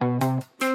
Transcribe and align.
The 0.00 0.67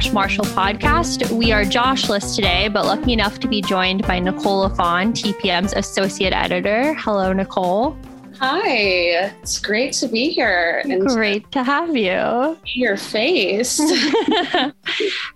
Josh 0.00 0.12
Marshall 0.14 0.46
podcast. 0.46 1.30
We 1.30 1.52
are 1.52 1.62
Joshless 1.62 2.34
today, 2.34 2.68
but 2.68 2.86
lucky 2.86 3.12
enough 3.12 3.38
to 3.40 3.46
be 3.46 3.60
joined 3.60 4.06
by 4.06 4.18
Nicole 4.18 4.66
Lafond, 4.66 5.12
TPM's 5.12 5.74
associate 5.74 6.32
editor. 6.32 6.94
Hello, 6.94 7.34
Nicole. 7.34 7.94
Hi, 8.38 8.66
it's 8.70 9.58
great 9.58 9.92
to 9.94 10.08
be 10.08 10.30
here. 10.30 10.80
And 10.86 11.06
great 11.06 11.52
to 11.52 11.62
have 11.62 11.94
you. 11.94 12.56
Your 12.64 12.96
face. 12.96 13.78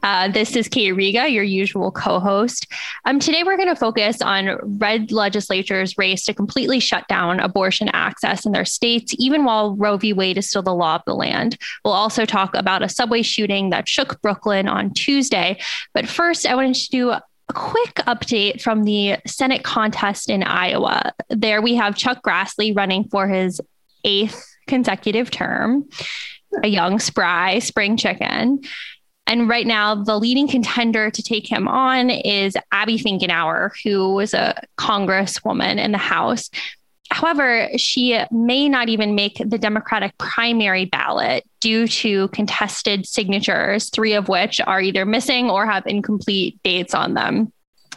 uh, 0.02 0.28
this 0.28 0.56
is 0.56 0.68
Kate 0.68 0.92
Riga, 0.92 1.28
your 1.28 1.44
usual 1.44 1.90
co 1.90 2.20
host. 2.20 2.66
Um, 3.04 3.18
today, 3.18 3.42
we're 3.42 3.56
going 3.56 3.68
to 3.68 3.76
focus 3.76 4.20
on 4.22 4.58
red 4.78 5.12
legislature's 5.12 5.96
race 5.98 6.24
to 6.26 6.34
completely 6.34 6.80
shut 6.80 7.06
down 7.08 7.40
abortion 7.40 7.88
access 7.92 8.46
in 8.46 8.52
their 8.52 8.64
states, 8.64 9.14
even 9.18 9.44
while 9.44 9.76
Roe 9.76 9.96
v. 9.96 10.12
Wade 10.12 10.38
is 10.38 10.48
still 10.48 10.62
the 10.62 10.74
law 10.74 10.96
of 10.96 11.02
the 11.06 11.14
land. 11.14 11.58
We'll 11.84 11.94
also 11.94 12.24
talk 12.24 12.54
about 12.54 12.82
a 12.82 12.88
subway 12.88 13.22
shooting 13.22 13.70
that 13.70 13.88
shook 13.88 14.20
Brooklyn 14.22 14.68
on 14.68 14.92
Tuesday. 14.92 15.58
But 15.92 16.08
first, 16.08 16.46
I 16.46 16.54
wanted 16.54 16.74
to 16.76 16.90
do 16.90 17.10
a 17.10 17.22
quick 17.52 17.94
update 18.06 18.62
from 18.62 18.84
the 18.84 19.18
Senate 19.26 19.62
contest 19.62 20.30
in 20.30 20.42
Iowa. 20.42 21.12
There 21.28 21.60
we 21.60 21.74
have 21.74 21.96
Chuck 21.96 22.22
Grassley 22.22 22.74
running 22.76 23.04
for 23.04 23.28
his 23.28 23.60
eighth 24.04 24.44
consecutive 24.66 25.30
term, 25.30 25.88
a 26.62 26.68
young, 26.68 26.98
spry 26.98 27.58
spring 27.58 27.96
chicken. 27.96 28.60
And 29.26 29.48
right 29.48 29.66
now, 29.66 29.94
the 29.94 30.18
leading 30.18 30.48
contender 30.48 31.10
to 31.10 31.22
take 31.22 31.50
him 31.50 31.66
on 31.66 32.10
is 32.10 32.56
Abby 32.72 32.98
Finkenauer, 32.98 33.70
who 33.82 34.12
was 34.12 34.34
a 34.34 34.62
congresswoman 34.76 35.78
in 35.78 35.92
the 35.92 35.98
House. 35.98 36.50
However, 37.10 37.68
she 37.76 38.20
may 38.30 38.68
not 38.68 38.88
even 38.88 39.14
make 39.14 39.40
the 39.42 39.56
Democratic 39.56 40.18
primary 40.18 40.84
ballot 40.84 41.48
due 41.60 41.86
to 41.86 42.28
contested 42.28 43.06
signatures, 43.06 43.88
three 43.88 44.12
of 44.12 44.28
which 44.28 44.60
are 44.66 44.82
either 44.82 45.06
missing 45.06 45.48
or 45.48 45.64
have 45.64 45.86
incomplete 45.86 46.58
dates 46.62 46.94
on 46.94 47.14
them. 47.14 47.52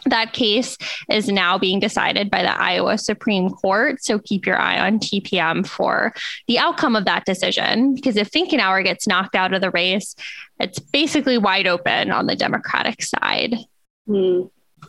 That 0.08 0.32
case 0.32 0.76
is 1.10 1.28
now 1.28 1.58
being 1.58 1.80
decided 1.80 2.30
by 2.30 2.42
the 2.42 2.60
Iowa 2.60 2.98
Supreme 2.98 3.50
Court. 3.50 4.02
So 4.02 4.18
keep 4.18 4.46
your 4.46 4.58
eye 4.58 4.78
on 4.78 4.98
TPM 4.98 5.66
for 5.66 6.12
the 6.46 6.58
outcome 6.58 6.96
of 6.96 7.04
that 7.04 7.24
decision. 7.24 7.94
Because 7.94 8.16
if 8.16 8.30
Finkenauer 8.30 8.84
gets 8.84 9.06
knocked 9.06 9.34
out 9.34 9.52
of 9.52 9.60
the 9.60 9.70
race, 9.70 10.14
it's 10.60 10.78
basically 10.78 11.38
wide 11.38 11.66
open 11.66 12.10
on 12.10 12.26
the 12.26 12.36
Democratic 12.36 13.02
side. 13.02 13.56
Hmm. 14.06 14.42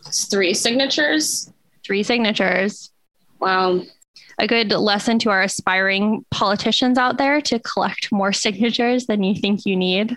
It's 0.06 0.26
three 0.26 0.54
signatures. 0.54 1.52
Three 1.84 2.02
signatures. 2.02 2.90
Wow 3.38 3.82
a 4.40 4.46
good 4.46 4.72
lesson 4.72 5.18
to 5.20 5.30
our 5.30 5.42
aspiring 5.42 6.24
politicians 6.30 6.96
out 6.96 7.18
there 7.18 7.40
to 7.42 7.58
collect 7.58 8.10
more 8.10 8.32
signatures 8.32 9.06
than 9.06 9.22
you 9.22 9.34
think 9.34 9.66
you 9.66 9.76
need. 9.76 10.16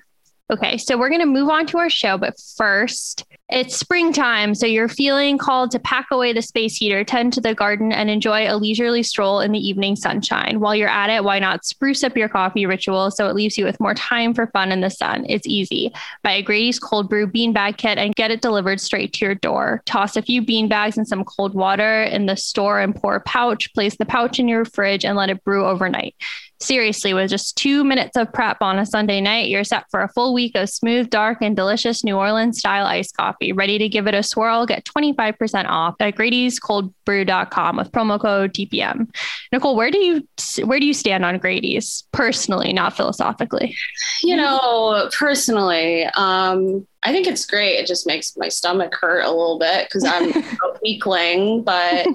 Okay, 0.52 0.78
so 0.78 0.98
we're 0.98 1.10
going 1.10 1.22
to 1.22 1.26
move 1.26 1.50
on 1.50 1.66
to 1.68 1.78
our 1.78 1.90
show, 1.90 2.18
but 2.18 2.36
first, 2.58 3.26
it's 3.50 3.76
springtime, 3.76 4.56
so 4.56 4.66
you're 4.66 4.88
feeling 4.88 5.38
called 5.38 5.70
to 5.72 5.80
pack 5.80 6.08
away 6.12 6.32
the 6.32 6.42
space 6.42 6.78
heater, 6.78 7.04
tend 7.04 7.34
to 7.34 7.42
the 7.42 7.54
garden, 7.54 7.92
and 7.92 8.10
enjoy 8.10 8.48
a 8.48 8.56
leisurely 8.56 9.04
stroll 9.04 9.42
in 9.42 9.52
the 9.52 9.60
evening 9.60 9.98
sunshine. 9.98 10.62
While 10.62 10.76
you're 10.76 10.88
at 10.88 11.10
it, 11.10 11.26
why 11.26 11.40
not 11.40 11.66
spruce 11.66 12.04
up 12.04 12.16
your 12.16 12.30
coffee 12.30 12.66
ritual 12.66 13.12
so 13.12 13.28
it 13.28 13.36
leaves 13.36 13.58
you 13.58 13.66
with 13.66 13.80
more 13.82 13.94
time 13.94 14.34
for 14.34 14.48
fun 14.48 14.72
in 14.72 14.80
the 14.80 14.90
sun? 14.90 15.26
It's 15.28 15.46
easy. 15.46 15.94
Buy 16.24 16.32
a 16.32 16.42
Grady's 16.42 16.80
cold 16.80 17.10
brew 17.10 17.28
beanbag 17.28 17.78
kit 17.78 17.98
and 17.98 18.16
get 18.16 18.32
it 18.32 18.42
delivered 18.42 18.80
straight 18.80 19.12
to 19.14 19.26
your 19.26 19.36
door. 19.36 19.84
Toss 19.86 20.16
a 20.16 20.22
few 20.22 20.42
beanbags 20.42 20.98
in 20.98 21.06
some 21.06 21.26
cold 21.26 21.54
water 21.54 22.04
in 22.04 22.26
the 22.28 22.38
store 22.38 22.80
and 22.80 22.96
pour 22.96 23.16
a 23.16 23.22
pouch. 23.22 23.74
Place 23.74 23.98
the 23.98 24.06
pouch 24.06 24.40
in 24.40 24.48
your 24.48 24.64
fridge 24.64 25.04
and 25.04 25.18
let 25.18 25.30
it 25.30 25.44
brew 25.44 25.66
overnight. 25.66 26.16
Seriously, 26.64 27.14
with 27.14 27.30
just 27.30 27.58
two 27.58 27.84
minutes 27.84 28.16
of 28.16 28.32
prep 28.32 28.62
on 28.62 28.80
a 28.80 28.86
Sunday 28.86 29.20
night, 29.20 29.50
you're 29.50 29.66
set 29.66 29.84
for 29.92 30.02
a 30.02 30.08
full 30.08 30.34
week 30.34 30.56
of 30.56 30.70
smooth, 30.70 31.10
dark, 31.10 31.40
and 31.42 31.58
delicious 31.58 32.06
New 32.06 32.16
Orleans 32.16 32.58
style 32.58 32.86
iced 32.86 33.18
coffee. 33.18 33.52
Ready 33.52 33.78
to 33.80 33.90
give 33.90 34.08
it 34.08 34.14
a 34.14 34.24
swirl? 34.24 34.66
Get 34.66 34.86
25% 34.86 35.66
off 35.68 35.96
at 36.00 36.16
Grady'sColdBrew.com 36.16 37.76
with 37.76 37.92
promo 37.92 38.18
code 38.18 38.54
TPM. 38.54 39.14
Nicole, 39.52 39.76
where 39.76 39.92
do 39.92 39.98
you 39.98 40.26
where 40.64 40.80
do 40.80 40.86
you 40.86 40.94
stand 40.94 41.26
on 41.26 41.38
Grady's 41.38 42.06
personally, 42.14 42.72
not 42.72 42.96
philosophically? 42.96 43.76
You 44.22 44.38
know, 44.38 45.10
personally, 45.18 46.06
um, 46.16 46.88
I 47.04 47.12
think 47.12 47.28
it's 47.28 47.46
great. 47.46 47.76
It 47.76 47.88
just 47.88 48.08
makes 48.08 48.38
my 48.38 48.48
stomach 48.48 48.96
hurt 48.96 49.26
a 49.26 49.30
little 49.30 49.60
bit 49.60 49.90
because 49.90 50.06
I'm 50.06 50.32
a 50.32 50.44
weakling, 50.82 51.64
but 51.64 52.08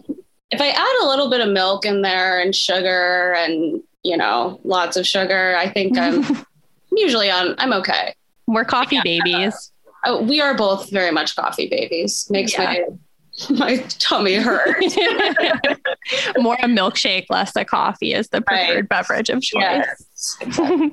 if 0.51 0.63
I 0.63 0.69
add 0.71 1.05
a 1.05 1.07
little 1.07 1.29
bit 1.29 1.43
of 1.43 1.51
milk 1.51 1.85
in 1.85 2.01
there 2.01 2.41
and 2.41 2.57
sugar 2.57 3.35
and 3.35 3.83
you 4.03 4.17
know, 4.17 4.61
lots 4.65 4.97
of 4.97 5.07
sugar. 5.07 5.57
I 5.57 5.69
think 5.69 5.99
I'm 5.99 6.25
usually 6.93 7.31
on, 7.31 7.55
I'm 7.59 7.73
okay. 7.75 8.15
We're 8.47 8.65
coffee 8.65 8.97
yeah. 8.97 9.03
babies. 9.05 9.73
Oh, 10.05 10.23
we 10.23 10.41
are 10.41 10.55
both 10.55 10.91
very 10.91 11.11
much 11.11 11.37
coffee 11.37 11.69
babies. 11.69 12.27
Makes 12.31 12.53
yeah. 12.53 12.65
my 12.65 12.85
my 13.51 13.77
tummy 13.99 14.35
hurt. 14.35 14.79
More 16.39 16.57
a 16.57 16.67
milkshake, 16.67 17.27
less 17.31 17.55
a 17.57 17.65
coffee 17.65 18.13
is 18.13 18.29
the 18.29 18.41
preferred 18.41 18.75
right. 18.75 18.89
beverage 18.89 19.29
of 19.29 19.43
choice. 19.43 19.63
Yes, 19.63 20.37
exactly. 20.41 20.93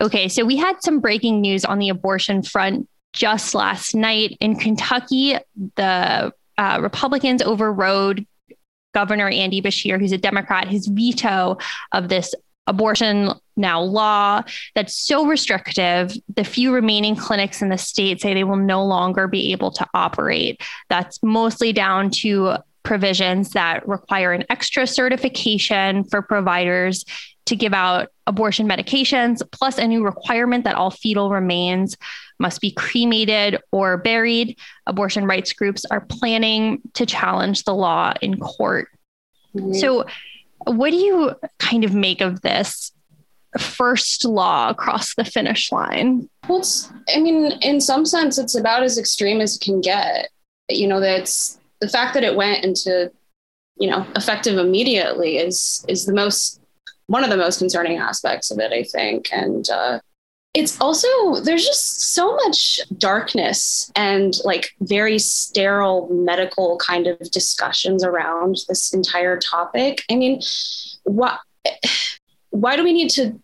okay, 0.00 0.28
so 0.28 0.44
we 0.44 0.56
had 0.56 0.82
some 0.82 1.00
breaking 1.00 1.40
news 1.40 1.64
on 1.64 1.78
the 1.78 1.88
abortion 1.88 2.42
front 2.42 2.88
just 3.12 3.54
last 3.54 3.94
night 3.94 4.36
in 4.40 4.56
Kentucky. 4.56 5.36
The 5.76 6.32
uh, 6.58 6.78
Republicans 6.82 7.42
overrode 7.42 8.26
Governor 8.96 9.28
Andy 9.28 9.60
Beshear, 9.60 10.00
who's 10.00 10.12
a 10.12 10.16
Democrat, 10.16 10.68
his 10.68 10.86
veto 10.86 11.58
of 11.92 12.08
this 12.08 12.34
abortion 12.66 13.30
now 13.54 13.78
law 13.78 14.42
that's 14.74 14.96
so 14.96 15.26
restrictive. 15.26 16.16
The 16.34 16.44
few 16.44 16.72
remaining 16.72 17.14
clinics 17.14 17.60
in 17.60 17.68
the 17.68 17.76
state 17.76 18.22
say 18.22 18.32
they 18.32 18.42
will 18.42 18.56
no 18.56 18.82
longer 18.82 19.28
be 19.28 19.52
able 19.52 19.70
to 19.72 19.86
operate. 19.92 20.62
That's 20.88 21.22
mostly 21.22 21.74
down 21.74 22.08
to 22.22 22.56
provisions 22.86 23.50
that 23.50 23.86
require 23.88 24.32
an 24.32 24.44
extra 24.48 24.86
certification 24.86 26.04
for 26.04 26.22
providers 26.22 27.04
to 27.44 27.56
give 27.56 27.74
out 27.74 28.10
abortion 28.28 28.68
medications, 28.68 29.42
plus 29.50 29.76
a 29.76 29.86
new 29.88 30.04
requirement 30.04 30.62
that 30.62 30.76
all 30.76 30.92
fetal 30.92 31.30
remains 31.30 31.96
must 32.38 32.60
be 32.60 32.70
cremated 32.70 33.60
or 33.72 33.96
buried. 33.96 34.56
Abortion 34.86 35.26
rights 35.26 35.52
groups 35.52 35.84
are 35.86 36.00
planning 36.00 36.80
to 36.94 37.04
challenge 37.04 37.64
the 37.64 37.74
law 37.74 38.12
in 38.22 38.38
court. 38.38 38.88
Mm-hmm. 39.56 39.72
So, 39.74 40.04
what 40.64 40.90
do 40.90 40.96
you 40.96 41.34
kind 41.58 41.82
of 41.82 41.92
make 41.92 42.20
of 42.20 42.42
this 42.42 42.92
first 43.58 44.24
law 44.24 44.68
across 44.68 45.14
the 45.16 45.24
finish 45.24 45.72
line? 45.72 46.28
Well, 46.48 46.64
I 47.12 47.18
mean, 47.18 47.52
in 47.62 47.80
some 47.80 48.06
sense, 48.06 48.38
it's 48.38 48.54
about 48.54 48.84
as 48.84 48.96
extreme 48.96 49.40
as 49.40 49.56
it 49.56 49.60
can 49.60 49.80
get. 49.80 50.28
You 50.68 50.86
know, 50.86 51.00
that's 51.00 51.58
the 51.80 51.88
fact 51.88 52.14
that 52.14 52.24
it 52.24 52.36
went 52.36 52.64
into, 52.64 53.10
you 53.76 53.90
know, 53.90 54.06
effective 54.16 54.58
immediately 54.58 55.38
is 55.38 55.84
is 55.88 56.06
the 56.06 56.14
most 56.14 56.60
one 57.06 57.24
of 57.24 57.30
the 57.30 57.36
most 57.36 57.58
concerning 57.58 57.98
aspects 57.98 58.50
of 58.50 58.58
it, 58.58 58.72
I 58.72 58.82
think. 58.82 59.28
And 59.32 59.68
uh, 59.70 60.00
it's 60.54 60.80
also 60.80 61.36
there's 61.42 61.64
just 61.64 62.14
so 62.14 62.34
much 62.36 62.80
darkness 62.98 63.92
and 63.94 64.34
like 64.44 64.74
very 64.80 65.18
sterile 65.18 66.08
medical 66.10 66.78
kind 66.78 67.06
of 67.06 67.18
discussions 67.30 68.02
around 68.02 68.58
this 68.68 68.92
entire 68.92 69.38
topic. 69.38 70.02
I 70.10 70.16
mean, 70.16 70.40
why 71.04 71.38
why 72.50 72.76
do 72.76 72.82
we 72.82 72.92
need 72.92 73.10
to 73.10 73.38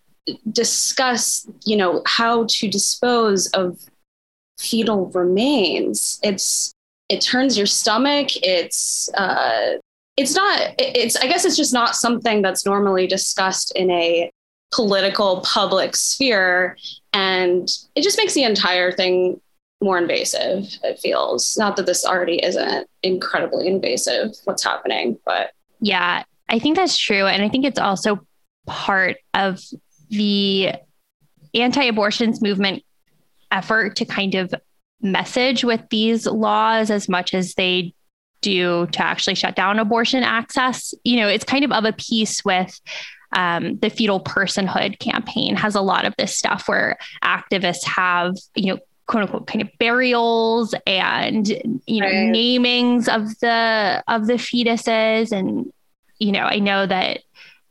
discuss 0.51 1.47
you 1.65 1.77
know 1.77 2.03
how 2.07 2.47
to 2.49 2.69
dispose 2.69 3.49
of 3.49 3.79
fetal 4.59 5.07
remains 5.07 6.21
it's 6.23 6.73
it 7.13 7.21
turns 7.21 7.59
your 7.59 7.67
stomach. 7.67 8.29
It's 8.43 9.09
uh 9.15 9.75
it's 10.17 10.35
not 10.35 10.75
it's 10.79 11.17
i 11.17 11.27
guess 11.27 11.47
it's 11.47 11.57
just 11.57 11.73
not 11.73 11.97
something 11.97 12.43
that's 12.43 12.67
normally 12.67 13.07
discussed 13.07 13.73
in 13.75 13.91
a 13.91 14.31
political 14.73 15.43
public 15.43 15.95
sphere. 15.95 16.77
And 17.13 17.69
it 17.95 18.03
just 18.03 18.17
makes 18.17 18.33
the 18.33 18.45
entire 18.45 18.91
thing 18.91 19.41
more 19.83 19.99
invasive 19.99 20.65
it 20.83 20.99
feels. 21.01 21.57
Not 21.59 21.77
that 21.77 21.87
this 21.87 22.07
already 22.07 22.43
isn't 22.43 22.89
incredibly 23.03 23.67
invasive 23.67 24.31
what's 24.45 24.65
happening 24.65 25.19
but. 25.27 25.51
Yeah 25.81 26.25
i 26.49 26.59
think 26.59 26.77
that's 26.77 26.97
true. 26.99 27.27
And 27.27 27.43
i 27.43 27.49
think 27.49 27.67
it's 27.67 27.79
also 27.79 28.27
part 28.67 29.17
of 29.35 29.61
the 30.09 30.73
anti-abortions 31.55 32.41
movement 32.41 32.83
effort 33.51 33.97
to 33.97 34.05
kind 34.07 34.35
of 34.35 34.55
message 35.03 35.65
with 35.65 35.83
these 35.91 36.27
laws 36.27 36.91
as 36.91 37.09
much 37.09 37.35
as 37.35 37.55
they 37.55 37.95
do 38.41 38.87
to 38.89 39.03
actually 39.03 39.35
shut 39.35 39.57
down 39.57 39.79
abortion 39.79 40.23
access. 40.23 40.95
You 41.05 41.17
know, 41.17 41.29
it's 41.29 41.45
kind 41.45 41.65
of 41.65 41.73
of 41.73 41.85
a 41.85 41.93
piece 41.93 42.45
with 42.45 42.81
um, 43.33 43.79
the 43.79 43.89
fetal 43.89 44.21
personhood 44.21 44.99
campaign 44.99 45.57
has 45.57 45.75
a 45.75 45.81
lot 45.81 46.05
of 46.05 46.15
this 46.19 46.37
stuff 46.37 46.69
where 46.69 46.99
activists 47.25 47.85
have, 47.85 48.35
you 48.55 48.75
know, 48.75 48.81
quote 49.07 49.23
unquote 49.23 49.47
kind 49.47 49.63
of 49.63 49.69
burials 49.79 50.75
and 50.87 51.49
you 51.87 52.01
know 52.01 52.07
right. 52.07 52.33
namings 52.33 53.09
of 53.09 53.39
the 53.41 54.03
of 54.07 54.27
the 54.27 54.35
fetuses 54.35 55.33
and 55.33 55.71
you 56.19 56.31
know 56.31 56.45
i 56.45 56.59
know 56.59 56.87
that 56.87 57.19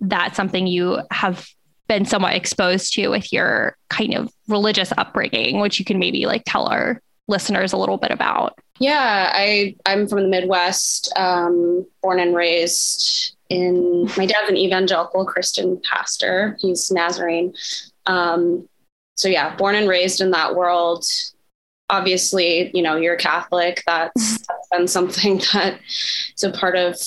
that's 0.01 0.35
something 0.35 0.67
you 0.67 0.99
have 1.09 1.47
been 1.87 2.05
somewhat 2.05 2.33
exposed 2.33 2.93
to 2.93 3.07
with 3.07 3.31
your 3.31 3.77
kind 3.89 4.13
of 4.13 4.31
religious 4.49 4.91
upbringing 4.97 5.59
which 5.61 5.79
you 5.79 5.85
can 5.85 5.99
maybe 5.99 6.25
like 6.25 6.43
tell 6.45 6.67
our 6.67 7.01
listeners 7.27 7.73
a 7.73 7.77
little 7.77 7.97
bit 7.97 8.11
about? 8.11 8.59
Yeah 8.79 9.31
i 9.33 9.75
i'm 9.85 10.07
from 10.07 10.23
the 10.23 10.27
midwest 10.27 11.11
um, 11.15 11.85
born 12.01 12.19
and 12.19 12.35
raised 12.35 13.35
in 13.49 14.09
my 14.17 14.25
dad's 14.25 14.49
an 14.49 14.57
evangelical 14.57 15.25
christian 15.25 15.79
pastor. 15.89 16.57
He's 16.59 16.91
nazarene. 16.91 17.53
Um, 18.07 18.67
so 19.15 19.29
yeah 19.29 19.55
born 19.55 19.75
and 19.75 19.87
raised 19.87 20.21
in 20.21 20.31
that 20.31 20.55
world. 20.55 21.05
Obviously 21.89 22.71
you 22.73 22.81
know 22.81 22.95
you're 22.95 23.17
catholic. 23.17 23.83
That's, 23.85 24.47
that's 24.47 24.67
been 24.71 24.87
something 24.87 25.37
that 25.53 25.79
is 26.35 26.43
a 26.43 26.51
part 26.51 26.75
of 26.75 26.99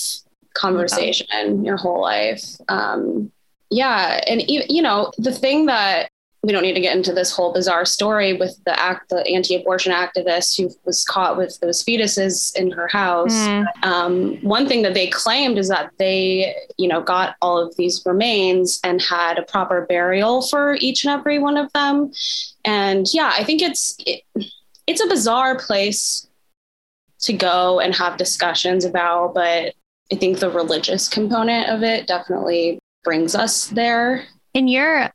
conversation 0.53 1.27
yeah. 1.29 1.67
your 1.67 1.77
whole 1.77 2.01
life. 2.01 2.43
Um, 2.69 3.31
yeah 3.69 4.21
and 4.27 4.43
you 4.47 4.81
know 4.81 5.11
the 5.17 5.33
thing 5.33 5.65
that 5.65 6.09
we 6.45 6.51
don't 6.51 6.61
need 6.61 6.75
to 6.75 6.79
get 6.79 6.95
into 6.95 7.11
this 7.11 7.31
whole 7.31 7.51
bizarre 7.51 7.85
story 7.85 8.33
with 8.33 8.55
the 8.65 8.79
act, 8.79 9.09
the 9.09 9.25
anti-abortion 9.25 9.91
activist 9.91 10.55
who 10.57 10.69
was 10.85 11.03
caught 11.03 11.37
with 11.37 11.59
those 11.59 11.83
fetuses 11.83 12.55
in 12.55 12.69
her 12.69 12.87
house. 12.87 13.33
Mm. 13.33 13.65
Um, 13.81 14.37
one 14.41 14.67
thing 14.67 14.83
that 14.83 14.93
they 14.93 15.07
claimed 15.07 15.57
is 15.57 15.69
that 15.69 15.89
they, 15.97 16.53
you 16.77 16.87
know, 16.87 17.01
got 17.01 17.35
all 17.41 17.57
of 17.57 17.75
these 17.77 18.03
remains 18.05 18.79
and 18.83 19.01
had 19.01 19.39
a 19.39 19.43
proper 19.43 19.87
burial 19.87 20.43
for 20.43 20.75
each 20.79 21.03
and 21.03 21.19
every 21.19 21.39
one 21.39 21.57
of 21.57 21.73
them. 21.73 22.11
And 22.63 23.07
yeah, 23.11 23.31
I 23.33 23.43
think 23.43 23.63
it's 23.63 23.95
it, 24.05 24.21
it's 24.85 25.03
a 25.03 25.07
bizarre 25.07 25.57
place 25.57 26.27
to 27.21 27.33
go 27.33 27.79
and 27.79 27.95
have 27.95 28.17
discussions 28.17 28.85
about, 28.85 29.33
but 29.33 29.73
I 30.11 30.15
think 30.15 30.37
the 30.37 30.51
religious 30.51 31.09
component 31.09 31.69
of 31.69 31.81
it 31.81 32.05
definitely 32.05 32.77
brings 33.03 33.33
us 33.33 33.65
there. 33.67 34.25
In 34.53 34.67
your 34.67 35.09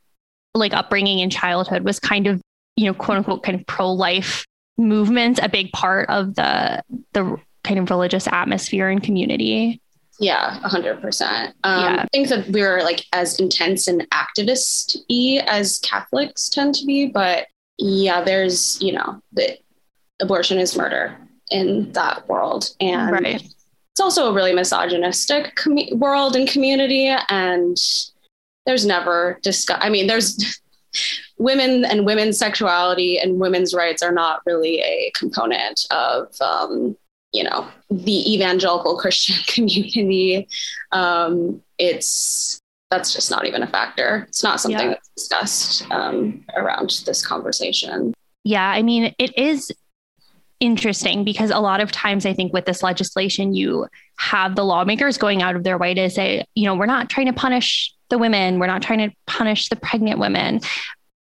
like 0.53 0.73
upbringing 0.73 1.19
in 1.19 1.29
childhood 1.29 1.83
was 1.83 1.99
kind 1.99 2.27
of, 2.27 2.41
you 2.75 2.85
know, 2.85 2.93
quote 2.93 3.17
unquote 3.17 3.43
kind 3.43 3.59
of 3.59 3.65
pro-life 3.67 4.45
movement 4.77 5.39
a 5.39 5.49
big 5.49 5.71
part 5.71 6.09
of 6.09 6.35
the 6.35 6.81
the 7.13 7.37
kind 7.63 7.79
of 7.79 7.89
religious 7.89 8.27
atmosphere 8.27 8.89
and 8.89 9.03
community? 9.03 9.81
Yeah, 10.19 10.59
a 10.63 10.69
hundred 10.69 11.01
percent. 11.01 11.55
Um, 11.63 11.99
I 11.99 12.07
think 12.13 12.29
that 12.29 12.47
we 12.49 12.61
were 12.61 12.81
like 12.83 13.05
as 13.13 13.39
intense 13.39 13.87
and 13.87 14.07
activist 14.11 14.97
y 15.09 15.43
as 15.47 15.79
Catholics 15.79 16.49
tend 16.49 16.75
to 16.75 16.85
be, 16.85 17.07
but 17.07 17.47
yeah, 17.77 18.23
there's, 18.23 18.79
you 18.81 18.93
know, 18.93 19.21
the 19.33 19.57
abortion 20.21 20.59
is 20.59 20.77
murder 20.77 21.17
in 21.49 21.91
that 21.93 22.27
world. 22.29 22.69
And 22.79 23.11
right. 23.11 23.41
it's 23.91 23.99
also 23.99 24.29
a 24.29 24.33
really 24.33 24.53
misogynistic 24.53 25.55
com- 25.55 25.99
world 25.99 26.35
and 26.35 26.47
community. 26.47 27.07
And 27.29 27.77
there's 28.65 28.85
never 28.85 29.39
discuss. 29.41 29.79
I 29.81 29.89
mean, 29.89 30.07
there's 30.07 30.59
women 31.37 31.85
and 31.85 32.05
women's 32.05 32.37
sexuality 32.37 33.19
and 33.19 33.39
women's 33.39 33.73
rights 33.73 34.01
are 34.01 34.11
not 34.11 34.41
really 34.45 34.79
a 34.79 35.11
component 35.15 35.85
of, 35.91 36.33
um, 36.41 36.95
you 37.33 37.43
know, 37.43 37.67
the 37.89 38.33
evangelical 38.33 38.97
Christian 38.99 39.35
community. 39.47 40.47
Um, 40.91 41.61
it's 41.77 42.59
that's 42.89 43.13
just 43.13 43.31
not 43.31 43.45
even 43.45 43.63
a 43.63 43.67
factor. 43.67 44.25
It's 44.27 44.43
not 44.43 44.59
something 44.59 44.79
yeah. 44.81 44.89
that's 44.89 45.09
discussed 45.15 45.89
um, 45.91 46.43
around 46.57 47.01
this 47.05 47.25
conversation. 47.25 48.13
Yeah, 48.43 48.69
I 48.69 48.81
mean, 48.81 49.15
it 49.17 49.37
is 49.37 49.71
interesting 50.59 51.23
because 51.23 51.51
a 51.51 51.59
lot 51.59 51.79
of 51.79 51.91
times 51.91 52.25
I 52.25 52.33
think 52.33 52.51
with 52.51 52.65
this 52.65 52.83
legislation, 52.83 53.53
you 53.53 53.87
have 54.17 54.55
the 54.55 54.65
lawmakers 54.65 55.17
going 55.17 55.41
out 55.41 55.55
of 55.55 55.63
their 55.63 55.77
way 55.77 55.93
to 55.93 56.09
say, 56.09 56.45
you 56.53 56.65
know, 56.65 56.75
we're 56.75 56.85
not 56.85 57.09
trying 57.09 57.27
to 57.27 57.33
punish 57.33 57.93
the 58.11 58.19
women, 58.19 58.59
we're 58.59 58.67
not 58.67 58.83
trying 58.83 59.09
to 59.09 59.15
punish 59.25 59.69
the 59.69 59.75
pregnant 59.75 60.19
women. 60.19 60.61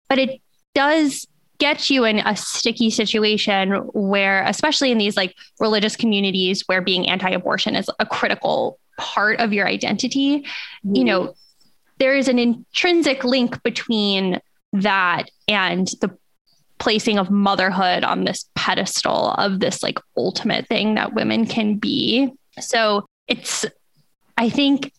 But 0.08 0.18
it 0.18 0.40
does 0.74 1.26
get 1.58 1.90
you 1.90 2.04
in 2.04 2.18
a 2.20 2.36
sticky 2.36 2.90
situation 2.90 3.72
where, 3.92 4.42
especially 4.44 4.90
in 4.90 4.98
these 4.98 5.16
like 5.16 5.34
religious 5.60 5.96
communities 5.96 6.62
where 6.66 6.80
being 6.80 7.08
anti 7.08 7.30
abortion 7.30 7.76
is 7.76 7.90
a 7.98 8.06
critical 8.06 8.78
part 8.96 9.40
of 9.40 9.52
your 9.52 9.66
identity, 9.66 10.40
mm. 10.40 10.96
you 10.96 11.04
know, 11.04 11.34
there 11.98 12.14
is 12.14 12.28
an 12.28 12.38
intrinsic 12.38 13.24
link 13.24 13.62
between 13.62 14.40
that 14.72 15.30
and 15.48 15.88
the 16.00 16.16
placing 16.78 17.18
of 17.18 17.30
motherhood 17.30 18.04
on 18.04 18.24
this 18.24 18.48
pedestal 18.54 19.30
of 19.32 19.60
this 19.60 19.82
like 19.82 19.98
ultimate 20.16 20.66
thing 20.68 20.94
that 20.94 21.14
women 21.14 21.46
can 21.46 21.76
be. 21.76 22.30
So 22.60 23.06
it's, 23.28 23.64
I 24.36 24.50
think, 24.50 24.92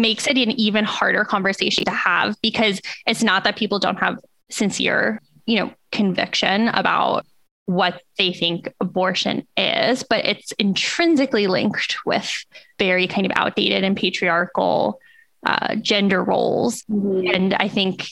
makes 0.00 0.26
it 0.26 0.36
an 0.36 0.50
even 0.52 0.84
harder 0.84 1.24
conversation 1.24 1.84
to 1.84 1.90
have 1.90 2.36
because 2.42 2.80
it's 3.06 3.22
not 3.22 3.44
that 3.44 3.56
people 3.56 3.78
don't 3.78 3.98
have 3.98 4.18
sincere, 4.50 5.20
you 5.46 5.58
know, 5.58 5.72
conviction 5.92 6.68
about 6.68 7.26
what 7.66 8.02
they 8.18 8.32
think 8.32 8.72
abortion 8.80 9.46
is, 9.56 10.02
but 10.02 10.24
it's 10.24 10.52
intrinsically 10.52 11.46
linked 11.46 11.96
with 12.04 12.30
very 12.78 13.06
kind 13.06 13.24
of 13.24 13.32
outdated 13.36 13.84
and 13.84 13.96
patriarchal 13.96 15.00
uh, 15.46 15.74
gender 15.76 16.22
roles. 16.22 16.82
Mm-hmm. 16.82 17.34
And 17.34 17.54
I 17.54 17.68
think 17.68 18.08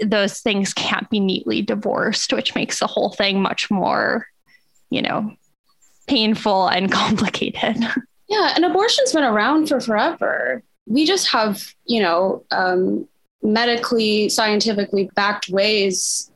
those 0.00 0.40
things 0.40 0.72
can't 0.72 1.08
be 1.10 1.20
neatly 1.20 1.62
divorced, 1.62 2.32
which 2.32 2.54
makes 2.54 2.80
the 2.80 2.86
whole 2.86 3.10
thing 3.10 3.40
much 3.42 3.70
more, 3.70 4.26
you 4.90 5.02
know, 5.02 5.32
painful 6.06 6.68
and 6.68 6.90
complicated. 6.92 7.76
Yeah, 8.28 8.52
and 8.56 8.64
abortion's 8.64 9.12
been 9.12 9.24
around 9.24 9.68
for 9.68 9.80
forever. 9.80 10.62
We 10.86 11.04
just 11.04 11.28
have, 11.28 11.74
you 11.84 12.00
know, 12.00 12.44
um, 12.50 13.08
medically, 13.42 14.28
scientifically 14.28 15.10
backed 15.14 15.48
ways 15.48 16.30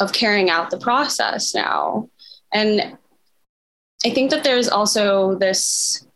of 0.00 0.12
carrying 0.12 0.50
out 0.50 0.70
the 0.70 0.78
process 0.78 1.54
now. 1.54 2.08
And 2.52 2.96
I 4.04 4.10
think 4.10 4.30
that 4.30 4.44
there's 4.44 4.68
also 4.68 5.36
this 5.36 6.06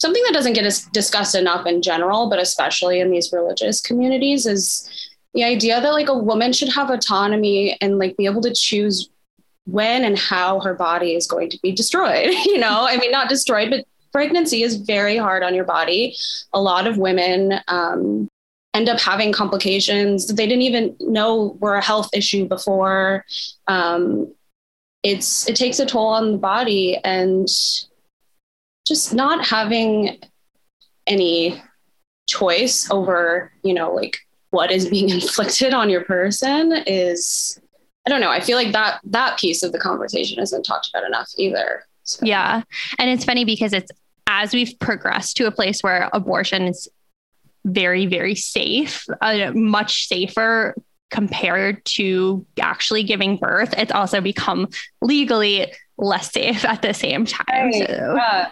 something 0.00 0.22
that 0.24 0.34
doesn't 0.34 0.52
get 0.52 0.86
discussed 0.92 1.34
enough 1.34 1.66
in 1.66 1.82
general, 1.82 2.28
but 2.30 2.38
especially 2.38 3.00
in 3.00 3.10
these 3.10 3.32
religious 3.32 3.80
communities 3.80 4.46
is 4.46 4.88
the 5.34 5.44
idea 5.44 5.80
that 5.80 5.92
like 5.92 6.08
a 6.08 6.16
woman 6.16 6.52
should 6.52 6.68
have 6.68 6.90
autonomy 6.90 7.76
and 7.80 7.98
like 7.98 8.16
be 8.16 8.26
able 8.26 8.42
to 8.42 8.52
choose 8.52 9.08
when 9.66 10.04
and 10.04 10.18
how 10.18 10.60
her 10.60 10.74
body 10.74 11.14
is 11.14 11.26
going 11.26 11.50
to 11.50 11.58
be 11.62 11.70
destroyed 11.70 12.30
you 12.46 12.58
know 12.58 12.86
i 12.88 12.96
mean 12.96 13.10
not 13.10 13.28
destroyed 13.28 13.68
but 13.70 13.84
pregnancy 14.18 14.64
is 14.64 14.74
very 14.74 15.16
hard 15.16 15.44
on 15.44 15.54
your 15.54 15.64
body 15.64 16.16
a 16.52 16.60
lot 16.60 16.88
of 16.88 16.98
women 16.98 17.60
um, 17.68 18.26
end 18.74 18.88
up 18.88 18.98
having 18.98 19.30
complications 19.32 20.26
that 20.26 20.34
they 20.34 20.44
didn't 20.44 20.62
even 20.62 20.96
know 20.98 21.56
were 21.60 21.76
a 21.76 21.80
health 21.80 22.10
issue 22.12 22.44
before 22.48 23.24
um, 23.68 24.34
it's 25.04 25.48
it 25.48 25.54
takes 25.54 25.78
a 25.78 25.86
toll 25.86 26.08
on 26.08 26.32
the 26.32 26.38
body 26.38 26.98
and 27.04 27.46
just 28.88 29.14
not 29.14 29.46
having 29.46 30.18
any 31.06 31.62
choice 32.28 32.90
over 32.90 33.52
you 33.62 33.72
know 33.72 33.94
like 33.94 34.18
what 34.50 34.72
is 34.72 34.88
being 34.88 35.10
inflicted 35.18 35.72
on 35.72 35.88
your 35.88 36.02
person 36.02 36.72
is 36.88 37.60
I 38.04 38.10
don't 38.10 38.22
know. 38.22 38.30
I 38.30 38.40
feel 38.40 38.56
like 38.56 38.72
that 38.72 39.00
that 39.04 39.38
piece 39.38 39.62
of 39.62 39.72
the 39.72 39.78
conversation 39.78 40.38
isn't 40.40 40.62
talked 40.62 40.88
about 40.88 41.04
enough 41.04 41.28
either. 41.36 41.84
So. 42.04 42.24
Yeah. 42.24 42.62
And 42.98 43.10
it's 43.10 43.26
funny 43.26 43.44
because 43.44 43.74
it's 43.74 43.90
as 44.38 44.54
we've 44.54 44.78
progressed 44.78 45.36
to 45.36 45.46
a 45.46 45.50
place 45.50 45.80
where 45.80 46.08
abortion 46.12 46.68
is 46.68 46.88
very, 47.64 48.06
very 48.06 48.36
safe, 48.36 49.04
uh, 49.20 49.50
much 49.52 50.06
safer 50.06 50.76
compared 51.10 51.84
to 51.84 52.46
actually 52.60 53.02
giving 53.02 53.36
birth. 53.36 53.74
It's 53.76 53.90
also 53.90 54.20
become 54.20 54.68
legally 55.02 55.72
less 55.96 56.30
safe 56.32 56.64
at 56.64 56.82
the 56.82 56.94
same 56.94 57.24
time. 57.24 57.44
Right. 57.48 57.88
So, 57.88 58.14
yeah. 58.14 58.48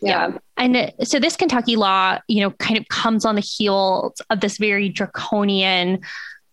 yeah. 0.00 0.38
And 0.56 0.92
so 1.02 1.18
this 1.18 1.36
Kentucky 1.36 1.76
law, 1.76 2.18
you 2.28 2.40
know, 2.40 2.52
kind 2.52 2.78
of 2.78 2.88
comes 2.88 3.26
on 3.26 3.34
the 3.34 3.42
heels 3.42 4.22
of 4.30 4.40
this 4.40 4.56
very 4.56 4.88
draconian 4.88 6.00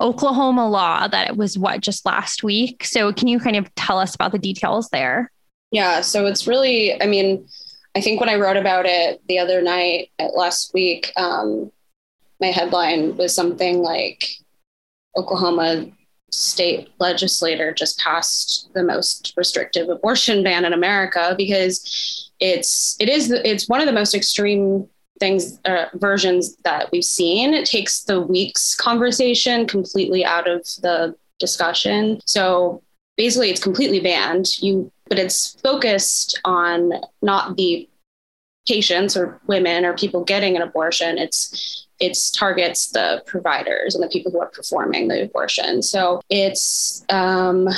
Oklahoma 0.02 0.68
law 0.68 1.08
that 1.08 1.30
it 1.30 1.38
was 1.38 1.58
what 1.58 1.80
just 1.80 2.06
last 2.06 2.44
week. 2.44 2.84
So 2.84 3.14
can 3.14 3.30
you 3.30 3.40
kind 3.40 3.56
of 3.56 3.74
tell 3.76 3.98
us 3.98 4.14
about 4.14 4.34
the 4.34 4.40
details 4.40 4.90
there? 4.90 5.32
Yeah. 5.72 6.02
So 6.02 6.26
it's 6.26 6.46
really, 6.48 7.02
I 7.02 7.06
mean, 7.06 7.48
I 7.96 8.02
think 8.02 8.20
when 8.20 8.30
I 8.30 8.36
wrote 8.36 8.58
about 8.58 8.86
it 8.86 9.22
the 9.28 9.40
other 9.40 9.62
night 9.62 10.12
last 10.36 10.74
week, 10.74 11.12
um, 11.16 11.72
my 12.40 12.48
headline 12.48 13.16
was 13.18 13.34
something 13.34 13.80
like 13.80 14.38
Oklahoma 15.16 15.88
state 16.32 16.90
legislator 17.00 17.72
just 17.72 18.00
passed 18.00 18.70
the 18.74 18.84
most 18.84 19.34
restrictive 19.38 19.88
abortion 19.90 20.44
ban 20.44 20.66
in 20.66 20.74
America 20.74 21.36
because 21.38 22.32
it's 22.40 22.98
it 23.00 23.08
is 23.08 23.30
it's 23.32 23.70
one 23.70 23.80
of 23.80 23.86
the 23.86 23.94
most 23.94 24.16
extreme 24.16 24.88
things 25.20 25.60
uh, 25.66 25.86
versions 25.94 26.56
that 26.64 26.90
we've 26.92 27.06
seen. 27.06 27.54
It 27.54 27.66
takes 27.66 28.02
the 28.02 28.20
weeks 28.20 28.76
conversation 28.76 29.68
completely 29.68 30.26
out 30.26 30.50
of 30.50 30.62
the 30.82 31.16
discussion. 31.40 32.20
So 32.26 32.82
basically, 33.16 33.50
it's 33.52 33.64
completely 33.64 34.00
banned. 34.00 34.60
You 34.62 34.92
but 35.14 35.20
it's 35.20 35.62
focused 35.62 36.40
on 36.44 36.92
not 37.22 37.56
the 37.56 37.88
patients 38.68 39.16
or 39.16 39.40
women 39.46 39.86
or 39.86 39.94
people 39.94 40.24
getting 40.24 40.56
an 40.56 40.64
abortion. 40.64 41.20
It's 41.20 41.86
it's 42.00 42.32
targets 42.32 42.90
the 42.90 43.22
providers 43.28 43.94
and 43.94 44.04
the 44.04 44.08
people 44.08 44.32
who 44.32 44.40
are 44.40 44.50
performing 44.50 45.10
the 45.10 45.22
abortion. 45.22 45.84
So 45.84 46.20
it's 46.32 47.06
um, 47.10 47.70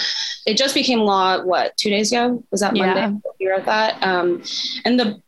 it 0.46 0.56
just 0.56 0.74
became 0.74 1.00
law. 1.00 1.44
What 1.44 1.76
two 1.76 1.90
days 1.90 2.10
ago 2.10 2.42
was 2.52 2.62
that 2.62 2.74
Monday? 2.74 3.02
yeah. 3.02 3.18
You 3.38 3.52
wrote 3.52 3.66
that, 3.66 4.02
um, 4.02 4.42
and 4.86 4.98
the 4.98 5.22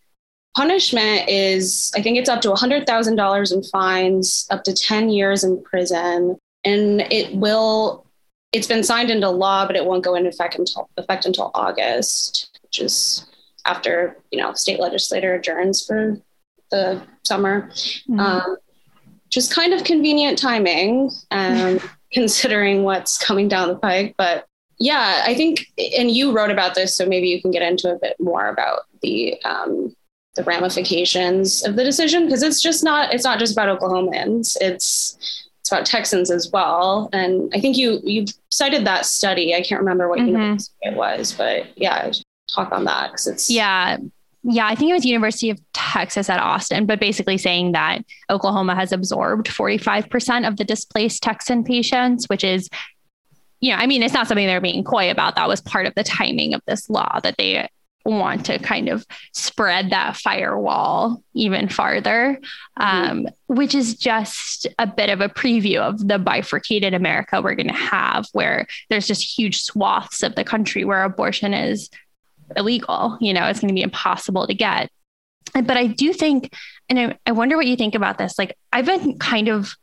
punishment 0.55 1.27
is 1.27 1.91
I 1.93 2.01
think 2.01 2.17
it's 2.17 2.29
up 2.29 2.39
to 2.43 2.55
hundred 2.55 2.87
thousand 2.87 3.17
dollars 3.17 3.51
in 3.51 3.63
fines, 3.63 4.47
up 4.49 4.63
to 4.63 4.73
ten 4.73 5.09
years 5.09 5.43
in 5.43 5.61
prison, 5.61 6.37
and 6.63 7.01
it 7.11 7.35
will. 7.35 8.06
It's 8.51 8.67
been 8.67 8.83
signed 8.83 9.09
into 9.09 9.29
law, 9.29 9.67
but 9.67 9.75
it 9.75 9.85
won't 9.85 10.03
go 10.03 10.15
into 10.15 10.29
effect 10.29 10.55
until 10.55 10.89
effect 10.97 11.25
until 11.25 11.51
August, 11.53 12.57
which 12.63 12.79
is 12.79 13.25
after 13.65 14.17
you 14.31 14.39
know 14.39 14.53
state 14.53 14.79
legislator 14.79 15.35
adjourns 15.35 15.85
for 15.85 16.17
the 16.71 17.01
summer. 17.23 17.69
Mm-hmm. 18.09 18.19
Um, 18.19 18.57
just 19.29 19.53
kind 19.53 19.73
of 19.73 19.83
convenient 19.83 20.37
timing, 20.37 21.11
um, 21.31 21.79
considering 22.13 22.83
what's 22.83 23.17
coming 23.17 23.47
down 23.47 23.67
the 23.67 23.75
pike. 23.75 24.15
But 24.17 24.47
yeah, 24.79 25.23
I 25.25 25.33
think, 25.33 25.67
and 25.97 26.09
you 26.11 26.31
wrote 26.31 26.51
about 26.51 26.75
this, 26.75 26.95
so 26.95 27.05
maybe 27.05 27.27
you 27.27 27.41
can 27.41 27.51
get 27.51 27.61
into 27.61 27.91
a 27.91 27.99
bit 27.99 28.15
more 28.19 28.47
about 28.47 28.81
the 29.01 29.41
um, 29.43 29.95
the 30.35 30.43
ramifications 30.43 31.65
of 31.65 31.75
the 31.75 31.83
decision 31.83 32.25
because 32.25 32.43
it's 32.43 32.61
just 32.61 32.83
not 32.83 33.13
it's 33.13 33.23
not 33.23 33.39
just 33.39 33.53
about 33.53 33.79
Oklahomans. 33.79 34.55
It's 34.61 35.46
it's 35.67 35.71
about 35.73 35.85
Texans 35.85 36.31
as 36.31 36.49
well. 36.51 37.09
And 37.11 37.51
I 37.53 37.59
think 37.59 37.77
you 37.77 37.99
you 38.03 38.25
cited 38.51 38.85
that 38.85 39.05
study. 39.05 39.53
I 39.53 39.61
can't 39.61 39.81
remember 39.81 40.07
what 40.07 40.19
mm-hmm. 40.19 40.29
university 40.29 40.75
it 40.83 40.95
was, 40.95 41.33
but 41.33 41.77
yeah, 41.77 42.09
talk 42.55 42.71
on 42.71 42.85
that 42.85 43.11
because 43.11 43.27
it's 43.27 43.49
yeah 43.49 43.97
yeah, 44.43 44.65
I 44.65 44.75
think 44.75 44.91
it 44.91 44.93
was 44.93 45.03
University 45.03 45.49
of 45.49 45.59
Texas 45.73 46.29
at 46.29 46.39
Austin, 46.39 46.85
but 46.85 47.01
basically 47.01 47.37
saying 47.37 47.73
that 47.73 48.05
Oklahoma 48.29 48.75
has 48.75 48.93
absorbed 48.93 49.47
45% 49.47 50.47
of 50.47 50.55
the 50.55 50.63
displaced 50.63 51.21
Texan 51.21 51.65
patients, 51.65 52.27
which 52.29 52.45
is, 52.45 52.69
you 53.59 53.71
know, 53.71 53.77
I 53.77 53.87
mean, 53.87 54.03
it's 54.03 54.13
not 54.13 54.25
something 54.25 54.47
they're 54.47 54.61
being 54.61 54.85
coy 54.85 55.11
about. 55.11 55.35
That 55.35 55.49
was 55.49 55.59
part 55.59 55.85
of 55.85 55.95
the 55.95 56.03
timing 56.03 56.53
of 56.53 56.61
this 56.65 56.89
law 56.89 57.19
that 57.23 57.35
they 57.37 57.67
want 58.11 58.45
to 58.45 58.57
kind 58.59 58.89
of 58.89 59.05
spread 59.33 59.89
that 59.89 60.15
firewall 60.15 61.21
even 61.33 61.67
farther, 61.67 62.39
mm-hmm. 62.79 63.27
which 63.47 63.75
is 63.75 63.95
just 63.95 64.65
a 64.79 64.87
bit 64.87 65.09
of 65.09 65.21
a 65.21 65.29
preview 65.29 65.79
of 65.79 66.07
the 66.07 66.17
bifurcated 66.17 66.93
America 66.93 67.41
we're 67.41 67.55
going 67.55 67.67
to 67.67 67.73
have, 67.73 68.27
where 68.31 68.65
there's 68.89 69.07
just 69.07 69.37
huge 69.37 69.61
swaths 69.61 70.23
of 70.23 70.35
the 70.35 70.43
country 70.43 70.85
where 70.85 71.03
abortion 71.03 71.53
is 71.53 71.89
illegal. 72.55 73.17
You 73.19 73.33
know, 73.33 73.45
it's 73.47 73.59
going 73.59 73.69
to 73.69 73.73
be 73.75 73.81
impossible 73.81 74.47
to 74.47 74.53
get. 74.53 74.89
But 75.53 75.77
I 75.77 75.87
do 75.87 76.13
think, 76.13 76.53
and 76.89 76.99
I, 76.99 77.17
I 77.25 77.31
wonder 77.31 77.57
what 77.57 77.67
you 77.67 77.75
think 77.75 77.95
about 77.95 78.17
this. 78.17 78.37
Like, 78.37 78.57
I've 78.71 78.85
been 78.85 79.17
kind 79.19 79.47
of 79.47 79.75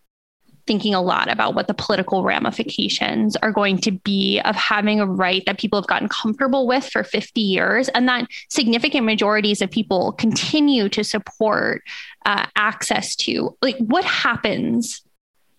thinking 0.67 0.95
a 0.95 1.03
lot 1.03 1.31
about 1.31 1.55
what 1.55 1.67
the 1.67 1.75
political 1.75 2.23
ramifications 2.23 3.37
are 3.37 3.53
going 3.53 3.79
to 3.79 3.91
be 3.91 4.41
of 4.45 4.57
having 4.57 5.01
a 5.01 5.07
right 5.07 5.43
that 5.47 5.59
people 5.59 5.79
have 5.79 5.87
gotten 5.87 6.09
comfortable 6.09 6.67
with 6.67 6.89
for 6.89 7.05
50 7.05 7.41
years 7.41 7.89
and 7.91 8.09
that 8.09 8.27
significant 8.49 9.05
majorities 9.05 9.61
of 9.61 9.71
people 9.71 10.13
continue 10.13 10.89
to 10.89 11.05
support 11.05 11.83
uh, 12.25 12.47
access 12.57 13.15
to. 13.17 13.57
Like, 13.61 13.77
what 13.79 14.05
happens 14.05 15.03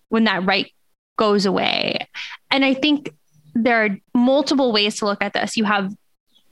when 0.08 0.24
that 0.24 0.44
right 0.44 0.72
goes 1.16 1.46
away? 1.46 2.08
And 2.50 2.64
I 2.64 2.74
think 2.74 3.14
there 3.54 3.84
are 3.84 3.96
multiple 4.14 4.72
ways 4.72 4.96
to 4.96 5.04
look 5.04 5.22
at 5.22 5.32
this. 5.32 5.56
You 5.56 5.64
have 5.64 5.94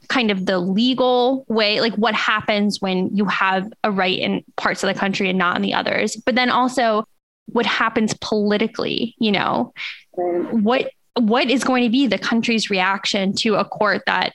kind 0.09 0.31
of 0.31 0.47
the 0.47 0.59
legal 0.59 1.45
way, 1.49 1.81
like 1.81 1.95
what 1.95 2.15
happens 2.15 2.81
when 2.81 3.15
you 3.15 3.25
have 3.25 3.73
a 3.83 3.91
right 3.91 4.19
in 4.19 4.45
parts 4.57 4.83
of 4.83 4.89
the 4.89 4.99
country 4.99 5.29
and 5.29 5.39
not 5.39 5.57
in 5.57 5.63
the 5.63 5.75
others, 5.75 6.17
but 6.17 6.35
then 6.35 6.51
also 6.51 7.07
what 7.47 7.67
happens 7.67 8.15
politically, 8.21 9.15
you 9.19 9.33
know, 9.33 9.73
what 10.13 10.91
what 11.17 11.49
is 11.49 11.63
going 11.63 11.85
to 11.85 11.91
be 11.91 12.07
the 12.07 12.19
country's 12.19 12.71
reaction 12.71 13.33
to 13.35 13.55
a 13.55 13.65
court 13.65 14.03
that 14.07 14.33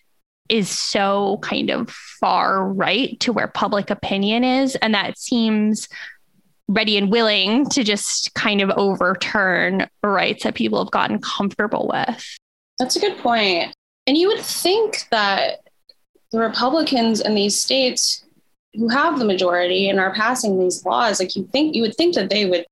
is 0.47 0.69
so 0.69 1.37
kind 1.41 1.69
of 1.69 1.89
far 1.89 2.65
right 2.65 3.19
to 3.19 3.33
where 3.33 3.47
public 3.47 3.89
opinion 3.89 4.43
is 4.43 4.75
and 4.77 4.93
that 4.93 5.17
seems 5.17 5.89
ready 6.69 6.97
and 6.97 7.11
willing 7.11 7.67
to 7.67 7.83
just 7.83 8.33
kind 8.35 8.61
of 8.61 8.69
overturn 8.71 9.87
rights 10.03 10.43
that 10.43 10.55
people 10.55 10.83
have 10.83 10.91
gotten 10.91 11.19
comfortable 11.19 11.89
with. 11.91 12.37
That's 12.77 12.95
a 12.95 12.99
good 12.99 13.17
point. 13.17 13.73
And 14.07 14.17
you 14.17 14.27
would 14.27 14.39
think 14.39 15.07
that 15.11 15.59
the 16.31 16.39
Republicans 16.39 17.21
in 17.21 17.35
these 17.35 17.59
states 17.59 18.23
who 18.75 18.87
have 18.87 19.17
the 19.17 19.25
majority 19.25 19.89
and 19.89 19.99
are 19.99 20.13
passing 20.13 20.59
these 20.59 20.85
laws, 20.85 21.19
like 21.19 21.35
you 21.35 21.47
think 21.51 21.75
you 21.75 21.81
would 21.81 21.95
think 21.95 22.15
that 22.15 22.29
they 22.29 22.45
would 22.45 22.65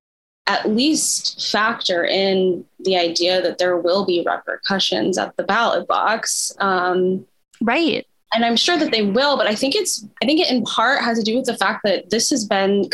at 0.48 0.70
least 0.70 1.52
factor 1.52 2.06
in 2.06 2.66
the 2.80 2.98
idea 2.98 3.42
that 3.42 3.58
there 3.58 3.78
will 3.78 4.06
be 4.06 4.24
repercussions 4.26 5.18
at 5.18 5.36
the 5.36 5.44
ballot 5.44 5.88
box. 5.88 6.54
Um, 6.60 7.26
right. 7.62 8.08
And 8.34 8.44
I'm 8.44 8.56
sure 8.56 8.78
that 8.78 8.92
they 8.92 9.04
will, 9.04 9.38
but 9.38 9.48
I 9.48 9.56
think 9.56 9.76
it's 9.76 10.06
I 10.22 10.26
think 10.26 10.40
it 10.40 10.50
in 10.50 10.64
part 10.64 11.02
has 11.02 11.18
to 11.18 11.24
do 11.24 11.38
with 11.38 11.46
the 11.46 11.58
fact 11.58 11.82
that 11.84 12.10
this 12.10 12.30
has 12.30 12.46
been 12.46 12.90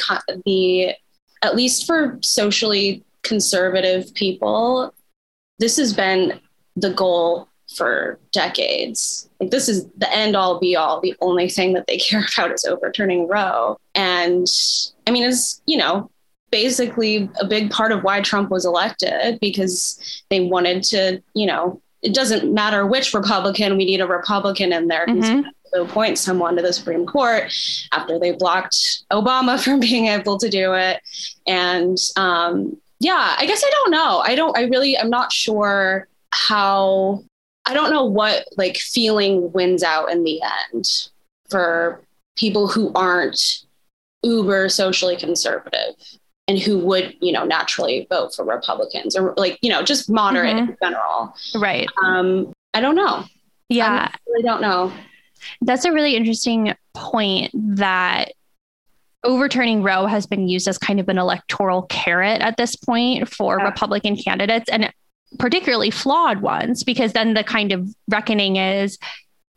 the 0.45 0.93
at 1.43 1.55
least 1.55 1.86
for 1.86 2.19
socially 2.22 3.03
conservative 3.24 4.13
people, 4.13 4.93
this 5.60 5.77
has 5.77 5.93
been 5.93 6.39
the 6.75 6.93
goal 6.93 7.48
for 7.75 8.19
decades. 8.31 9.29
Like 9.39 9.51
this 9.51 9.67
is 9.67 9.88
the 9.98 10.12
end 10.13 10.36
all 10.36 10.60
be 10.60 10.75
all. 10.75 11.01
The 11.01 11.15
only 11.22 11.50
thing 11.50 11.74
that 11.74 11.88
they 11.88 11.98
care 12.10 12.25
about 12.33 12.51
is 12.51 12.65
overturning 12.65 13.27
Roe. 13.27 13.77
And 13.95 14.48
I 15.07 15.12
mean, 15.12 15.24
it's, 15.24 15.62
you 15.65 15.77
know, 15.77 16.10
basically 16.53 17.27
a 17.41 17.48
big 17.48 17.72
part 17.72 17.91
of 17.91 18.03
why 18.03 18.22
Trump 18.22 18.51
was 18.51 18.63
elected 18.63 19.39
because 19.39 20.24
they 20.29 20.41
wanted 20.41 20.83
to, 20.83 21.19
you 21.33 21.48
know, 21.48 21.81
it 22.03 22.13
doesn't 22.13 22.53
matter 22.53 22.86
which 22.86 23.12
Republican, 23.12 23.75
we 23.75 23.86
need 23.86 24.01
a 24.01 24.05
Republican 24.05 24.72
in 24.72 24.88
there 24.88 25.03
who's 25.07 25.25
mm-hmm. 25.25 25.50
to 25.74 25.81
appoint 25.81 26.19
someone 26.19 26.55
to 26.55 26.62
the 26.62 26.72
Supreme 26.72 27.07
Court 27.07 27.51
after 27.91 28.19
they 28.19 28.33
blocked 28.33 29.03
Obama 29.12 29.60
from 29.63 29.79
being 29.79 30.05
able 30.05 30.38
to 30.38 30.48
do 30.48 30.75
it. 30.75 31.01
And 31.48 31.98
um, 32.17 32.77
yeah, 33.00 33.36
I 33.36 33.48
guess 33.48 33.63
I 33.65 33.72
don't 33.72 33.89
know. 33.89 34.19
I 34.19 34.36
don't, 34.36 34.55
I 34.55 34.65
really, 34.65 34.95
I'm 34.95 35.10
not 35.10 35.33
sure 35.33 36.07
how 36.31 37.24
I 37.65 37.74
don't 37.74 37.89
know 37.89 38.05
what 38.05 38.45
like 38.57 38.77
feeling 38.77 39.51
wins 39.53 39.81
out 39.81 40.12
in 40.12 40.24
the 40.24 40.39
end 40.72 40.86
for 41.50 42.00
people 42.36 42.67
who 42.67 42.91
aren't 42.93 43.63
uber 44.22 44.69
socially 44.69 45.17
conservative 45.17 45.95
and 46.47 46.59
who 46.59 46.77
would, 46.79 47.15
you 47.21 47.31
know, 47.31 47.45
naturally 47.45 48.05
vote 48.09 48.35
for 48.35 48.43
Republicans 48.43 49.15
or 49.15 49.33
like, 49.38 49.57
you 49.62 49.69
know, 49.69 49.81
just 49.81 50.09
moderate 50.09 50.55
mm-hmm. 50.55 50.71
in 50.71 50.77
general. 50.81 51.35
Right. 51.55 51.88
Um, 52.03 52.53
I 52.73 52.81
don't 52.81 52.95
know. 52.95 53.23
Yeah. 53.69 54.09
I 54.12 54.17
really 54.27 54.43
don't 54.43 54.62
know. 54.62 54.91
That's 55.62 55.85
a 55.85 55.91
really 55.91 56.15
interesting 56.15 56.73
point 56.93 57.51
that 57.53 58.33
overturning 59.23 59.83
Roe 59.83 60.05
has 60.05 60.25
been 60.25 60.50
used 60.50 60.67
as 60.67 60.77
kind 60.77 61.00
of 61.00 61.07
an 61.07 61.17
electoral 61.17 61.83
carrot 61.83 62.41
at 62.41 62.57
this 62.57 62.75
point 62.75 63.29
for 63.29 63.59
yeah. 63.59 63.65
Republican 63.65 64.17
candidates. 64.17 64.69
And 64.69 64.91
particularly 65.39 65.89
flawed 65.89 66.41
ones, 66.41 66.83
because 66.83 67.13
then 67.13 67.33
the 67.33 67.43
kind 67.43 67.71
of 67.71 67.89
reckoning 68.09 68.57
is 68.57 69.00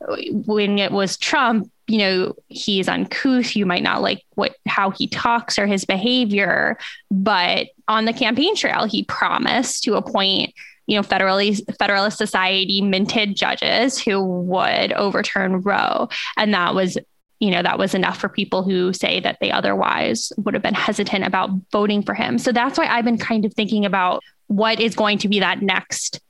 when 0.01 0.79
it 0.79 0.93
was 0.93 1.17
Trump, 1.17 1.71
you 1.87 1.99
know, 1.99 2.35
he's 2.49 2.89
uncouth. 2.89 3.57
You 3.57 3.67
might 3.67 3.83
not 3.83 4.03
like 4.03 4.25
what 4.35 4.57
how 4.67 4.91
he 4.91 5.07
talks 5.07 5.59
or 5.59 5.67
his 5.67 5.85
behavior, 5.85 6.79
but 7.11 7.69
on 7.89 8.05
the 8.05 8.13
campaign 8.13 8.57
trail, 8.57 8.87
he 8.87 9.05
promised 9.05 9.85
to 9.85 9.95
appoint, 9.95 10.53
you 10.87 10.97
know, 10.97 11.03
federally 11.03 11.61
Federalist 11.79 12.19
Society 12.19 12.83
minted 12.83 13.37
judges 13.37 13.99
who 13.99 14.23
would 14.23 14.93
overturn 14.93 15.63
Roe, 15.63 16.09
and 16.37 16.53
that 16.55 16.75
was. 16.75 16.99
You 17.39 17.51
know, 17.51 17.63
that 17.63 17.79
was 17.79 17.95
enough 17.95 18.19
for 18.19 18.31
people 18.31 18.63
who 18.63 18.95
say 18.95 19.21
that 19.21 19.37
they 19.43 19.51
otherwise 19.51 20.33
would 20.39 20.55
have 20.55 20.63
been 20.63 20.73
hesitant 20.73 21.27
about 21.27 21.51
voting 21.71 22.03
for 22.03 22.15
him. 22.15 22.39
So 22.39 22.51
that's 22.51 22.79
why 22.79 22.87
I've 22.87 23.05
been 23.05 23.19
kind 23.19 23.45
of 23.45 23.53
thinking 23.53 23.85
about 23.85 24.23
what 24.47 24.81
is 24.81 24.95
going 24.95 25.19
to 25.19 25.29
be 25.29 25.41
that 25.41 25.61
next 25.61 26.23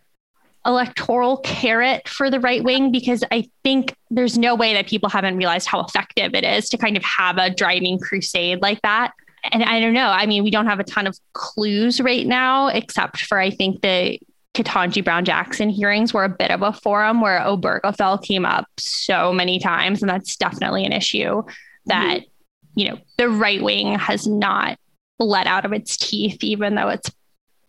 electoral 0.67 1.39
carrot 1.39 2.09
for 2.09 2.31
the 2.31 2.41
right 2.41 2.63
wing 2.65 2.91
because 2.91 3.23
I 3.31 3.49
think 3.63 3.95
there's 4.11 4.37
no 4.37 4.55
way 4.55 4.73
that 4.75 4.87
people 4.87 5.09
haven't 5.09 5.37
realized 5.37 5.69
how 5.69 5.81
effective 5.81 6.35
it 6.35 6.45
is 6.45 6.69
to 6.71 6.79
kind 6.79 6.97
of 6.97 7.05
have 7.05 7.39
a 7.39 7.51
driving 7.51 7.99
crusade 7.99 8.61
like 8.61 8.83
that. 8.83 9.13
And 9.53 9.63
I 9.63 9.81
don't 9.81 9.95
know. 9.95 10.09
I 10.09 10.27
mean, 10.27 10.43
we 10.43 10.51
don't 10.51 10.67
have 10.67 10.81
a 10.81 10.85
ton 10.85 11.07
of 11.07 11.17
clues 11.35 12.01
right 12.01 12.27
now, 12.27 12.69
except 12.69 13.23
for 13.23 13.39
I 13.39 13.51
think 13.51 13.81
the 13.81 14.19
Ketanji 14.55 15.05
Brown 15.05 15.25
Jackson 15.25 15.69
hearings 15.69 16.13
were 16.13 16.25
a 16.25 16.29
bit 16.29 16.51
of 16.51 16.63
a 16.63 16.73
forum 16.73 17.21
where 17.21 17.41
Obergefell 17.41 18.23
came 18.23 18.45
up 18.45 18.67
so 18.79 19.33
many 19.33 19.59
times. 19.59 20.03
And 20.03 20.11
that's 20.11 20.37
definitely 20.37 20.85
an 20.85 20.93
issue 20.93 21.43
that, 21.87 22.21
mm-hmm. 22.21 22.81
you 22.81 22.91
know, 22.91 22.99
the 23.19 23.29
right 23.29 23.63
wing 23.63 23.99
has 23.99 24.27
not 24.27 24.79
let 25.19 25.47
out 25.47 25.65
of 25.65 25.73
its 25.73 25.97
teeth, 25.97 26.43
even 26.43 26.75
though 26.75 26.89
it's 26.89 27.11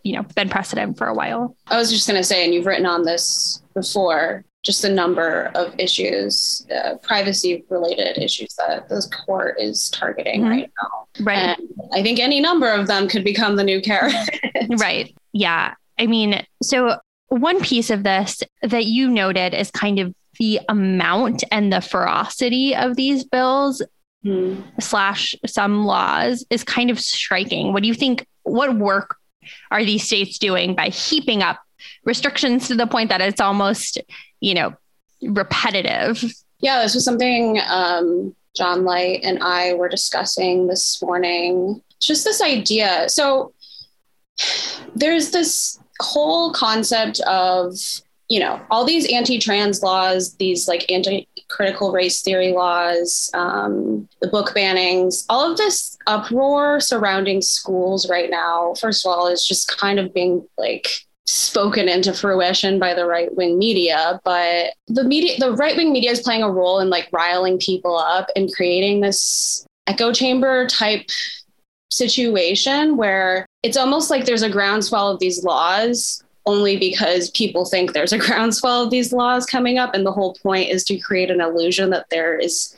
you 0.07 0.13
know 0.13 0.23
been 0.35 0.49
precedent 0.49 0.97
for 0.97 1.07
a 1.07 1.13
while. 1.13 1.55
I 1.67 1.77
was 1.77 1.91
just 1.91 2.07
going 2.07 2.19
to 2.19 2.23
say, 2.23 2.45
and 2.45 2.53
you've 2.53 2.65
written 2.65 2.85
on 2.85 3.03
this 3.03 3.61
before, 3.73 4.45
just 4.63 4.81
the 4.81 4.89
number 4.89 5.51
of 5.53 5.73
issues, 5.77 6.65
uh, 6.73 6.95
privacy 7.03 7.65
related 7.69 8.17
issues 8.17 8.55
that 8.55 8.87
this 8.89 9.05
court 9.07 9.57
is 9.59 9.89
targeting 9.89 10.41
mm-hmm. 10.41 10.49
right 10.49 10.71
now. 10.81 11.25
Right. 11.25 11.37
And 11.59 11.69
I 11.93 12.01
think 12.01 12.19
any 12.19 12.39
number 12.39 12.71
of 12.71 12.87
them 12.87 13.07
could 13.07 13.23
become 13.23 13.57
the 13.57 13.63
new 13.63 13.81
carrot. 13.81 14.13
right. 14.77 15.13
Yeah. 15.33 15.73
I 15.99 16.07
mean, 16.07 16.45
so 16.63 16.97
one 17.27 17.61
piece 17.61 17.89
of 17.89 18.03
this 18.03 18.43
that 18.61 18.85
you 18.85 19.09
noted 19.09 19.53
is 19.53 19.69
kind 19.71 19.99
of 19.99 20.13
the 20.39 20.61
amount 20.69 21.43
and 21.51 21.73
the 21.73 21.81
ferocity 21.81 22.75
of 22.75 22.95
these 22.95 23.25
bills 23.25 23.81
hmm. 24.23 24.61
slash 24.79 25.35
some 25.45 25.85
laws 25.85 26.45
is 26.49 26.63
kind 26.63 26.89
of 26.89 26.99
striking. 26.99 27.73
What 27.73 27.81
do 27.83 27.87
you 27.87 27.95
think? 27.95 28.25
What 28.43 28.77
work 28.77 29.16
are 29.71 29.83
these 29.83 30.03
states 30.03 30.37
doing 30.37 30.75
by 30.75 30.89
heaping 30.89 31.41
up 31.41 31.59
restrictions 32.05 32.67
to 32.67 32.75
the 32.75 32.87
point 32.87 33.09
that 33.09 33.21
it's 33.21 33.41
almost, 33.41 33.99
you 34.39 34.53
know, 34.53 34.73
repetitive? 35.21 36.23
Yeah, 36.59 36.81
this 36.81 36.95
was 36.95 37.05
something 37.05 37.59
um, 37.67 38.35
John 38.55 38.83
Light 38.83 39.21
and 39.23 39.43
I 39.43 39.73
were 39.73 39.89
discussing 39.89 40.67
this 40.67 41.01
morning. 41.01 41.81
Just 41.99 42.23
this 42.23 42.41
idea. 42.41 43.09
So 43.09 43.53
there's 44.95 45.31
this 45.31 45.79
whole 45.99 46.51
concept 46.53 47.19
of 47.21 47.75
you 48.29 48.39
know 48.39 48.61
all 48.69 48.85
these 48.85 49.11
anti-trans 49.11 49.81
laws 49.81 50.35
these 50.35 50.67
like 50.67 50.85
anti-critical 51.47 51.91
race 51.91 52.21
theory 52.21 52.51
laws 52.51 53.29
um, 53.33 54.07
the 54.21 54.27
book 54.27 54.53
bannings 54.53 55.25
all 55.29 55.51
of 55.51 55.57
this 55.57 55.97
uproar 56.07 56.79
surrounding 56.79 57.41
schools 57.41 58.09
right 58.09 58.29
now 58.29 58.73
first 58.79 59.05
of 59.05 59.11
all 59.11 59.27
is 59.27 59.45
just 59.45 59.67
kind 59.77 59.99
of 59.99 60.13
being 60.13 60.45
like 60.57 60.87
spoken 61.25 61.89
into 61.89 62.13
fruition 62.13 62.79
by 62.79 62.93
the 62.93 63.05
right 63.05 63.35
wing 63.35 63.57
media 63.57 64.19
but 64.23 64.73
the 64.87 65.03
media 65.03 65.37
the 65.39 65.51
right 65.53 65.75
wing 65.75 65.91
media 65.91 66.11
is 66.11 66.21
playing 66.21 66.43
a 66.43 66.51
role 66.51 66.79
in 66.79 66.89
like 66.89 67.09
riling 67.11 67.57
people 67.57 67.97
up 67.97 68.27
and 68.35 68.53
creating 68.53 69.01
this 69.01 69.65
echo 69.87 70.13
chamber 70.13 70.65
type 70.67 71.05
situation 71.89 72.95
where 72.95 73.45
it's 73.63 73.77
almost 73.77 74.09
like 74.09 74.25
there's 74.25 74.41
a 74.41 74.49
groundswell 74.49 75.09
of 75.09 75.19
these 75.19 75.43
laws 75.43 76.23
only 76.47 76.77
because 76.77 77.29
people 77.31 77.65
think 77.65 77.93
there's 77.93 78.13
a 78.13 78.17
groundswell 78.17 78.83
of 78.83 78.89
these 78.89 79.13
laws 79.13 79.45
coming 79.45 79.77
up. 79.77 79.93
And 79.93 80.05
the 80.05 80.11
whole 80.11 80.33
point 80.33 80.69
is 80.69 80.83
to 80.85 80.97
create 80.97 81.29
an 81.29 81.41
illusion 81.41 81.91
that 81.91 82.09
there 82.09 82.39
is 82.39 82.73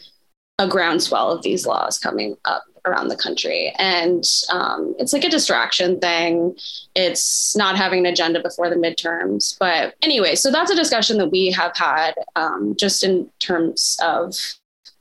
a 0.57 0.67
groundswell 0.67 1.31
of 1.31 1.43
these 1.43 1.65
laws 1.65 1.97
coming 1.97 2.35
up 2.43 2.65
around 2.85 3.07
the 3.07 3.15
country. 3.15 3.73
And 3.77 4.25
um, 4.51 4.95
it's 4.97 5.13
like 5.13 5.23
a 5.23 5.29
distraction 5.29 5.99
thing. 5.99 6.57
It's 6.95 7.55
not 7.55 7.77
having 7.77 7.99
an 7.99 8.11
agenda 8.11 8.41
before 8.41 8.69
the 8.69 8.75
midterms. 8.75 9.55
But 9.59 9.93
anyway, 10.01 10.35
so 10.35 10.51
that's 10.51 10.71
a 10.71 10.75
discussion 10.75 11.17
that 11.19 11.31
we 11.31 11.51
have 11.51 11.77
had 11.77 12.15
um, 12.35 12.75
just 12.77 13.03
in 13.03 13.29
terms 13.39 13.97
of 14.03 14.35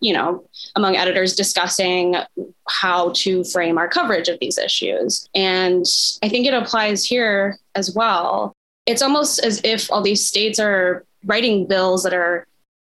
you 0.00 0.12
know, 0.12 0.44
among 0.76 0.94
editors 0.94 1.34
discussing 1.34 2.14
how 2.68 3.10
to 3.16 3.42
frame 3.42 3.78
our 3.78 3.88
coverage 3.88 4.28
of 4.28 4.38
these 4.38 4.56
issues. 4.56 5.28
And 5.34 5.84
I 6.22 6.28
think 6.28 6.46
it 6.46 6.54
applies 6.54 7.04
here 7.04 7.58
as 7.74 7.92
well 7.92 8.54
it's 8.88 9.02
almost 9.02 9.38
as 9.44 9.60
if 9.64 9.92
all 9.92 10.00
these 10.00 10.26
states 10.26 10.58
are 10.58 11.04
writing 11.26 11.66
bills 11.66 12.02
that 12.04 12.14
are 12.14 12.46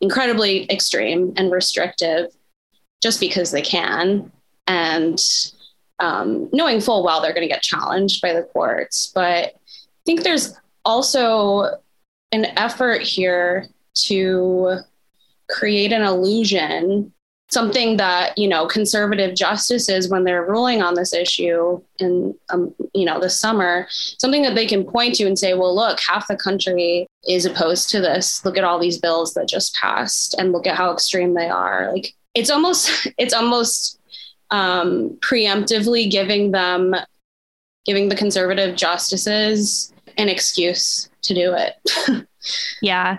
incredibly 0.00 0.70
extreme 0.70 1.32
and 1.36 1.50
restrictive 1.50 2.30
just 3.02 3.18
because 3.18 3.50
they 3.50 3.60
can. 3.60 4.30
And 4.68 5.20
um, 5.98 6.48
knowing 6.52 6.80
full 6.80 7.02
well 7.02 7.20
they're 7.20 7.34
going 7.34 7.46
to 7.46 7.52
get 7.52 7.62
challenged 7.62 8.22
by 8.22 8.32
the 8.32 8.44
courts. 8.44 9.10
But 9.12 9.54
i 9.56 10.02
think 10.06 10.22
there's 10.22 10.54
also 10.84 11.78
an 12.32 12.46
effort 12.56 13.02
here 13.02 13.66
to 13.94 14.76
create 15.50 15.92
an 15.92 16.02
illusion 16.02 17.12
something 17.52 17.96
that 17.96 18.36
you 18.38 18.48
know 18.48 18.66
conservative 18.66 19.34
justices 19.34 20.08
when 20.08 20.24
they're 20.24 20.44
ruling 20.44 20.82
on 20.82 20.94
this 20.94 21.12
issue 21.12 21.80
in 21.98 22.34
um, 22.50 22.74
you 22.94 23.04
know 23.04 23.20
this 23.20 23.38
summer 23.38 23.86
something 23.90 24.42
that 24.42 24.54
they 24.54 24.66
can 24.66 24.84
point 24.84 25.14
to 25.14 25.26
and 25.26 25.38
say 25.38 25.54
well 25.54 25.74
look 25.74 25.98
half 26.00 26.28
the 26.28 26.36
country 26.36 27.06
is 27.26 27.44
opposed 27.44 27.90
to 27.90 28.00
this. 28.00 28.44
Look 28.44 28.56
at 28.56 28.64
all 28.64 28.78
these 28.78 28.98
bills 28.98 29.34
that 29.34 29.48
just 29.48 29.74
passed 29.74 30.34
and 30.38 30.52
look 30.52 30.66
at 30.66 30.76
how 30.76 30.92
extreme 30.92 31.34
they 31.34 31.48
are. 31.48 31.92
Like 31.92 32.14
it's 32.34 32.50
almost 32.50 33.08
it's 33.18 33.34
almost 33.34 33.98
um, 34.50 35.18
preemptively 35.20 36.10
giving 36.10 36.50
them 36.50 36.94
giving 37.86 38.08
the 38.08 38.16
conservative 38.16 38.76
justices 38.76 39.92
an 40.18 40.28
excuse 40.28 41.08
to 41.22 41.34
do 41.34 41.54
it. 41.54 42.26
Yeah. 42.80 43.18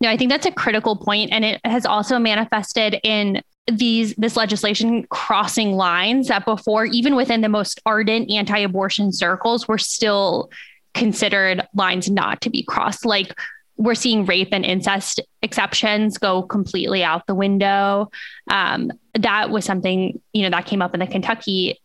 No, 0.00 0.08
I 0.08 0.16
think 0.16 0.30
that's 0.30 0.46
a 0.46 0.50
critical 0.50 0.96
point, 0.96 1.30
and 1.30 1.44
it 1.44 1.60
has 1.64 1.84
also 1.84 2.18
manifested 2.18 2.98
in 3.02 3.42
these 3.70 4.14
this 4.16 4.36
legislation 4.36 5.04
crossing 5.04 5.72
lines 5.72 6.28
that 6.28 6.44
before 6.44 6.84
even 6.86 7.14
within 7.14 7.42
the 7.42 7.48
most 7.48 7.80
ardent 7.86 8.30
anti-abortion 8.30 9.12
circles 9.12 9.68
were 9.68 9.78
still 9.78 10.50
considered 10.94 11.66
lines 11.74 12.10
not 12.10 12.40
to 12.40 12.50
be 12.50 12.64
crossed. 12.64 13.04
Like 13.04 13.38
we're 13.76 13.94
seeing 13.94 14.26
rape 14.26 14.48
and 14.52 14.64
incest 14.64 15.20
exceptions 15.42 16.18
go 16.18 16.42
completely 16.42 17.04
out 17.04 17.26
the 17.26 17.34
window. 17.34 18.10
Um, 18.50 18.92
that 19.14 19.50
was 19.50 19.64
something 19.64 20.20
you 20.32 20.42
know 20.42 20.50
that 20.50 20.66
came 20.66 20.82
up 20.82 20.94
in 20.94 21.00
the 21.00 21.06
kentucky 21.06 21.80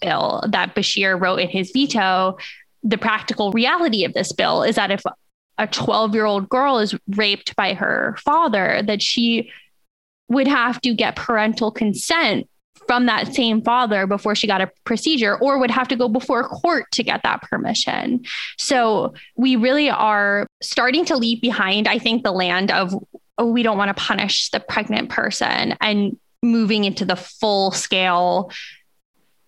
bill 0.00 0.44
that 0.48 0.74
Beshear 0.74 1.20
wrote 1.20 1.40
in 1.40 1.48
his 1.48 1.70
veto. 1.72 2.38
The 2.82 2.98
practical 2.98 3.52
reality 3.52 4.04
of 4.04 4.14
this 4.14 4.32
bill 4.32 4.62
is 4.62 4.76
that 4.76 4.90
if 4.90 5.02
a 5.58 5.66
12 5.66 6.14
year 6.14 6.24
old 6.24 6.48
girl 6.48 6.78
is 6.78 6.94
raped 7.08 7.54
by 7.56 7.74
her 7.74 8.16
father 8.18 8.80
that 8.86 9.02
she 9.02 9.50
would 10.28 10.46
have 10.48 10.80
to 10.82 10.94
get 10.94 11.16
parental 11.16 11.70
consent 11.70 12.48
from 12.86 13.06
that 13.06 13.34
same 13.34 13.62
father 13.62 14.06
before 14.06 14.34
she 14.34 14.46
got 14.46 14.60
a 14.60 14.70
procedure 14.84 15.36
or 15.38 15.58
would 15.58 15.70
have 15.70 15.88
to 15.88 15.96
go 15.96 16.08
before 16.08 16.48
court 16.48 16.86
to 16.92 17.02
get 17.02 17.22
that 17.22 17.42
permission. 17.42 18.24
So 18.56 19.14
we 19.36 19.56
really 19.56 19.90
are 19.90 20.46
starting 20.62 21.04
to 21.06 21.16
leave 21.16 21.40
behind, 21.40 21.86
I 21.86 21.98
think, 21.98 22.24
the 22.24 22.32
land 22.32 22.70
of, 22.70 22.94
oh, 23.36 23.50
we 23.50 23.62
don't 23.62 23.78
want 23.78 23.94
to 23.94 24.02
punish 24.02 24.50
the 24.50 24.60
pregnant 24.60 25.10
person 25.10 25.76
and 25.80 26.16
moving 26.42 26.84
into 26.84 27.04
the 27.04 27.16
full 27.16 27.72
scale 27.72 28.50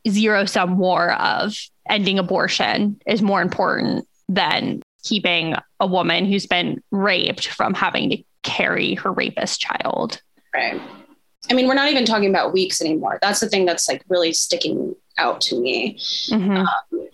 zero 0.09 0.45
sum 0.45 0.79
war 0.79 1.13
of 1.13 1.55
ending 1.89 2.19
abortion 2.19 3.01
is 3.07 3.23
more 3.23 3.43
important 3.43 4.07
than 4.29 4.83
keeping 5.03 5.55
a 5.79 5.87
woman 5.87 6.27
who's 6.27 6.47
been 6.47 6.83
raped 6.91 7.49
from 7.49 7.75
having 7.75 8.11
to 8.11 8.23
carry 8.43 8.95
her 8.95 9.13
rapist 9.13 9.61
child. 9.61 10.21
Right. 10.55 10.81
I 11.51 11.55
mean, 11.55 11.67
we're 11.67 11.75
not 11.75 11.91
even 11.91 12.05
talking 12.05 12.29
about 12.29 12.53
weeks 12.53 12.81
anymore. 12.81 13.19
That's 13.23 13.41
the 13.41 13.49
thing 13.49 13.65
that's 13.65 13.89
like 13.89 14.05
really 14.09 14.33
sticking 14.33 14.95
out 15.19 15.41
to 15.43 15.61
me. 15.61 15.97
Mm-hmm. 16.29 16.59
Um, 16.59 17.09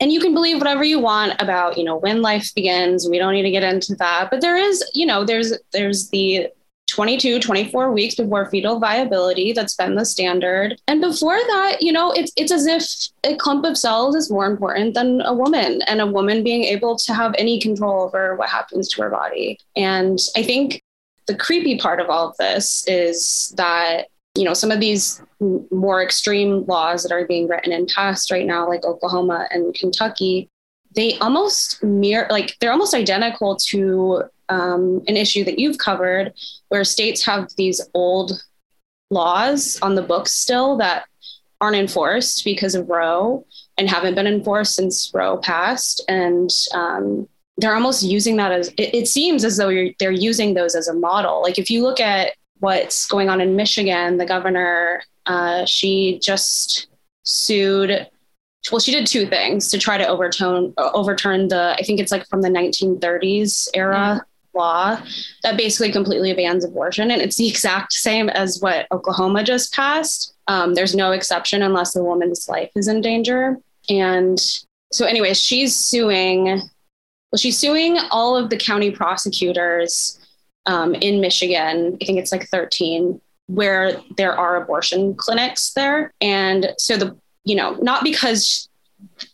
and 0.00 0.10
you 0.10 0.20
can 0.20 0.32
believe 0.32 0.58
whatever 0.58 0.82
you 0.82 0.98
want 0.98 1.40
about, 1.40 1.76
you 1.76 1.84
know, 1.84 1.96
when 1.96 2.22
life 2.22 2.54
begins. 2.54 3.08
We 3.08 3.18
don't 3.18 3.34
need 3.34 3.42
to 3.42 3.50
get 3.50 3.62
into 3.62 3.94
that, 3.96 4.28
but 4.30 4.40
there 4.40 4.56
is, 4.56 4.82
you 4.94 5.04
know, 5.04 5.24
there's 5.24 5.52
there's 5.72 6.08
the 6.08 6.48
22, 6.90 7.38
24 7.38 7.92
weeks 7.92 8.16
before 8.16 8.50
fetal 8.50 8.80
viability. 8.80 9.52
That's 9.52 9.76
been 9.76 9.94
the 9.94 10.04
standard. 10.04 10.80
And 10.88 11.00
before 11.00 11.36
that, 11.36 11.78
you 11.80 11.92
know, 11.92 12.10
it's 12.12 12.32
it's 12.36 12.50
as 12.50 12.66
if 12.66 12.84
a 13.24 13.36
clump 13.36 13.64
of 13.64 13.76
cells 13.76 14.16
is 14.16 14.30
more 14.30 14.46
important 14.46 14.94
than 14.94 15.20
a 15.20 15.34
woman 15.34 15.82
and 15.86 16.00
a 16.00 16.06
woman 16.06 16.42
being 16.42 16.64
able 16.64 16.96
to 16.96 17.14
have 17.14 17.34
any 17.38 17.60
control 17.60 18.02
over 18.02 18.34
what 18.36 18.48
happens 18.48 18.88
to 18.88 19.02
her 19.02 19.10
body. 19.10 19.58
And 19.76 20.18
I 20.34 20.42
think 20.42 20.82
the 21.30 21.36
creepy 21.36 21.78
part 21.78 22.00
of 22.00 22.10
all 22.10 22.28
of 22.28 22.36
this 22.38 22.84
is 22.88 23.54
that 23.56 24.08
you 24.34 24.42
know 24.42 24.54
some 24.54 24.72
of 24.72 24.80
these 24.80 25.22
more 25.70 26.02
extreme 26.02 26.64
laws 26.66 27.04
that 27.04 27.12
are 27.12 27.24
being 27.24 27.46
written 27.46 27.72
and 27.72 27.86
passed 27.88 28.32
right 28.32 28.46
now 28.46 28.68
like 28.68 28.84
oklahoma 28.84 29.46
and 29.50 29.72
kentucky 29.74 30.48
they 30.96 31.16
almost 31.18 31.82
mirror 31.84 32.26
like 32.30 32.56
they're 32.58 32.72
almost 32.72 32.94
identical 32.94 33.54
to 33.54 34.24
um, 34.48 35.02
an 35.06 35.16
issue 35.16 35.44
that 35.44 35.60
you've 35.60 35.78
covered 35.78 36.32
where 36.68 36.82
states 36.82 37.24
have 37.24 37.48
these 37.56 37.80
old 37.94 38.42
laws 39.12 39.78
on 39.82 39.94
the 39.94 40.02
books 40.02 40.32
still 40.32 40.76
that 40.78 41.04
aren't 41.60 41.76
enforced 41.76 42.44
because 42.44 42.74
of 42.74 42.88
roe 42.88 43.46
and 43.76 43.88
haven't 43.88 44.14
been 44.14 44.26
enforced 44.26 44.74
since 44.74 45.10
roe 45.14 45.36
passed. 45.36 46.02
And 46.08 46.50
um, 46.74 47.28
they're 47.60 47.74
almost 47.74 48.02
using 48.02 48.36
that 48.36 48.52
as 48.52 48.68
it, 48.76 48.94
it 48.94 49.08
seems 49.08 49.44
as 49.44 49.56
though 49.56 49.88
they're 49.98 50.10
using 50.10 50.54
those 50.54 50.74
as 50.74 50.88
a 50.88 50.94
model. 50.94 51.42
Like 51.42 51.58
if 51.58 51.70
you 51.70 51.82
look 51.82 52.00
at 52.00 52.32
what's 52.60 53.06
going 53.06 53.28
on 53.28 53.40
in 53.40 53.56
michigan 53.56 54.16
the 54.18 54.26
governor 54.26 55.02
uh, 55.26 55.64
she 55.64 56.18
just 56.22 56.86
sued 57.24 58.06
well 58.70 58.80
she 58.80 58.92
did 58.92 59.06
two 59.06 59.26
things 59.26 59.70
to 59.70 59.78
try 59.78 59.98
to 59.98 60.06
overturn 60.06 60.72
overturn 60.78 61.48
the 61.48 61.74
i 61.78 61.82
think 61.82 61.98
it's 61.98 62.12
like 62.12 62.26
from 62.28 62.42
the 62.42 62.48
1930s 62.48 63.68
era 63.74 64.20
mm. 64.22 64.58
law 64.58 65.00
that 65.42 65.56
basically 65.56 65.92
completely 65.92 66.34
bans 66.34 66.64
abortion. 66.64 67.10
And 67.10 67.22
it's 67.22 67.36
the 67.36 67.48
exact 67.48 67.92
same 67.92 68.28
as 68.28 68.60
what 68.60 68.86
oklahoma 68.90 69.44
just 69.44 69.72
passed. 69.72 70.34
Um, 70.48 70.74
there's 70.74 70.94
no 70.94 71.12
exception 71.12 71.62
unless 71.62 71.92
the 71.92 72.02
woman's 72.02 72.48
life 72.48 72.70
is 72.74 72.88
in 72.88 73.00
danger. 73.00 73.56
And 73.88 74.38
so 74.92 75.06
anyway 75.06 75.34
she's 75.34 75.74
suing 75.76 76.60
well 77.30 77.38
she's 77.38 77.58
suing 77.58 77.98
all 78.10 78.36
of 78.36 78.50
the 78.50 78.56
county 78.56 78.90
prosecutors 78.90 80.18
um, 80.66 80.94
in 80.94 81.20
michigan. 81.20 81.96
I 82.00 82.04
think 82.04 82.18
it's 82.18 82.32
like 82.32 82.48
13 82.48 83.20
where 83.46 84.00
there 84.16 84.32
are 84.32 84.62
abortion 84.62 85.14
clinics 85.14 85.72
there. 85.72 86.12
And 86.20 86.72
so 86.78 86.96
the 86.96 87.16
you 87.44 87.56
know, 87.56 87.72
not 87.80 88.04
because 88.04 88.68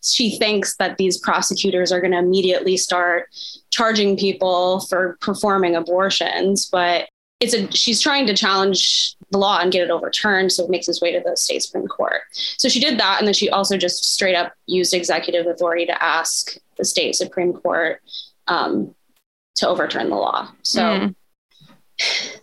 she 0.02 0.38
thinks 0.38 0.76
that 0.76 0.96
these 0.96 1.18
prosecutors 1.18 1.90
are 1.90 2.00
going 2.00 2.12
to 2.12 2.18
immediately 2.18 2.76
start 2.76 3.28
charging 3.70 4.16
people 4.16 4.80
for 4.80 5.16
performing 5.20 5.74
abortions, 5.74 6.66
but 6.66 7.08
it's 7.40 7.52
a 7.52 7.70
she's 7.72 8.00
trying 8.00 8.26
to 8.26 8.34
challenge 8.34 9.15
the 9.30 9.38
law 9.38 9.58
and 9.60 9.72
get 9.72 9.82
it 9.82 9.90
overturned 9.90 10.52
so 10.52 10.64
it 10.64 10.70
makes 10.70 10.88
its 10.88 11.00
way 11.00 11.12
to 11.12 11.20
the 11.24 11.36
state 11.36 11.62
supreme 11.62 11.86
court 11.86 12.22
so 12.32 12.68
she 12.68 12.80
did 12.80 12.98
that 12.98 13.18
and 13.18 13.26
then 13.26 13.34
she 13.34 13.50
also 13.50 13.76
just 13.76 14.12
straight 14.12 14.36
up 14.36 14.52
used 14.66 14.94
executive 14.94 15.46
authority 15.46 15.86
to 15.86 16.02
ask 16.02 16.58
the 16.76 16.84
state 16.84 17.14
supreme 17.14 17.52
court 17.52 18.00
um, 18.48 18.94
to 19.54 19.68
overturn 19.68 20.08
the 20.08 20.16
law 20.16 20.48
so 20.62 20.82
mm. 20.82 21.14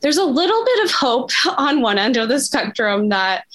there's 0.02 0.18
a 0.18 0.26
little 0.26 0.66
bit 0.66 0.86
of 0.86 0.92
hope 0.92 1.32
on 1.58 1.82
one 1.82 1.98
end 1.98 2.18
of 2.18 2.28
the 2.28 2.40
spectrum 2.40 3.10
that 3.10 3.46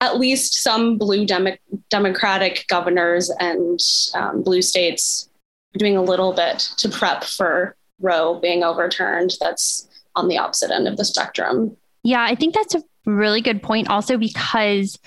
at 0.00 0.18
least 0.18 0.62
some 0.62 0.96
blue 0.96 1.26
Demo- 1.26 1.58
Democratic 1.90 2.64
governors 2.68 3.30
and 3.38 3.78
um, 4.14 4.42
blue 4.42 4.62
states 4.62 5.28
doing 5.76 5.96
a 5.96 6.02
little 6.02 6.32
bit 6.32 6.58
to 6.78 6.88
prep 6.88 7.24
for 7.24 7.76
Roe 8.00 8.40
being 8.40 8.64
overturned. 8.64 9.32
That's 9.40 9.88
on 10.16 10.28
the 10.28 10.38
opposite 10.38 10.70
end 10.70 10.88
of 10.88 10.96
the 10.96 11.04
spectrum. 11.04 11.76
Yeah, 12.02 12.22
I 12.22 12.34
think 12.34 12.54
that's 12.54 12.74
a 12.74 12.82
really 13.06 13.40
good 13.40 13.62
point, 13.62 13.88
also 13.88 14.16
because 14.16 14.98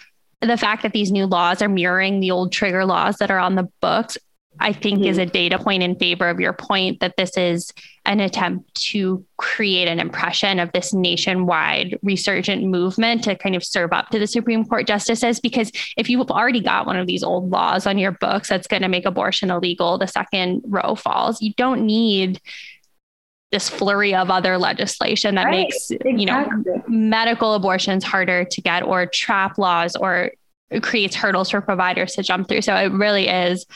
the 0.42 0.58
fact 0.58 0.84
that 0.84 0.94
these 0.94 1.12
new 1.12 1.26
laws 1.26 1.62
are 1.62 1.70
mirroring 1.70 2.20
the 2.20 2.32
old 2.32 2.52
trigger 2.52 2.86
laws 2.86 3.18
that 3.18 3.32
are 3.32 3.40
on 3.40 3.56
the 3.56 3.70
books 3.82 4.18
I 4.60 4.72
think 4.72 5.00
mm-hmm. 5.00 5.10
is 5.10 5.18
a 5.18 5.26
data 5.26 5.58
point 5.58 5.84
in 5.84 5.96
favor 5.96 6.30
of 6.30 6.40
your 6.40 6.54
point 6.54 7.00
that 7.00 7.18
this 7.18 7.38
is 7.38 7.74
an 8.06 8.20
attempt 8.20 8.74
to 8.92 9.26
create 9.38 9.88
an 9.88 10.00
impression 10.00 10.60
of 10.60 10.72
this 10.74 10.94
nationwide 10.94 11.98
resurgent 12.04 12.64
movement 12.64 13.24
to 13.24 13.36
kind 13.36 13.56
of 13.56 13.64
serve 13.64 13.94
up 13.94 14.10
to 14.10 14.20
the 14.20 14.28
Supreme 14.28 14.66
Court 14.66 14.86
justices. 14.86 15.40
Because 15.40 15.72
if 15.98 16.10
you've 16.10 16.30
already 16.30 16.60
got 16.60 16.86
one 16.86 16.98
of 16.98 17.08
these 17.08 17.24
old 17.24 17.50
laws 17.50 17.88
on 17.88 17.98
your 17.98 18.12
books 18.12 18.50
that's 18.50 18.68
going 18.68 18.84
to 18.84 18.90
make 18.90 19.06
abortion 19.06 19.50
illegal 19.50 19.98
the 19.98 20.08
second 20.08 20.62
Roe 20.66 20.96
falls, 20.96 21.42
you 21.42 21.54
don't 21.54 21.86
need 21.86 22.40
this 23.54 23.70
flurry 23.70 24.16
of 24.16 24.32
other 24.32 24.58
legislation 24.58 25.36
that 25.36 25.46
right. 25.46 25.52
makes 25.52 25.92
exactly. 25.92 26.20
you 26.20 26.26
know 26.26 26.50
medical 26.88 27.54
abortions 27.54 28.04
harder 28.04 28.44
to 28.44 28.62
get 28.62 28.82
or 28.82 29.06
trap 29.06 29.60
laws 29.60 29.96
or 29.96 30.32
creates 30.82 31.16
hurdles 31.16 31.52
for 31.52 31.62
providers 31.62 32.14
to 32.14 32.24
jump 32.24 32.50
through. 32.50 32.62
So 32.62 32.76
it 32.76 32.92
really 32.92 33.28
is 33.28 33.68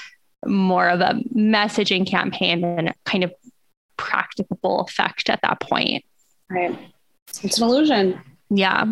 more 0.47 0.89
of 0.89 0.99
a 0.99 1.21
messaging 1.35 2.07
campaign 2.07 2.61
than 2.61 2.93
kind 3.05 3.23
of 3.23 3.31
practicable 3.97 4.81
effect 4.81 5.29
at 5.29 5.41
that 5.43 5.59
point. 5.59 6.03
Right. 6.49 6.77
It's 7.43 7.59
an 7.59 7.63
illusion. 7.63 8.19
Yeah. 8.49 8.85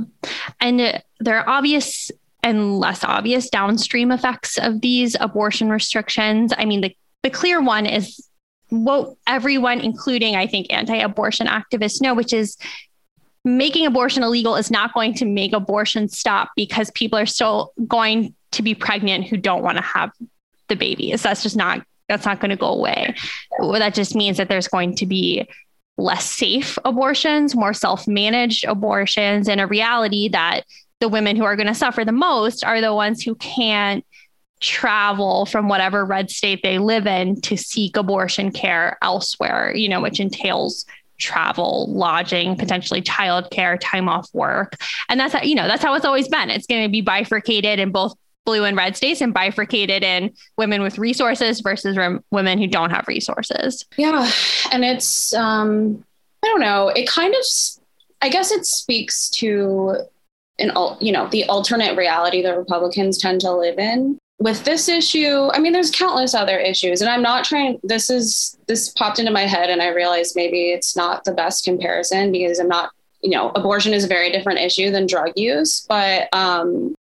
And 0.60 1.02
there 1.20 1.40
are 1.40 1.50
obvious 1.50 2.12
and 2.44 2.78
less 2.78 3.04
obvious 3.04 3.50
downstream 3.50 4.12
effects 4.12 4.60
of 4.60 4.82
these 4.82 5.16
abortion 5.20 5.70
restrictions. 5.70 6.54
I 6.56 6.66
mean, 6.66 6.82
the, 6.82 6.96
the 7.24 7.32
clear 7.32 7.60
one 7.60 7.88
is 7.88 8.30
what 8.84 9.16
everyone, 9.28 9.80
including 9.80 10.36
I 10.36 10.48
think 10.48 10.68
anti 10.70 10.98
abortion 10.98 11.48
activists, 11.48 12.02
know, 12.02 12.14
which 12.14 12.34
is 12.34 12.58
making 13.44 13.86
abortion 13.86 14.24
illegal 14.24 14.56
is 14.56 14.72
not 14.72 14.94
going 14.94 15.14
to 15.14 15.26
make 15.26 15.54
abortion 15.54 16.10
stop 16.10 16.50
because 16.56 16.90
people 16.92 17.18
are 17.18 17.28
still 17.28 17.72
going 17.88 18.34
to 18.52 18.64
be 18.64 18.74
pregnant 18.74 19.28
who 19.28 19.38
don't 19.38 19.62
want 19.62 19.78
to 19.78 19.84
have 19.84 20.12
the 20.68 20.76
babies. 20.76 21.22
That's 21.22 21.44
just 21.44 21.56
not 21.56 21.86
that's 22.08 22.26
not 22.26 22.40
going 22.40 22.52
to 22.52 22.56
go 22.56 22.68
away. 22.68 23.16
That 23.60 23.94
just 23.94 24.16
means 24.16 24.38
that 24.38 24.48
there's 24.48 24.68
going 24.68 24.96
to 24.98 25.06
be 25.06 25.48
less 25.98 26.26
safe 26.30 26.78
abortions, 26.86 27.56
more 27.56 27.74
self-managed 27.74 28.66
abortions, 28.66 29.48
and 29.48 29.60
a 29.60 29.68
reality 29.68 30.30
that 30.30 30.62
the 31.00 31.10
women 31.10 31.36
who 31.36 31.44
are 31.44 31.56
going 31.56 31.68
to 31.68 31.74
suffer 31.74 32.06
the 32.06 32.12
most 32.12 32.64
are 32.64 32.82
the 32.82 32.94
ones 32.94 33.22
who 33.22 33.36
can't 33.36 34.06
travel 34.62 35.46
from 35.46 35.68
whatever 35.68 36.06
red 36.06 36.32
state 36.32 36.62
they 36.64 36.80
live 36.80 37.06
in 37.08 37.40
to 37.42 37.58
seek 37.58 37.98
abortion 37.98 38.52
care 38.52 38.98
elsewhere, 39.02 39.74
you 39.76 39.90
know, 39.90 40.02
which 40.02 40.20
entails 40.20 40.86
travel, 41.18 41.92
lodging, 41.92 42.56
potentially 42.56 43.02
childcare, 43.02 43.78
time 43.82 44.10
off 44.10 44.28
work. 44.34 44.76
And 45.10 45.20
that's 45.20 45.34
how, 45.34 45.42
you 45.42 45.56
know, 45.56 45.68
that's 45.68 45.84
how 45.84 45.94
it's 45.94 46.06
always 46.06 46.28
been. 46.28 46.50
It's 46.50 46.68
going 46.68 46.84
to 46.84 46.90
be 46.90 47.02
bifurcated 47.02 47.80
in 47.80 47.92
both 47.92 48.16
blue 48.46 48.64
and 48.64 48.78
red 48.78 48.96
states 48.96 49.22
and 49.22 49.34
bifurcated 49.34 50.04
in 50.04 50.32
women 50.58 50.82
with 50.82 50.98
resources 50.98 51.62
versus 51.62 51.98
rem- 51.98 52.24
women 52.32 52.60
who 52.60 52.68
don't 52.68 52.92
have 52.92 53.08
resources. 53.08 53.86
Yeah. 53.98 54.30
And 54.72 54.86
it's, 54.86 55.34
um, 55.34 56.04
I 56.44 56.48
don't 56.48 56.62
know, 56.62 56.90
it 56.90 57.08
kind 57.08 57.34
of, 57.34 57.42
I 58.22 58.30
guess 58.30 58.52
it 58.52 58.66
speaks 58.66 59.30
to 59.32 59.98
an, 60.60 60.72
you 61.02 61.12
know, 61.12 61.28
the 61.28 61.46
alternate 61.46 61.98
reality 61.98 62.42
that 62.44 62.58
Republicans 62.58 63.18
tend 63.18 63.42
to 63.42 63.52
live 63.52 63.80
in. 63.80 64.18
With 64.38 64.66
this 64.66 64.90
issue, 64.90 65.50
I 65.54 65.60
mean, 65.60 65.72
there's 65.72 65.92
countless 65.92 66.36
other 66.36 66.60
issues, 66.60 67.02
and 67.02 67.10
I'm 67.10 67.22
not 67.22 67.46
trying. 67.46 67.80
This 67.84 68.10
is 68.10 68.58
this 68.68 68.90
popped 68.90 69.18
into 69.18 69.32
my 69.32 69.44
head, 69.44 69.70
and 69.70 69.82
I 69.82 69.88
realized 69.88 70.36
maybe 70.36 70.72
it's 70.72 70.96
not 70.96 71.24
the 71.24 71.32
best 71.32 71.64
comparison 71.64 72.32
because 72.32 72.60
I'm 72.60 72.68
not 72.68 72.92
you 73.26 73.32
know, 73.32 73.52
abortion 73.56 73.94
is 73.94 74.04
a 74.04 74.08
very 74.08 74.32
different 74.32 74.60
issue 74.60 74.92
than 74.92 75.08
drug 75.08 75.32
use. 75.36 75.84
But 75.90 76.30
um, 76.32 76.94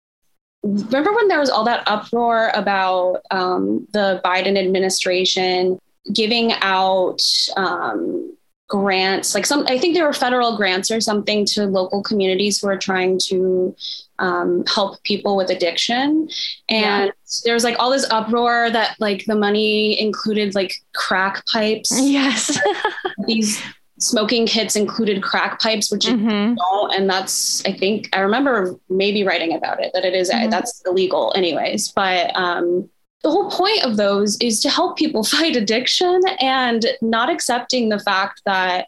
remember 0.64 1.14
when 1.14 1.28
there 1.28 1.40
was 1.40 1.50
all 1.50 1.66
that 1.66 1.84
uproar 1.86 2.50
about 2.54 3.22
um, 3.30 3.86
the 3.92 4.22
Biden 4.24 4.58
administration 4.58 5.78
giving 6.14 6.54
out 6.62 7.22
um, 7.58 8.36
grants, 8.68 9.36
like 9.36 9.46
some, 9.46 9.66
I 9.68 9.78
think 9.78 9.94
there 9.94 10.06
were 10.06 10.14
federal 10.14 10.58
grants 10.58 10.90
or 10.90 11.02
something 11.02 11.46
to 11.48 11.66
local 11.66 12.02
communities 12.02 12.60
who 12.60 12.68
are 12.68 12.78
trying 12.78 13.20
to 13.26 13.76
um, 14.20 14.64
help 14.66 15.04
people 15.04 15.36
with 15.36 15.50
addiction. 15.50 16.30
And 16.70 17.06
yeah. 17.08 17.12
there 17.44 17.54
was 17.54 17.64
like 17.64 17.78
all 17.80 17.92
this 17.92 18.10
uproar 18.10 18.72
that 18.72 18.96
like 19.00 19.26
the 19.26 19.36
money 19.36 20.00
included 20.00 20.56
like 20.56 20.74
crack 20.96 21.46
pipes. 21.48 21.92
Yes. 22.02 22.58
these 23.28 23.62
smoking 24.00 24.46
kits 24.46 24.76
included 24.76 25.22
crack 25.22 25.62
pipes, 25.62 25.92
which 25.92 26.06
mm-hmm. 26.06 26.56
don't. 26.56 26.94
And 26.94 27.10
that's, 27.10 27.66
I 27.66 27.74
think, 27.74 28.10
I 28.14 28.20
remember 28.20 28.76
maybe 28.90 29.24
writing 29.24 29.54
about 29.56 29.84
it 29.84 29.92
that 29.94 30.04
it 30.04 30.14
is, 30.14 30.32
mm-hmm. 30.32 30.50
that's 30.50 30.82
illegal, 30.86 31.32
anyways. 31.36 31.90
But 31.90 32.36
um, 32.36 32.90
the 33.24 33.32
whole 33.32 33.50
point 33.50 33.84
of 33.84 33.98
those 33.98 34.38
is 34.38 34.62
to 34.62 34.70
help 34.70 34.98
people 34.98 35.24
fight 35.36 35.56
addiction 35.56 36.22
and 36.40 36.86
not 37.02 37.30
accepting 37.30 37.90
the 37.90 38.00
fact 38.00 38.42
that 38.46 38.88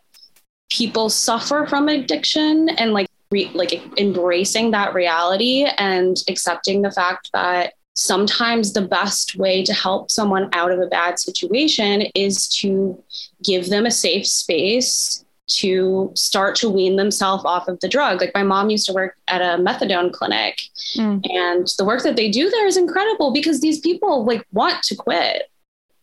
people 0.69 1.10
suffer 1.10 1.65
from 1.67 1.89
addiction 1.89 2.69
and 2.69 2.91
like 2.93 3.08
re- 3.32 3.52
like 3.54 3.74
embracing 4.00 4.71
that 4.71 4.93
reality 4.93 5.65
and 5.78 6.17
accepting 6.28 6.82
the 6.82 6.91
fact 6.91 7.30
that 7.34 7.74
sometimes 7.95 8.74
the 8.74 8.82
best 8.82 9.38
way 9.38 9.63
to 9.63 9.74
help 9.74 10.12
someone 10.12 10.50
out 10.54 10.71
of 10.71 10.80
a 10.80 10.88
bad 10.88 11.17
situation 11.17 12.02
is 12.13 12.50
to 12.50 13.02
give 13.43 13.69
them 13.69 13.86
a 13.86 13.91
safe 13.91 14.28
space 14.28 15.25
to 15.48 16.12
start 16.16 16.56
to 16.56 16.70
wean 16.70 16.96
themselves 16.96 17.44
off 17.46 17.68
of 17.68 17.80
the 17.80 17.88
drug. 17.88 18.20
Like 18.22 18.34
my 18.34 18.44
mom 18.44 18.70
used 18.70 18.88
to 18.88 18.94
work 18.94 19.18
at 19.28 19.42
a 19.42 19.62
methadone 19.62 20.12
clinic 20.12 20.62
mm. 20.96 21.22
and 21.32 21.68
the 21.78 21.86
work 21.86 22.04
that 22.04 22.16
they 22.16 22.32
do 22.32 22.50
there 22.50 22.66
is 22.66 22.78
incredible 22.78 23.32
because 23.32 23.62
these 23.62 23.80
people 23.80 24.26
like 24.26 24.46
want 24.52 24.82
to 24.84 24.96
quit. 24.96 25.44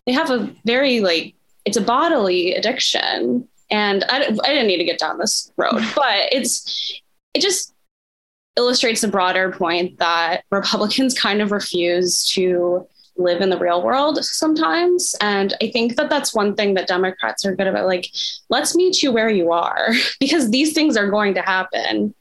They 0.06 0.12
have 0.12 0.30
a 0.30 0.50
very 0.64 1.00
like 1.00 1.34
it's 1.64 1.76
a 1.76 1.80
bodily 1.80 2.54
addiction 2.54 3.48
And 3.70 4.04
I, 4.08 4.18
I 4.18 4.48
didn't 4.48 4.66
need 4.66 4.78
to 4.78 4.84
get 4.84 4.98
down 4.98 5.18
this 5.18 5.50
road, 5.56 5.82
but 5.96 6.28
it's, 6.30 7.00
it 7.34 7.40
just 7.40 7.74
illustrates 8.56 9.00
the 9.00 9.08
broader 9.08 9.50
point 9.50 9.98
that 9.98 10.44
Republicans 10.50 11.18
kind 11.18 11.40
of 11.40 11.50
refuse 11.50 12.26
to 12.28 12.86
live 13.22 13.40
in 13.40 13.50
the 13.50 13.58
real 13.58 13.82
world 13.82 14.24
sometimes. 14.24 15.14
And 15.20 15.54
I 15.60 15.70
think 15.70 15.96
that 15.96 16.10
that's 16.10 16.34
one 16.34 16.54
thing 16.54 16.74
that 16.74 16.88
Democrats 16.88 17.44
are 17.44 17.54
good 17.54 17.66
about. 17.66 17.86
Like, 17.86 18.08
let's 18.48 18.74
meet 18.74 19.02
you 19.02 19.12
where 19.12 19.30
you 19.30 19.52
are 19.52 19.88
because 20.20 20.50
these 20.50 20.72
things 20.72 20.96
are 20.96 21.10
going 21.10 21.34
to 21.34 21.42
happen. 21.42 22.14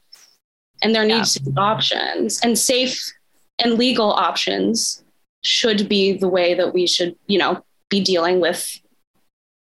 And 0.82 0.94
there 0.94 1.04
needs 1.04 1.36
yeah. 1.36 1.44
to 1.44 1.50
be 1.50 1.56
options 1.56 2.40
and 2.40 2.58
safe 2.58 3.12
and 3.58 3.74
legal 3.74 4.12
options 4.12 5.02
should 5.42 5.88
be 5.88 6.16
the 6.16 6.28
way 6.28 6.54
that 6.54 6.72
we 6.74 6.86
should, 6.86 7.16
you 7.26 7.38
know, 7.38 7.64
be 7.88 8.00
dealing 8.00 8.40
with 8.40 8.80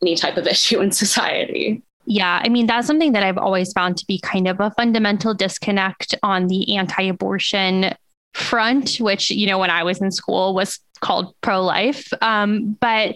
any 0.01 0.15
type 0.15 0.37
of 0.37 0.47
issue 0.55 0.79
in 0.79 0.91
society. 0.91 1.81
Yeah, 2.05 2.41
I 2.43 2.49
mean, 2.49 2.65
that's 2.65 2.87
something 2.87 3.11
that 3.11 3.23
I've 3.23 3.37
always 3.37 3.73
found 3.73 3.97
to 3.97 4.05
be 4.07 4.19
kind 4.19 4.47
of 4.47 4.59
a 4.59 4.71
fundamental 4.71 5.33
disconnect 5.33 6.15
on 6.23 6.47
the 6.47 6.75
anti 6.75 7.03
abortion 7.03 7.93
front, 8.33 8.97
which, 8.97 9.29
you 9.29 9.45
know, 9.45 9.59
when 9.59 9.69
I 9.69 9.83
was 9.83 10.01
in 10.01 10.11
school 10.11 10.55
was 10.55 10.79
called 11.01 11.35
pro 11.41 11.61
life. 11.61 12.11
Um, 12.21 12.77
but 12.79 13.15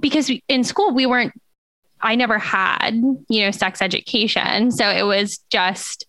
because 0.00 0.30
in 0.48 0.64
school, 0.64 0.92
we 0.92 1.06
weren't, 1.06 1.32
I 2.00 2.14
never 2.14 2.38
had, 2.38 2.94
you 3.28 3.44
know, 3.44 3.50
sex 3.50 3.82
education. 3.82 4.70
So 4.70 4.88
it 4.88 5.02
was 5.02 5.38
just, 5.50 6.06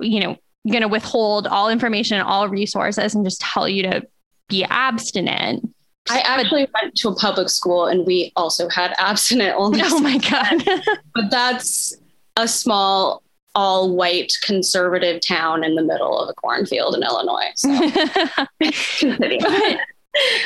you 0.00 0.20
know, 0.20 0.36
going 0.70 0.82
to 0.82 0.88
withhold 0.88 1.46
all 1.46 1.68
information 1.68 2.18
and 2.18 2.26
all 2.26 2.48
resources 2.48 3.14
and 3.14 3.24
just 3.24 3.40
tell 3.40 3.68
you 3.68 3.82
to 3.84 4.06
be 4.48 4.64
abstinent. 4.64 5.74
I 6.10 6.20
actually 6.20 6.66
but, 6.66 6.82
went 6.82 6.94
to 6.96 7.08
a 7.08 7.14
public 7.14 7.48
school 7.48 7.86
and 7.86 8.06
we 8.06 8.32
also 8.36 8.68
had 8.68 8.94
abstinent 8.98 9.54
only. 9.58 9.80
Oh 9.84 10.00
my 10.00 10.18
God. 10.18 10.64
but 11.14 11.30
that's 11.30 11.96
a 12.36 12.46
small, 12.46 13.22
all 13.54 13.94
white 13.94 14.32
conservative 14.42 15.20
town 15.26 15.64
in 15.64 15.74
the 15.74 15.82
middle 15.82 16.18
of 16.18 16.28
a 16.28 16.34
cornfield 16.34 16.94
in 16.94 17.02
Illinois. 17.02 17.52
So. 17.54 17.70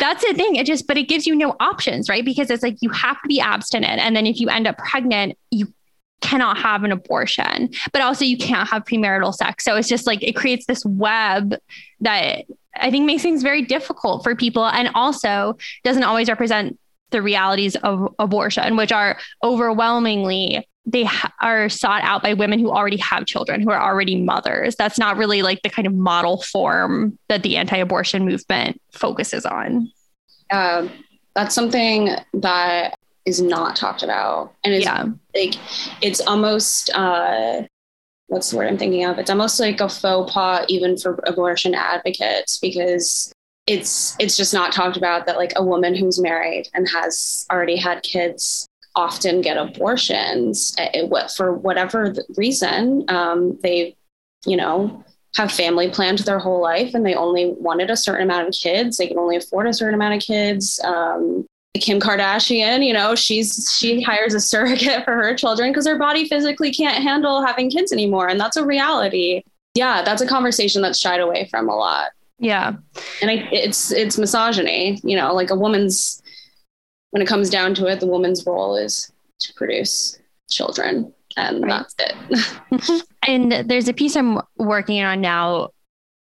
That's 0.00 0.24
the 0.24 0.34
thing. 0.34 0.56
It 0.56 0.66
just, 0.66 0.86
but 0.86 0.96
it 0.96 1.08
gives 1.08 1.26
you 1.26 1.34
no 1.34 1.56
options, 1.60 2.08
right? 2.08 2.24
Because 2.24 2.50
it's 2.50 2.62
like 2.62 2.76
you 2.80 2.90
have 2.90 3.20
to 3.22 3.28
be 3.28 3.40
abstinent. 3.40 4.00
And 4.00 4.14
then 4.16 4.26
if 4.26 4.40
you 4.40 4.48
end 4.48 4.66
up 4.66 4.78
pregnant, 4.78 5.36
you 5.50 5.72
cannot 6.20 6.58
have 6.58 6.84
an 6.84 6.92
abortion, 6.92 7.70
but 7.92 8.02
also 8.02 8.24
you 8.24 8.36
can't 8.36 8.68
have 8.68 8.84
premarital 8.84 9.34
sex. 9.34 9.64
So 9.64 9.76
it's 9.76 9.88
just 9.88 10.06
like 10.06 10.22
it 10.22 10.34
creates 10.34 10.66
this 10.66 10.84
web 10.84 11.54
that 12.00 12.44
I 12.76 12.90
think 12.90 13.06
makes 13.06 13.22
things 13.22 13.42
very 13.42 13.62
difficult 13.62 14.22
for 14.22 14.34
people 14.34 14.66
and 14.66 14.90
also 14.94 15.56
doesn't 15.84 16.02
always 16.02 16.28
represent 16.28 16.78
the 17.10 17.22
realities 17.22 17.74
of 17.76 18.14
abortion, 18.18 18.76
which 18.76 18.92
are 18.92 19.18
overwhelmingly 19.42 20.67
they 20.88 21.04
ha- 21.04 21.32
are 21.40 21.68
sought 21.68 22.02
out 22.02 22.22
by 22.22 22.32
women 22.32 22.58
who 22.58 22.70
already 22.70 22.96
have 22.96 23.26
children, 23.26 23.60
who 23.60 23.70
are 23.70 23.80
already 23.80 24.16
mothers. 24.16 24.74
That's 24.76 24.98
not 24.98 25.16
really 25.16 25.42
like 25.42 25.60
the 25.62 25.68
kind 25.68 25.86
of 25.86 25.94
model 25.94 26.42
form 26.42 27.18
that 27.28 27.42
the 27.42 27.56
anti-abortion 27.56 28.24
movement 28.24 28.80
focuses 28.92 29.44
on. 29.44 29.92
Um, 30.50 30.90
that's 31.34 31.54
something 31.54 32.10
that 32.34 32.94
is 33.26 33.42
not 33.42 33.76
talked 33.76 34.02
about, 34.02 34.54
and 34.64 34.72
it's 34.72 34.86
yeah. 34.86 35.04
like 35.34 35.54
it's 36.00 36.20
almost 36.20 36.90
uh, 36.94 37.62
what's 38.28 38.50
the 38.50 38.56
word 38.56 38.68
I'm 38.68 38.78
thinking 38.78 39.04
of? 39.04 39.18
It's 39.18 39.30
almost 39.30 39.60
like 39.60 39.80
a 39.80 39.88
faux 39.88 40.32
pas 40.32 40.64
even 40.68 40.96
for 40.96 41.20
abortion 41.26 41.74
advocates 41.74 42.58
because 42.58 43.30
it's 43.66 44.16
it's 44.18 44.36
just 44.36 44.54
not 44.54 44.72
talked 44.72 44.96
about 44.96 45.26
that 45.26 45.36
like 45.36 45.52
a 45.56 45.62
woman 45.62 45.94
who's 45.94 46.18
married 46.18 46.68
and 46.72 46.88
has 46.88 47.46
already 47.50 47.76
had 47.76 48.02
kids 48.02 48.66
often 48.98 49.40
get 49.40 49.56
abortions 49.56 50.74
eh, 50.76 51.06
for 51.36 51.52
whatever 51.52 52.12
reason 52.36 53.04
um, 53.08 53.56
they 53.62 53.96
you 54.44 54.56
know 54.56 55.04
have 55.36 55.52
family 55.52 55.88
planned 55.88 56.18
their 56.20 56.40
whole 56.40 56.60
life 56.60 56.94
and 56.94 57.06
they 57.06 57.14
only 57.14 57.54
wanted 57.58 57.90
a 57.90 57.96
certain 57.96 58.24
amount 58.24 58.48
of 58.48 58.54
kids 58.54 58.96
they 58.96 59.06
can 59.06 59.18
only 59.18 59.36
afford 59.36 59.68
a 59.68 59.72
certain 59.72 59.94
amount 59.94 60.14
of 60.14 60.20
kids 60.20 60.80
um, 60.84 61.46
Kim 61.74 62.00
Kardashian, 62.00 62.84
you 62.84 62.92
know, 62.92 63.14
she's 63.14 63.72
she 63.78 64.02
hires 64.02 64.34
a 64.34 64.40
surrogate 64.40 65.04
for 65.04 65.14
her 65.14 65.34
children 65.36 65.70
because 65.70 65.86
her 65.86 65.96
body 65.96 66.26
physically 66.26 66.72
can't 66.72 67.00
handle 67.00 67.44
having 67.44 67.70
kids 67.70 67.92
anymore, 67.92 68.26
and 68.26 68.40
that's 68.40 68.56
a 68.56 68.64
reality. 68.64 69.44
Yeah, 69.74 70.02
that's 70.02 70.20
a 70.20 70.26
conversation 70.26 70.82
that's 70.82 70.98
shied 70.98 71.20
away 71.20 71.46
from 71.50 71.68
a 71.68 71.76
lot. 71.76 72.10
Yeah, 72.38 72.74
and 73.22 73.30
I, 73.30 73.48
it's 73.52 73.92
it's 73.92 74.18
misogyny. 74.18 74.98
You 75.04 75.16
know, 75.16 75.32
like 75.34 75.50
a 75.50 75.54
woman's 75.54 76.20
when 77.10 77.22
it 77.22 77.26
comes 77.28 77.50
down 77.50 77.74
to 77.76 77.86
it, 77.86 78.00
the 78.00 78.06
woman's 78.06 78.46
role 78.46 78.76
is 78.76 79.12
to 79.40 79.54
produce 79.54 80.18
children, 80.50 81.12
and 81.36 81.62
right. 81.62 81.84
that's 81.88 81.94
it. 81.98 83.04
and 83.26 83.52
there's 83.68 83.88
a 83.88 83.92
piece 83.92 84.16
I'm 84.16 84.40
working 84.56 85.02
on 85.02 85.20
now 85.20 85.70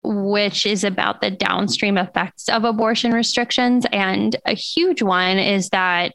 which 0.07 0.65
is 0.65 0.83
about 0.83 1.21
the 1.21 1.31
downstream 1.31 1.97
effects 1.97 2.47
of 2.49 2.63
abortion 2.63 3.11
restrictions. 3.11 3.85
And 3.91 4.35
a 4.45 4.53
huge 4.53 5.01
one 5.01 5.37
is 5.37 5.69
that 5.69 6.13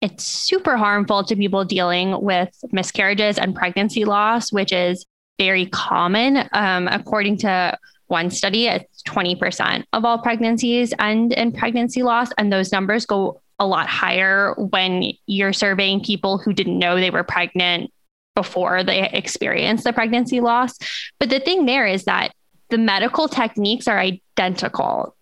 it's 0.00 0.24
super 0.24 0.76
harmful 0.76 1.24
to 1.24 1.36
people 1.36 1.64
dealing 1.64 2.20
with 2.22 2.50
miscarriages 2.72 3.38
and 3.38 3.54
pregnancy 3.54 4.04
loss, 4.04 4.52
which 4.52 4.72
is 4.72 5.04
very 5.38 5.66
common. 5.66 6.48
Um, 6.52 6.88
according 6.88 7.38
to 7.38 7.78
one 8.06 8.30
study, 8.30 8.66
it's 8.66 9.02
20% 9.04 9.84
of 9.92 10.04
all 10.04 10.18
pregnancies 10.18 10.92
end 10.98 11.32
in 11.32 11.52
pregnancy 11.52 12.02
loss. 12.02 12.30
And 12.38 12.52
those 12.52 12.72
numbers 12.72 13.06
go 13.06 13.40
a 13.60 13.66
lot 13.66 13.86
higher 13.86 14.54
when 14.56 15.12
you're 15.26 15.52
surveying 15.52 16.02
people 16.02 16.38
who 16.38 16.52
didn't 16.52 16.78
know 16.78 16.96
they 16.96 17.10
were 17.10 17.22
pregnant 17.22 17.92
before 18.34 18.82
they 18.82 19.08
experienced 19.10 19.84
the 19.84 19.92
pregnancy 19.92 20.40
loss. 20.40 20.76
But 21.20 21.30
the 21.30 21.40
thing 21.40 21.66
there 21.66 21.86
is 21.86 22.04
that 22.04 22.32
the 22.70 22.78
medical 22.78 23.28
techniques 23.28 23.86
are 23.86 23.98
identical. 23.98 25.14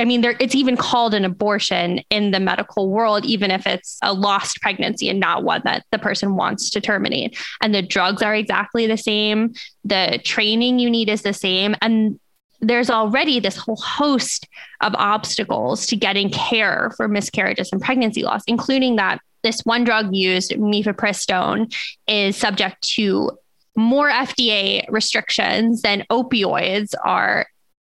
I 0.00 0.04
mean, 0.04 0.24
it's 0.24 0.56
even 0.56 0.76
called 0.76 1.14
an 1.14 1.24
abortion 1.24 2.00
in 2.10 2.32
the 2.32 2.40
medical 2.40 2.90
world, 2.90 3.24
even 3.24 3.52
if 3.52 3.68
it's 3.68 3.98
a 4.02 4.12
lost 4.12 4.60
pregnancy 4.60 5.08
and 5.08 5.20
not 5.20 5.44
one 5.44 5.62
that 5.64 5.84
the 5.92 5.98
person 5.98 6.34
wants 6.34 6.70
to 6.70 6.80
terminate. 6.80 7.38
And 7.62 7.72
the 7.72 7.82
drugs 7.82 8.20
are 8.20 8.34
exactly 8.34 8.88
the 8.88 8.96
same. 8.96 9.54
The 9.84 10.20
training 10.24 10.80
you 10.80 10.90
need 10.90 11.08
is 11.08 11.22
the 11.22 11.32
same. 11.32 11.76
And 11.80 12.18
there's 12.60 12.90
already 12.90 13.40
this 13.40 13.56
whole 13.56 13.76
host 13.76 14.48
of 14.80 14.94
obstacles 14.96 15.86
to 15.86 15.96
getting 15.96 16.30
care 16.30 16.92
for 16.96 17.08
miscarriages 17.08 17.70
and 17.72 17.80
pregnancy 17.80 18.22
loss, 18.22 18.42
including 18.46 18.96
that 18.96 19.20
this 19.42 19.60
one 19.62 19.84
drug 19.84 20.14
used, 20.14 20.52
mifepristone, 20.52 21.74
is 22.08 22.36
subject 22.36 22.82
to 22.82 23.30
more 23.76 24.10
FDA 24.10 24.84
restrictions 24.90 25.82
than 25.82 26.04
opioids 26.10 26.94
are 27.04 27.46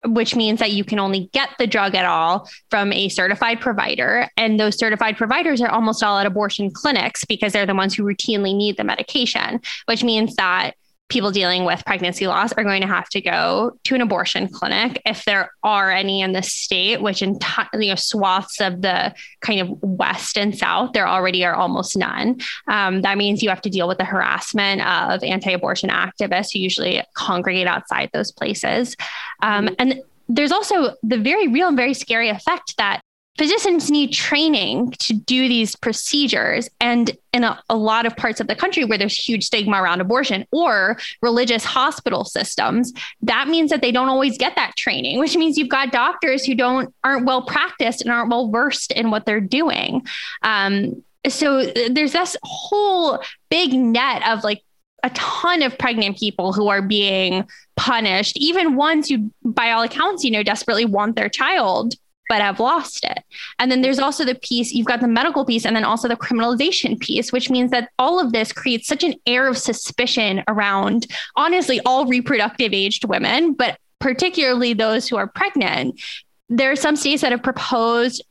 which 0.07 0.37
means 0.37 0.59
that 0.59 0.72
you 0.72 0.85
can 0.85 0.98
only 0.98 1.31
get 1.33 1.50
the 1.59 1.66
drug 1.66 1.94
at 1.94 2.05
all 2.05 2.48
from 2.70 2.92
a 2.92 3.09
certified 3.09 3.61
provider. 3.61 4.29
And 4.37 4.61
those 4.61 4.79
certified 4.79 5.16
providers 5.16 5.61
are 5.62 5.70
almost 5.70 6.03
all 6.03 6.18
at 6.18 6.27
abortion 6.27 6.70
clinics 6.70 7.24
because 7.24 7.53
they're 7.53 7.66
the 7.66 7.74
ones 7.74 7.94
who 7.94 8.05
routinely 8.05 8.55
need 8.55 8.77
the 8.77 8.85
medication, 8.85 9.61
which 9.87 10.05
means 10.05 10.37
that 10.37 10.72
people 11.09 11.31
dealing 11.31 11.64
with 11.64 11.85
pregnancy 11.85 12.27
loss 12.27 12.53
are 12.53 12.64
going 12.64 12.81
to 12.81 12.87
have 12.87 13.09
to 13.11 13.21
go 13.21 13.79
to 13.85 13.95
an 13.95 14.01
abortion 14.01 14.49
clinic 14.49 15.01
if 15.05 15.25
there 15.25 15.51
are 15.62 15.90
any 15.90 16.23
in 16.23 16.33
the 16.33 16.43
state, 16.43 17.01
which 17.01 17.23
in 17.23 17.38
t- 17.38 17.62
you 17.75 17.88
know 17.88 17.95
swaths 17.95 18.61
of 18.61 18.81
the 18.81 19.14
kind 19.40 19.61
of 19.61 19.69
west 19.83 20.38
and 20.38 20.57
south 20.57 20.93
there 20.93 21.07
already 21.07 21.45
are 21.45 21.55
almost 21.55 21.97
none. 21.97 22.40
Um, 22.69 23.03
that 23.03 23.19
means 23.19 23.43
you 23.43 23.51
have 23.51 23.62
to 23.62 23.71
deal 23.71 23.87
with 23.87 23.99
the 23.99 24.05
harassment 24.05 24.81
of 24.87 25.23
anti-abortion 25.23 25.90
activists 25.90 26.53
who 26.53 26.61
usually 26.61 27.03
congregate 27.14 27.67
outside 27.67 28.11
those 28.12 28.33
places, 28.33 28.97
um, 29.43 29.69
and 29.79 30.01
there's 30.29 30.53
also 30.53 30.95
the 31.03 31.19
very 31.19 31.49
real 31.49 31.69
and 31.69 31.77
very 31.77 31.93
scary 31.93 32.31
effect 32.31 32.77
that 32.79 33.01
physicians 33.37 33.90
need 33.90 34.12
training 34.12 34.92
to 34.92 35.12
do 35.12 35.49
these 35.49 35.75
procedures. 35.75 36.68
And 36.81 37.16
in 37.33 37.42
a, 37.42 37.61
a, 37.68 37.77
lot 37.77 38.07
of 38.07 38.16
parts 38.16 38.40
of 38.40 38.47
the 38.47 38.55
country 38.55 38.85
where 38.85 38.97
there's 38.97 39.16
huge 39.16 39.44
stigma 39.44 39.83
around 39.83 40.01
abortion 40.01 40.47
or 40.53 40.99
religious 41.20 41.64
hospital 41.64 42.25
systems, 42.25 42.92
that 43.23 43.49
means 43.49 43.70
that 43.70 43.83
they 43.83 43.90
don't 43.90 44.09
always 44.09 44.38
get 44.38 44.55
that 44.57 44.77
training, 44.77 45.18
which 45.18 45.37
means 45.37 45.59
you've 45.59 45.68
got 45.68 45.90
doctors 45.90 46.44
who 46.44 46.55
don't 46.55 46.94
aren't 47.03 47.27
well 47.27 47.42
practiced 47.42 48.03
and 48.03 48.11
aren't 48.11 48.31
well 48.31 48.51
versed 48.51 48.92
in 48.92 49.11
what 49.11 49.27
they're 49.27 49.40
doing. 49.40 50.07
Um, 50.42 51.03
so 51.29 51.64
there's 51.64 52.12
this 52.12 52.37
whole 52.42 53.20
big 53.49 53.73
net 53.73 54.23
of 54.29 54.44
like 54.44 54.62
a 55.03 55.11
ton 55.11 55.62
of 55.62 55.77
pregnant 55.77 56.18
people 56.18 56.53
who 56.53 56.68
are 56.68 56.83
being 56.83 57.47
punished, 57.77 58.37
even 58.37 58.77
ones 58.77 59.09
who, 59.09 59.31
by 59.42 59.70
all 59.70 59.83
accounts, 59.83 60.25
you 60.25 60.31
know, 60.31 60.42
desperately 60.42 60.85
want 60.85 61.16
their 61.16 61.29
child 61.29 61.94
but 62.28 62.40
I've 62.40 62.60
lost 62.60 63.04
it. 63.04 63.22
And 63.58 63.70
then 63.70 63.82
there's 63.82 63.98
also 63.98 64.24
the 64.24 64.34
piece, 64.34 64.72
you've 64.72 64.87
got 64.87 65.00
the 65.00 65.08
medical 65.08 65.44
piece, 65.44 65.64
and 65.64 65.76
then 65.76 65.84
also 65.84 66.08
the 66.08 66.16
criminalization 66.16 66.98
piece, 66.98 67.32
which 67.32 67.50
means 67.50 67.70
that 67.70 67.90
all 67.98 68.20
of 68.20 68.32
this 68.32 68.52
creates 68.52 68.87
such 68.88 69.04
an 69.04 69.14
air 69.26 69.46
of 69.46 69.58
suspicion 69.58 70.42
around, 70.48 71.06
honestly, 71.37 71.80
all 71.84 72.06
reproductive 72.06 72.72
aged 72.72 73.04
women, 73.04 73.52
but 73.54 73.78
particularly 73.98 74.74
those 74.74 75.08
who 75.08 75.16
are 75.16 75.26
pregnant. 75.26 76.00
There 76.48 76.70
are 76.70 76.76
some 76.76 76.96
states 76.96 77.22
that 77.22 77.32
have 77.32 77.42
proposed 77.42 78.22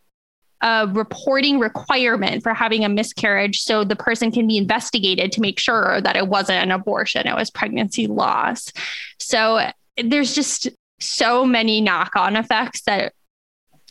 a 0.62 0.88
reporting 0.88 1.60
requirement 1.60 2.42
for 2.42 2.54
having 2.54 2.86
a 2.86 2.90
miscarriage 2.90 3.60
so 3.60 3.84
the 3.84 3.98
person 3.98 4.32
can 4.32 4.48
be 4.48 4.58
investigated 4.58 5.32
to 5.34 5.42
make 5.42 5.60
sure 5.60 6.00
that 6.02 6.16
it 6.16 6.28
wasn't 6.28 6.64
an 6.64 6.72
abortion, 6.72 7.28
it 7.28 7.36
was 7.36 7.52
pregnancy 7.52 8.08
loss. 8.08 8.72
So 9.20 9.68
there's 10.02 10.34
just 10.34 10.70
so 11.00 11.46
many 11.46 11.82
knock 11.82 12.16
on 12.16 12.38
effects 12.38 12.84
that 12.84 13.14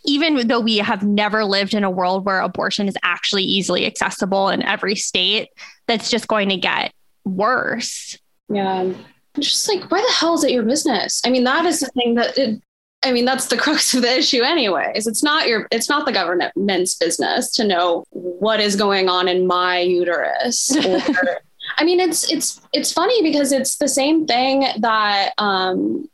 even 0.05 0.49
though 0.49 0.61
we 0.61 0.79
have 0.79 1.03
never 1.03 1.45
lived 1.45 1.75
in 1.75 1.85
a 1.85 1.91
world 1.91 2.25
where 2.25 2.41
abortion 2.41 2.89
is 2.89 2.97
actually 3.03 3.45
easily 3.45 3.87
accessible 3.87 4.49
in 4.49 4.63
every 4.63 4.97
state, 4.97 5.49
that's 5.87 6.11
just 6.11 6.29
going 6.29 6.49
to 6.49 6.57
get 6.57 6.93
worse. 7.25 8.19
Yeah. 8.49 8.93
It's 9.37 9.49
just 9.49 9.69
like, 9.69 9.91
why 9.91 10.01
the 10.01 10.13
hell 10.13 10.35
is 10.35 10.45
it 10.45 10.51
your 10.51 10.65
business? 10.65 11.23
I 11.25 11.31
mean, 11.31 11.45
that 11.45 11.65
is 11.65 11.81
the 11.81 11.87
thing 11.87 12.17
that 12.17 12.37
it, 12.37 12.61
I 13.03 13.13
mean, 13.13 13.25
that's 13.25 13.47
the 13.47 13.57
crux 13.59 13.95
of 13.95 14.03
the 14.03 14.19
issue 14.19 14.43
anyways. 14.43 15.07
It's 15.07 15.23
not 15.23 15.49
your 15.49 15.67
it's 15.71 15.89
not 15.89 16.07
the 16.07 16.13
government's 16.13 16.97
business 16.97 17.51
to 17.53 17.65
know 17.65 18.05
what 18.11 18.61
is 18.61 18.77
going 18.77 19.09
on 19.09 19.29
in 19.29 19.47
my 19.47 19.79
uterus. 19.81 20.77
Or, 20.87 21.39
I 21.79 21.85
mean, 21.85 22.01
it's 22.01 22.31
it's 22.31 22.61
it's 22.73 22.93
funny 22.93 23.23
because 23.23 23.53
it's 23.53 23.77
the 23.77 23.89
same 23.89 24.27
thing 24.27 24.67
that 24.81 25.33
um 25.39 26.09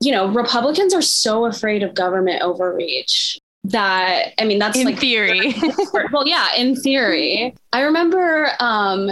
you 0.00 0.12
know, 0.12 0.28
Republicans 0.28 0.94
are 0.94 1.02
so 1.02 1.46
afraid 1.46 1.82
of 1.82 1.94
government 1.94 2.42
overreach 2.42 3.38
that 3.64 4.32
I 4.38 4.44
mean 4.44 4.58
that's 4.58 4.78
in 4.78 4.86
like 4.86 4.98
theory. 4.98 5.54
well, 6.12 6.26
yeah, 6.26 6.48
in 6.56 6.74
theory. 6.74 7.54
I 7.72 7.82
remember 7.82 8.50
um 8.58 9.10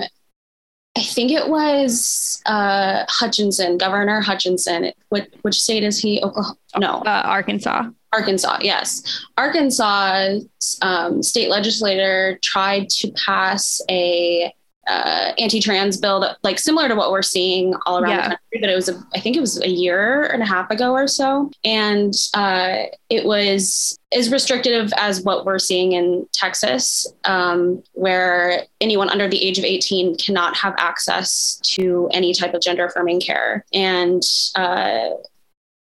I 0.97 1.03
think 1.03 1.31
it 1.31 1.49
was 1.49 2.43
uh, 2.47 3.05
Hutchinson, 3.09 3.79
Governor 3.79 4.21
Hutchinson. 4.21 4.91
Which, 5.11 5.27
which 5.43 5.61
state 5.63 5.85
is 5.85 6.01
he? 6.01 6.21
Oklahoma? 6.21 6.57
No, 6.77 7.03
uh, 7.07 7.23
Arkansas. 7.25 7.85
Arkansas, 8.13 8.59
yes. 8.63 9.25
Arkansas 9.37 10.41
um, 10.83 11.23
state 11.23 11.51
legislator 11.51 12.37
tried 12.43 12.89
to 12.91 13.13
pass 13.13 13.81
a 13.89 14.53
uh, 14.89 15.33
anti-trans 15.39 15.99
bill 15.99 16.21
that 16.21 16.39
like 16.43 16.59
similar 16.59 16.89
to 16.89 16.95
what 16.95 17.11
we're 17.11 17.23
seeing 17.23 17.75
all 17.85 17.99
around 17.99 18.11
yeah. 18.11 18.17
the 18.17 18.37
country 18.37 18.61
but 18.61 18.71
it 18.71 18.75
was 18.75 18.89
a, 18.89 19.03
I 19.15 19.21
think 19.21 19.37
it 19.37 19.41
was 19.41 19.61
a 19.61 19.69
year 19.69 20.25
and 20.25 20.43
a 20.43 20.47
half 20.47 20.71
ago 20.71 20.93
or 20.93 21.07
so 21.07 21.51
and 21.65 22.15
uh, 22.35 22.85
it 23.11 23.25
was 23.25 23.99
as 24.13 24.33
restrictive 24.33 24.91
as 24.97 25.23
what 25.23 25.45
we're 25.45 25.59
seeing 25.59 25.93
in 25.93 26.27
texas 26.33 27.07
um, 27.25 27.83
where 27.93 28.63
anyone 28.81 29.11
under 29.11 29.29
the 29.29 29.43
age 29.43 29.59
of 29.59 29.65
18 29.65 30.17
cannot 30.17 30.57
have 30.57 30.75
access 30.79 31.61
to 31.63 32.09
any 32.13 32.33
type 32.33 32.55
of 32.55 32.63
gender 32.63 32.87
affirming 32.87 33.21
care 33.21 33.67
and 33.75 34.23
uh, 34.55 35.11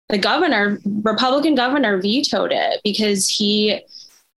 the 0.09 0.17
governor 0.17 0.79
republican 1.03 1.53
governor 1.53 2.01
vetoed 2.01 2.51
it 2.51 2.81
because 2.83 3.29
he 3.29 3.79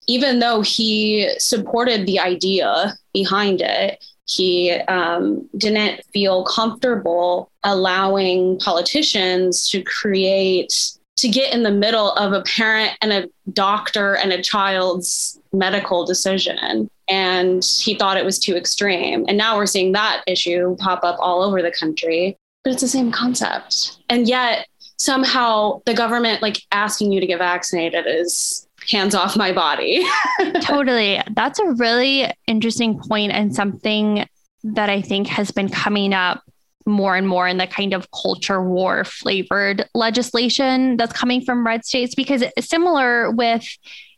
even 0.09 0.39
though 0.39 0.63
he 0.63 1.29
supported 1.39 2.07
the 2.07 2.19
idea 2.19 2.97
behind 3.13 3.61
it 3.61 4.03
he 4.29 4.73
um, 4.89 5.49
didn't 5.57 6.03
feel 6.13 6.45
comfortable 6.45 7.51
allowing 7.65 8.59
politicians 8.59 9.69
to 9.71 9.83
create 9.83 10.73
to 11.17 11.29
get 11.29 11.53
in 11.53 11.65
the 11.65 11.71
middle 11.71 12.13
of 12.13 12.33
a 12.33 12.43
parent 12.43 12.93
and 13.03 13.13
a 13.13 13.29
doctor 13.53 14.15
and 14.15 14.33
a 14.33 14.41
child's 14.41 15.41
medical 15.53 16.05
decision. 16.05 16.89
And 17.09 17.65
he 17.65 17.97
thought 17.97 18.17
it 18.17 18.25
was 18.25 18.39
too 18.39 18.55
extreme. 18.55 19.25
And 19.27 19.37
now 19.37 19.57
we're 19.57 19.67
seeing 19.67 19.93
that 19.93 20.23
issue 20.29 20.77
pop 20.77 21.03
up 21.03 21.17
all 21.19 21.43
over 21.43 21.61
the 21.61 21.73
country. 21.73 22.37
But 22.63 22.75
it's 22.75 22.83
the 22.83 22.89
same 22.89 23.11
concept. 23.11 23.99
And 24.09 24.29
yet 24.29 24.69
somehow 24.99 25.81
the 25.87 25.95
government 25.95 26.43
like 26.43 26.63
asking 26.71 27.11
you 27.11 27.21
to 27.21 27.27
get 27.27 27.39
vaccinated 27.39 28.05
is 28.07 28.68
hands 28.89 29.15
off 29.15 29.37
my 29.37 29.53
body. 29.53 30.07
totally. 30.61 31.21
That's 31.35 31.59
a 31.59 31.73
really 31.73 32.33
interesting 32.47 32.99
point 32.99 33.33
and 33.33 33.55
something 33.55 34.27
that 34.65 34.91
I 34.91 35.03
think 35.03 35.29
has 35.29 35.51
been 35.51 35.69
coming 35.69 36.13
up 36.13 36.43
more 36.87 37.17
and 37.17 37.29
more 37.29 37.47
in 37.47 37.59
the 37.59 37.67
kind 37.67 37.93
of 37.93 38.09
culture 38.11 38.63
war 38.63 39.05
flavored 39.05 39.87
legislation 39.95 40.97
that's 40.97 41.13
coming 41.13 41.43
from 41.43 41.67
red 41.67 41.85
states 41.85 42.15
because 42.15 42.43
similar 42.59 43.31
with 43.31 43.65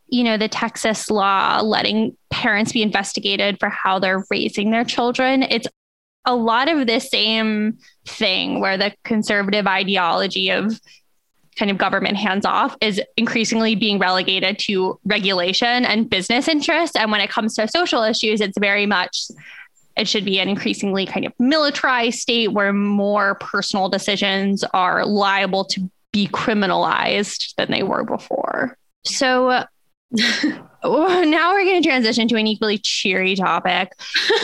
you 0.06 0.22
know 0.22 0.37
the 0.37 0.48
Texas 0.48 1.11
law 1.11 1.61
letting 1.61 2.16
parents 2.30 2.72
be 2.72 2.83
investigated 2.83 3.59
for 3.59 3.68
how 3.68 3.98
they're 3.98 4.24
raising 4.30 4.70
their 4.70 4.85
children 4.85 5.42
it's 5.42 5.66
a 6.24 6.35
lot 6.35 6.68
of 6.68 6.87
the 6.87 7.00
same 7.00 7.76
thing 8.06 8.61
where 8.61 8.76
the 8.76 8.94
conservative 9.04 9.66
ideology 9.66 10.50
of 10.50 10.80
kind 11.56 11.70
of 11.70 11.78
government 11.78 12.16
hands 12.16 12.46
off 12.46 12.76
is 12.80 13.00
increasingly 13.16 13.74
being 13.74 13.98
relegated 13.98 14.58
to 14.60 14.98
regulation 15.04 15.84
and 15.84 16.08
business 16.08 16.48
interests. 16.48 16.96
And 16.96 17.10
when 17.10 17.20
it 17.20 17.30
comes 17.30 17.54
to 17.56 17.68
social 17.68 18.02
issues, 18.02 18.40
it's 18.40 18.58
very 18.58 18.86
much 18.86 19.28
it 19.96 20.08
should 20.08 20.24
be 20.24 20.38
an 20.38 20.48
increasingly 20.48 21.04
kind 21.04 21.26
of 21.26 21.32
militarized 21.38 22.18
state 22.20 22.52
where 22.52 22.72
more 22.72 23.34
personal 23.36 23.88
decisions 23.88 24.64
are 24.72 25.04
liable 25.04 25.64
to 25.64 25.90
be 26.12 26.26
criminalized 26.28 27.54
than 27.56 27.70
they 27.70 27.82
were 27.82 28.04
before. 28.04 28.76
So 29.04 29.64
now 30.12 31.53
we're 31.53 31.64
going 31.64 31.83
to 31.83 31.88
transition 31.88 32.27
to 32.29 32.37
an 32.37 32.46
equally 32.46 32.79
cheery 32.79 33.37
topic, 33.37 33.92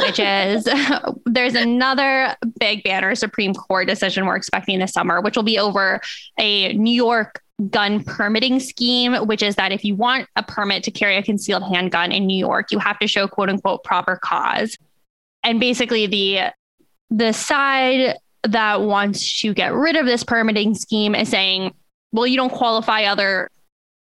which 0.01 0.19
is 0.19 0.69
there's 1.27 1.55
another 1.55 2.37
big 2.61 2.83
banner 2.85 3.15
Supreme 3.15 3.55
Court 3.55 3.89
decision 3.89 4.27
we're 4.27 4.37
expecting 4.37 4.79
this 4.79 4.93
summer, 4.93 5.21
which 5.21 5.37
will 5.37 5.43
be 5.43 5.59
over 5.59 6.01
a 6.39 6.73
New 6.75 6.95
York 6.95 7.43
gun 7.71 8.05
permitting 8.05 8.61
scheme, 8.61 9.15
which 9.27 9.43
is 9.43 9.57
that 9.57 9.73
if 9.73 9.85
you 9.85 9.95
want 9.95 10.29
a 10.37 10.43
permit 10.43 10.85
to 10.85 10.91
carry 10.91 11.17
a 11.17 11.23
concealed 11.23 11.63
handgun 11.65 12.13
in 12.13 12.27
New 12.27 12.39
York, 12.39 12.71
you 12.71 12.79
have 12.79 12.99
to 12.99 13.07
show 13.07 13.27
quote 13.27 13.49
unquote 13.49 13.83
proper 13.83 14.17
cause. 14.17 14.77
And 15.43 15.59
basically 15.59 16.07
the 16.07 16.53
the 17.11 17.33
side 17.33 18.17
that 18.43 18.83
wants 18.83 19.41
to 19.41 19.55
get 19.55 19.73
rid 19.73 19.97
of 19.97 20.07
this 20.07 20.23
permitting 20.23 20.75
scheme 20.75 21.15
is 21.15 21.29
saying, 21.29 21.73
well, 22.13 22.27
you 22.27 22.37
don't 22.37 22.53
qualify 22.53 23.05
other 23.05 23.51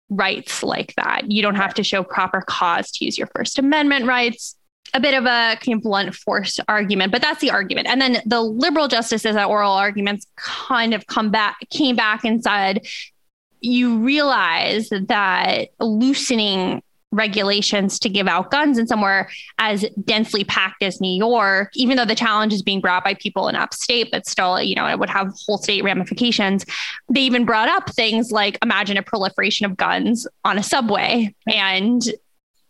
rights 0.09 0.63
like 0.63 0.93
that. 0.95 1.31
You 1.31 1.41
don't 1.41 1.55
have 1.55 1.73
to 1.75 1.83
show 1.83 2.03
proper 2.03 2.41
cause 2.41 2.91
to 2.91 3.05
use 3.05 3.17
your 3.17 3.27
First 3.35 3.59
Amendment 3.59 4.05
rights. 4.05 4.55
A 4.93 4.99
bit 4.99 5.15
of 5.15 5.25
a 5.25 5.57
kind 5.59 5.77
of 5.77 5.81
blunt 5.81 6.15
force 6.15 6.59
argument, 6.69 7.11
but 7.11 7.21
that's 7.21 7.41
the 7.41 7.49
argument. 7.49 7.87
And 7.87 7.99
then 7.99 8.21
the 8.25 8.39
liberal 8.41 8.87
justices 8.87 9.35
at 9.35 9.45
oral 9.45 9.73
arguments 9.73 10.27
kind 10.35 10.93
of 10.93 11.07
come 11.07 11.31
back, 11.31 11.57
came 11.69 11.95
back 11.95 12.23
and 12.23 12.41
said, 12.41 12.85
you 13.61 13.97
realize 13.97 14.89
that 14.89 15.69
loosening 15.79 16.83
regulations 17.11 17.97
to 17.99 18.09
give 18.09 18.27
out 18.27 18.51
guns 18.51 18.77
in 18.77 18.87
somewhere 18.87 19.29
as 19.57 19.85
densely 20.03 20.43
packed 20.43 20.83
as 20.83 20.99
New 20.99 21.15
York, 21.15 21.71
even 21.75 21.97
though 21.97 22.05
the 22.05 22.15
challenge 22.15 22.53
is 22.53 22.61
being 22.61 22.81
brought 22.81 23.03
by 23.03 23.13
people 23.13 23.47
in 23.47 23.55
upstate, 23.55 24.09
but 24.11 24.27
still, 24.27 24.61
you 24.61 24.75
know, 24.75 24.87
it 24.87 24.99
would 24.99 25.09
have 25.09 25.33
whole 25.45 25.57
state 25.57 25.83
ramifications. 25.83 26.65
They 27.09 27.21
even 27.21 27.45
brought 27.45 27.69
up 27.69 27.89
things 27.91 28.31
like 28.31 28.57
imagine 28.61 28.97
a 28.97 29.03
proliferation 29.03 29.65
of 29.65 29.77
guns 29.77 30.27
on 30.43 30.57
a 30.57 30.63
subway. 30.63 31.33
And, 31.47 32.03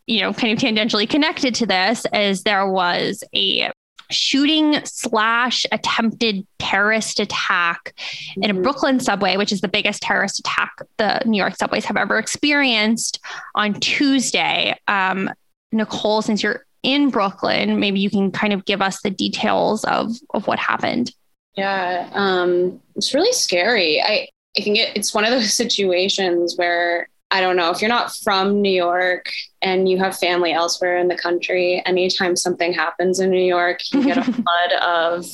you 0.06 0.22
know, 0.22 0.34
kind 0.34 0.54
of 0.54 0.60
tangentially 0.60 1.10
connected 1.10 1.56
to 1.56 1.66
this 1.66 2.06
is 2.14 2.44
there 2.44 2.70
was 2.70 3.24
a 3.34 3.72
shooting 4.12 4.80
slash 4.86 5.66
attempted 5.72 6.46
terrorist 6.60 7.20
attack 7.20 7.94
mm-hmm. 7.96 8.44
in 8.44 8.50
a 8.50 8.54
mm-hmm. 8.54 8.64
Brooklyn 8.64 9.00
subway, 9.00 9.38
which 9.38 9.52
is 9.52 9.62
the 9.62 9.68
biggest 9.68 10.02
terrorist 10.02 10.40
attack 10.40 10.72
the 10.98 11.22
New 11.26 11.38
York 11.38 11.56
subways 11.56 11.86
have 11.86 11.98
ever 11.98 12.18
experienced 12.18 13.20
on 13.56 13.74
Tuesday. 13.76 14.78
Um, 14.88 15.30
Nicole, 15.72 16.22
since 16.22 16.42
you're 16.44 16.66
in 16.84 17.10
Brooklyn, 17.10 17.80
maybe 17.80 18.00
you 18.00 18.10
can 18.10 18.32
kind 18.32 18.54
of 18.54 18.66
give 18.66 18.82
us 18.82 19.02
the 19.02 19.10
details 19.10 19.84
of, 19.86 20.12
of 20.34 20.48
what 20.48 20.60
happened. 20.60 21.12
Yeah, 21.56 22.10
um, 22.14 22.82
it's 22.96 23.14
really 23.14 23.32
scary. 23.32 24.02
I, 24.02 24.28
I 24.58 24.62
think 24.62 24.78
it, 24.78 24.96
it's 24.96 25.14
one 25.14 25.26
of 25.26 25.32
those 25.32 25.54
situations 25.58 26.56
where 26.58 27.10
I 27.36 27.42
don't 27.42 27.58
know 27.58 27.70
if 27.70 27.82
you're 27.82 27.90
not 27.90 28.16
from 28.16 28.62
New 28.62 28.72
York 28.72 29.30
and 29.62 29.90
you 29.90 29.98
have 29.98 30.18
family 30.18 30.54
elsewhere 30.54 30.98
in 31.00 31.10
the 31.10 31.18
country, 31.18 31.84
anytime 31.86 32.38
something 32.38 32.72
happens 32.72 33.20
in 33.20 33.30
New 33.30 33.44
York, 33.44 33.82
you 33.92 34.06
get 34.06 34.18
a 34.18 34.24
flood 34.32 34.72
of, 34.82 35.26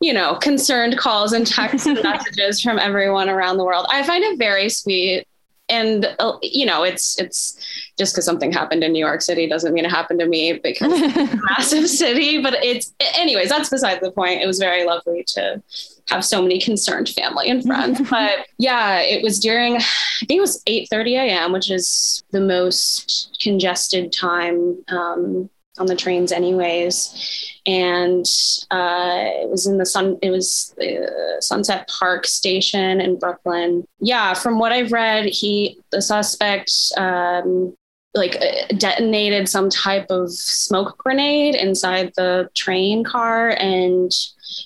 you 0.00 0.12
know, 0.12 0.34
concerned 0.34 0.98
calls 0.98 1.32
and 1.32 1.46
texts 1.46 1.86
and 1.86 2.02
messages 2.02 2.60
from 2.60 2.80
everyone 2.80 3.28
around 3.28 3.56
the 3.56 3.64
world. 3.64 3.86
I 3.88 4.02
find 4.02 4.24
it 4.24 4.36
very 4.36 4.68
sweet. 4.68 5.27
And 5.68 6.14
uh, 6.18 6.38
you 6.42 6.64
know, 6.64 6.82
it's 6.82 7.18
it's 7.18 7.58
just 7.98 8.14
because 8.14 8.24
something 8.24 8.52
happened 8.52 8.82
in 8.82 8.92
New 8.92 9.04
York 9.04 9.20
City 9.22 9.46
doesn't 9.46 9.74
mean 9.74 9.84
it 9.84 9.90
happened 9.90 10.20
to 10.20 10.26
me 10.26 10.54
because 10.54 10.92
it's 10.94 11.34
a 11.34 11.40
massive 11.56 11.88
city. 11.88 12.42
But 12.42 12.54
it's, 12.62 12.94
anyways, 13.16 13.48
that's 13.48 13.68
beside 13.68 14.00
the 14.00 14.10
point. 14.10 14.40
It 14.40 14.46
was 14.46 14.58
very 14.58 14.84
lovely 14.84 15.24
to 15.34 15.62
have 16.08 16.24
so 16.24 16.40
many 16.40 16.60
concerned 16.60 17.08
family 17.10 17.50
and 17.50 17.62
friends. 17.64 18.00
but 18.10 18.46
yeah, 18.58 19.00
it 19.00 19.22
was 19.22 19.38
during 19.38 19.76
I 19.76 20.26
think 20.26 20.38
it 20.38 20.40
was 20.40 20.62
8:30 20.64 21.12
a.m., 21.12 21.52
which 21.52 21.70
is 21.70 22.22
the 22.30 22.40
most 22.40 23.36
congested 23.40 24.12
time 24.12 24.82
um, 24.88 25.50
on 25.78 25.86
the 25.86 25.96
trains, 25.96 26.32
anyways. 26.32 27.57
And 27.68 28.24
uh, 28.70 29.24
it 29.42 29.50
was 29.50 29.66
in 29.66 29.76
the 29.76 29.84
sun. 29.84 30.16
It 30.22 30.30
was 30.30 30.74
the 30.78 31.38
Sunset 31.40 31.86
Park 31.86 32.26
station 32.26 32.98
in 33.00 33.18
Brooklyn. 33.18 33.86
Yeah, 34.00 34.32
from 34.32 34.58
what 34.58 34.72
I've 34.72 34.90
read, 34.90 35.26
he 35.26 35.78
the 35.92 36.00
suspect 36.00 36.72
um, 36.96 37.76
like 38.14 38.36
uh, 38.36 38.74
detonated 38.76 39.48
some 39.48 39.70
type 39.70 40.06
of 40.10 40.30
smoke 40.32 40.98
grenade 40.98 41.54
inside 41.54 42.12
the 42.16 42.48
train 42.54 43.04
car 43.04 43.50
and 43.50 44.10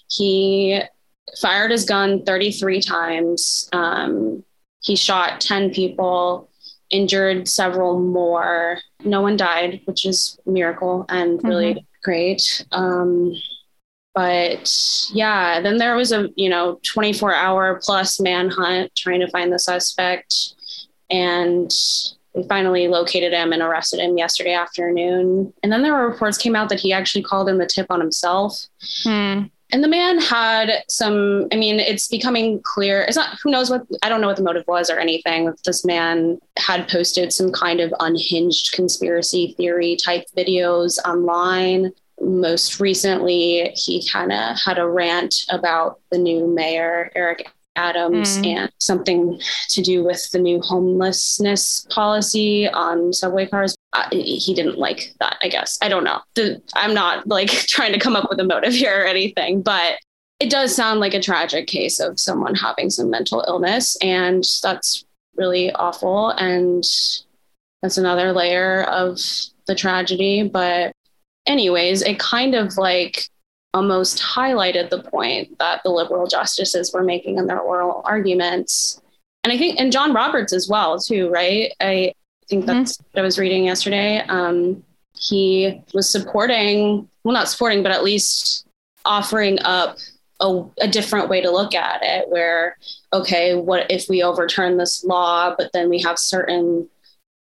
he 0.08 0.80
fired 1.40 1.70
his 1.70 1.84
gun 1.84 2.24
33 2.24 2.80
times 2.80 3.68
um, 3.72 4.42
he 4.80 4.96
shot 4.96 5.40
10 5.40 5.70
people 5.70 6.48
injured 6.90 7.48
several 7.48 7.98
more 7.98 8.78
no 9.04 9.20
one 9.20 9.36
died 9.36 9.80
which 9.86 10.04
is 10.04 10.38
a 10.46 10.50
miracle 10.50 11.04
and 11.08 11.42
really 11.42 11.74
mm-hmm. 11.74 11.86
Great 12.02 12.64
um, 12.72 13.34
but 14.14 14.70
yeah 15.12 15.60
then 15.60 15.78
there 15.78 15.96
was 15.96 16.12
a 16.12 16.28
you 16.36 16.48
know 16.48 16.78
24 16.84 17.34
hour 17.34 17.80
plus 17.82 18.20
manhunt 18.20 18.94
trying 18.96 19.20
to 19.20 19.30
find 19.30 19.52
the 19.52 19.58
suspect 19.58 20.54
and 21.10 21.70
we 22.34 22.42
finally 22.48 22.88
located 22.88 23.32
him 23.32 23.52
and 23.52 23.62
arrested 23.62 24.00
him 24.00 24.16
yesterday 24.16 24.54
afternoon. 24.54 25.52
And 25.62 25.70
then 25.70 25.82
there 25.82 25.92
were 25.92 26.08
reports 26.08 26.38
came 26.38 26.56
out 26.56 26.68
that 26.70 26.80
he 26.80 26.92
actually 26.92 27.22
called 27.22 27.48
in 27.48 27.58
the 27.58 27.66
tip 27.66 27.86
on 27.90 28.00
himself. 28.00 28.66
Hmm. 29.02 29.42
And 29.72 29.82
the 29.82 29.88
man 29.88 30.18
had 30.18 30.84
some, 30.88 31.48
I 31.50 31.56
mean, 31.56 31.80
it's 31.80 32.06
becoming 32.06 32.60
clear. 32.62 33.02
It's 33.02 33.16
not, 33.16 33.38
who 33.42 33.50
knows 33.50 33.70
what, 33.70 33.86
I 34.02 34.10
don't 34.10 34.20
know 34.20 34.26
what 34.26 34.36
the 34.36 34.42
motive 34.42 34.64
was 34.68 34.90
or 34.90 34.98
anything. 34.98 35.52
This 35.64 35.82
man 35.82 36.38
had 36.58 36.88
posted 36.88 37.32
some 37.32 37.50
kind 37.52 37.80
of 37.80 37.92
unhinged 37.98 38.72
conspiracy 38.72 39.54
theory 39.56 39.96
type 39.96 40.26
videos 40.36 40.98
online. 41.06 41.90
Most 42.20 42.80
recently, 42.80 43.72
he 43.74 44.06
kind 44.06 44.30
of 44.30 44.58
had 44.62 44.78
a 44.78 44.86
rant 44.86 45.46
about 45.48 46.00
the 46.10 46.18
new 46.18 46.46
mayor, 46.46 47.10
Eric 47.14 47.50
Adams 47.74 48.38
mm. 48.38 48.46
and 48.46 48.72
something 48.78 49.40
to 49.70 49.80
do 49.80 50.04
with 50.04 50.30
the 50.32 50.38
new 50.38 50.60
homelessness 50.60 51.86
policy 51.88 52.68
on 52.68 53.14
subway 53.14 53.46
cars. 53.46 53.74
Uh, 53.92 54.08
he 54.10 54.54
didn't 54.54 54.78
like 54.78 55.14
that, 55.20 55.36
I 55.42 55.48
guess. 55.48 55.78
I 55.82 55.88
don't 55.88 56.04
know. 56.04 56.20
The, 56.34 56.62
I'm 56.74 56.94
not 56.94 57.26
like 57.26 57.48
trying 57.50 57.92
to 57.92 57.98
come 57.98 58.16
up 58.16 58.28
with 58.30 58.40
a 58.40 58.44
motive 58.44 58.72
here 58.72 59.02
or 59.02 59.06
anything, 59.06 59.62
but 59.62 59.98
it 60.40 60.50
does 60.50 60.74
sound 60.74 61.00
like 61.00 61.14
a 61.14 61.22
tragic 61.22 61.66
case 61.66 62.00
of 62.00 62.18
someone 62.18 62.54
having 62.54 62.90
some 62.90 63.10
mental 63.10 63.44
illness. 63.46 63.96
And 64.02 64.44
that's 64.62 65.04
really 65.36 65.72
awful. 65.72 66.30
And 66.30 66.82
that's 67.82 67.98
another 67.98 68.32
layer 68.32 68.82
of 68.84 69.18
the 69.66 69.74
tragedy. 69.74 70.48
But, 70.48 70.92
anyways, 71.46 72.02
it 72.02 72.18
kind 72.18 72.54
of 72.54 72.76
like 72.76 73.24
almost 73.74 74.20
highlighted 74.20 74.90
the 74.90 75.02
point 75.02 75.58
that 75.58 75.82
the 75.82 75.90
liberal 75.90 76.26
justices 76.26 76.92
were 76.92 77.04
making 77.04 77.38
in 77.38 77.46
their 77.46 77.60
oral 77.60 78.02
arguments. 78.04 79.00
And 79.44 79.52
I 79.52 79.58
think, 79.58 79.78
and 79.78 79.92
John 79.92 80.12
Roberts 80.12 80.52
as 80.52 80.68
well, 80.68 80.98
too, 80.98 81.30
right? 81.30 81.72
I 81.80 82.14
think 82.52 82.66
that's 82.66 82.98
mm-hmm. 82.98 83.04
what 83.12 83.22
I 83.22 83.24
was 83.24 83.38
reading 83.38 83.64
yesterday. 83.64 84.18
Um, 84.28 84.84
he 85.16 85.82
was 85.94 86.10
supporting, 86.10 87.08
well, 87.24 87.32
not 87.32 87.48
supporting, 87.48 87.82
but 87.82 87.92
at 87.92 88.04
least 88.04 88.66
offering 89.06 89.58
up 89.62 89.96
a, 90.40 90.64
a, 90.80 90.88
different 90.88 91.28
way 91.28 91.40
to 91.40 91.50
look 91.50 91.74
at 91.74 92.02
it 92.02 92.28
where 92.28 92.76
okay 93.12 93.54
what 93.54 93.90
if 93.90 94.08
we 94.08 94.22
overturn 94.22 94.76
this 94.76 95.04
law 95.04 95.54
but 95.56 95.72
then 95.72 95.88
we 95.88 96.00
have 96.00 96.18
certain 96.18 96.88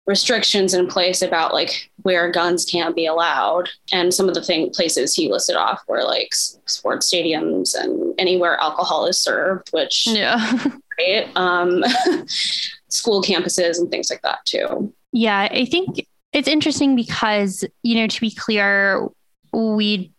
restrictions 0.06 0.74
in 0.74 0.86
place 0.86 1.22
about 1.22 1.54
like 1.54 1.90
where 2.02 2.30
guns 2.30 2.66
can't 2.66 2.94
be 2.94 3.06
allowed 3.06 3.68
and 3.92 4.12
some 4.12 4.28
of 4.28 4.34
the 4.34 4.42
thing 4.42 4.70
places 4.70 5.14
he 5.14 5.30
listed 5.30 5.56
off 5.56 5.82
were 5.88 6.02
like 6.02 6.34
sports 6.34 7.10
stadiums 7.10 7.74
and 7.74 8.14
anywhere 8.18 8.58
alcohol 8.60 9.06
is 9.06 9.20
served 9.20 9.68
which 9.72 10.06
yeah 10.06 10.64
right 10.98 11.28
um, 11.34 11.82
school 12.88 13.22
campuses 13.22 13.78
and 13.78 13.90
things 13.90 14.10
like 14.10 14.22
that 14.22 14.38
too 14.44 14.92
yeah 15.12 15.48
i 15.50 15.64
think 15.64 16.06
it's 16.32 16.48
interesting 16.48 16.96
because 16.96 17.64
you 17.82 17.94
know 17.94 18.06
to 18.06 18.20
be 18.20 18.30
clear 18.30 19.06
we 19.52 20.12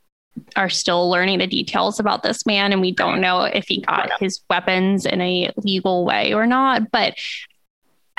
are 0.55 0.69
still 0.69 1.09
learning 1.09 1.39
the 1.39 1.47
details 1.47 1.99
about 1.99 2.23
this 2.23 2.45
man 2.45 2.71
and 2.71 2.81
we 2.81 2.91
don't 2.91 3.19
know 3.19 3.41
if 3.41 3.67
he 3.67 3.81
got 3.81 4.09
his 4.19 4.41
weapons 4.49 5.05
in 5.05 5.19
a 5.21 5.51
legal 5.57 6.05
way 6.05 6.33
or 6.33 6.45
not 6.45 6.89
but 6.91 7.15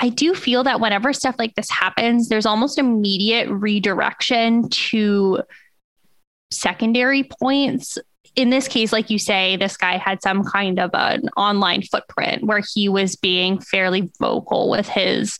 I 0.01 0.09
do 0.09 0.33
feel 0.33 0.63
that 0.63 0.79
whenever 0.79 1.13
stuff 1.13 1.35
like 1.37 1.53
this 1.53 1.69
happens, 1.69 2.27
there's 2.27 2.47
almost 2.47 2.79
immediate 2.79 3.47
redirection 3.47 4.67
to 4.69 5.43
secondary 6.49 7.29
points. 7.39 7.99
In 8.35 8.49
this 8.49 8.67
case, 8.67 8.91
like 8.91 9.09
you 9.09 9.19
say, 9.19 9.57
this 9.57 9.75
guy 9.77 9.97
had 9.97 10.21
some 10.21 10.43
kind 10.43 10.79
of 10.79 10.91
an 10.93 11.29
online 11.35 11.81
footprint 11.81 12.43
where 12.43 12.61
he 12.73 12.87
was 12.87 13.15
being 13.15 13.59
fairly 13.59 14.09
vocal 14.19 14.69
with 14.69 14.87
his 14.87 15.37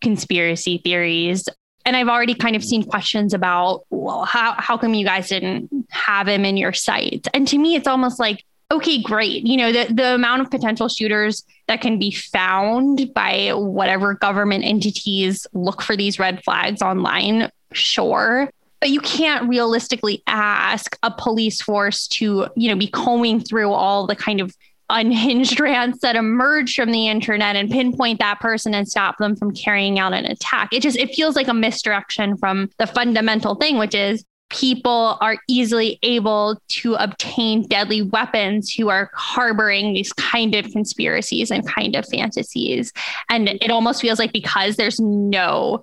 conspiracy 0.00 0.78
theories. 0.78 1.48
And 1.86 1.96
I've 1.96 2.08
already 2.08 2.34
kind 2.34 2.56
of 2.56 2.64
seen 2.64 2.82
questions 2.82 3.34
about, 3.34 3.84
well, 3.90 4.24
how, 4.24 4.54
how 4.58 4.76
come 4.76 4.94
you 4.94 5.04
guys 5.04 5.28
didn't 5.28 5.70
have 5.90 6.26
him 6.26 6.44
in 6.44 6.56
your 6.56 6.72
sights? 6.72 7.28
And 7.34 7.46
to 7.48 7.58
me, 7.58 7.76
it's 7.76 7.86
almost 7.86 8.18
like 8.18 8.44
okay, 8.70 9.00
great. 9.00 9.46
You 9.46 9.56
know, 9.56 9.72
the, 9.72 9.92
the 9.92 10.14
amount 10.14 10.42
of 10.42 10.50
potential 10.50 10.88
shooters 10.88 11.44
that 11.68 11.80
can 11.80 11.98
be 11.98 12.10
found 12.10 13.12
by 13.14 13.50
whatever 13.54 14.14
government 14.14 14.64
entities 14.64 15.46
look 15.52 15.82
for 15.82 15.96
these 15.96 16.18
red 16.18 16.42
flags 16.44 16.82
online, 16.82 17.50
sure. 17.72 18.50
But 18.84 18.90
you 18.90 19.00
can't 19.00 19.48
realistically 19.48 20.22
ask 20.26 20.98
a 21.02 21.10
police 21.10 21.62
force 21.62 22.06
to, 22.08 22.48
you 22.54 22.68
know, 22.68 22.76
be 22.76 22.86
combing 22.86 23.40
through 23.40 23.72
all 23.72 24.06
the 24.06 24.14
kind 24.14 24.42
of 24.42 24.54
unhinged 24.90 25.58
rants 25.60 26.00
that 26.02 26.16
emerge 26.16 26.74
from 26.74 26.92
the 26.92 27.08
internet 27.08 27.56
and 27.56 27.70
pinpoint 27.70 28.18
that 28.18 28.40
person 28.40 28.74
and 28.74 28.86
stop 28.86 29.16
them 29.16 29.36
from 29.36 29.54
carrying 29.54 29.98
out 29.98 30.12
an 30.12 30.26
attack. 30.26 30.68
It 30.70 30.82
just 30.82 30.98
it 30.98 31.14
feels 31.14 31.34
like 31.34 31.48
a 31.48 31.54
misdirection 31.54 32.36
from 32.36 32.68
the 32.76 32.86
fundamental 32.86 33.54
thing, 33.54 33.78
which 33.78 33.94
is 33.94 34.22
people 34.50 35.16
are 35.22 35.38
easily 35.48 35.98
able 36.02 36.60
to 36.68 36.92
obtain 36.96 37.66
deadly 37.66 38.02
weapons 38.02 38.70
who 38.70 38.90
are 38.90 39.10
harboring 39.14 39.94
these 39.94 40.12
kind 40.12 40.54
of 40.54 40.70
conspiracies 40.72 41.50
and 41.50 41.66
kind 41.66 41.96
of 41.96 42.06
fantasies. 42.06 42.92
And 43.30 43.48
it 43.48 43.70
almost 43.70 44.02
feels 44.02 44.18
like 44.18 44.34
because 44.34 44.76
there's 44.76 45.00
no 45.00 45.82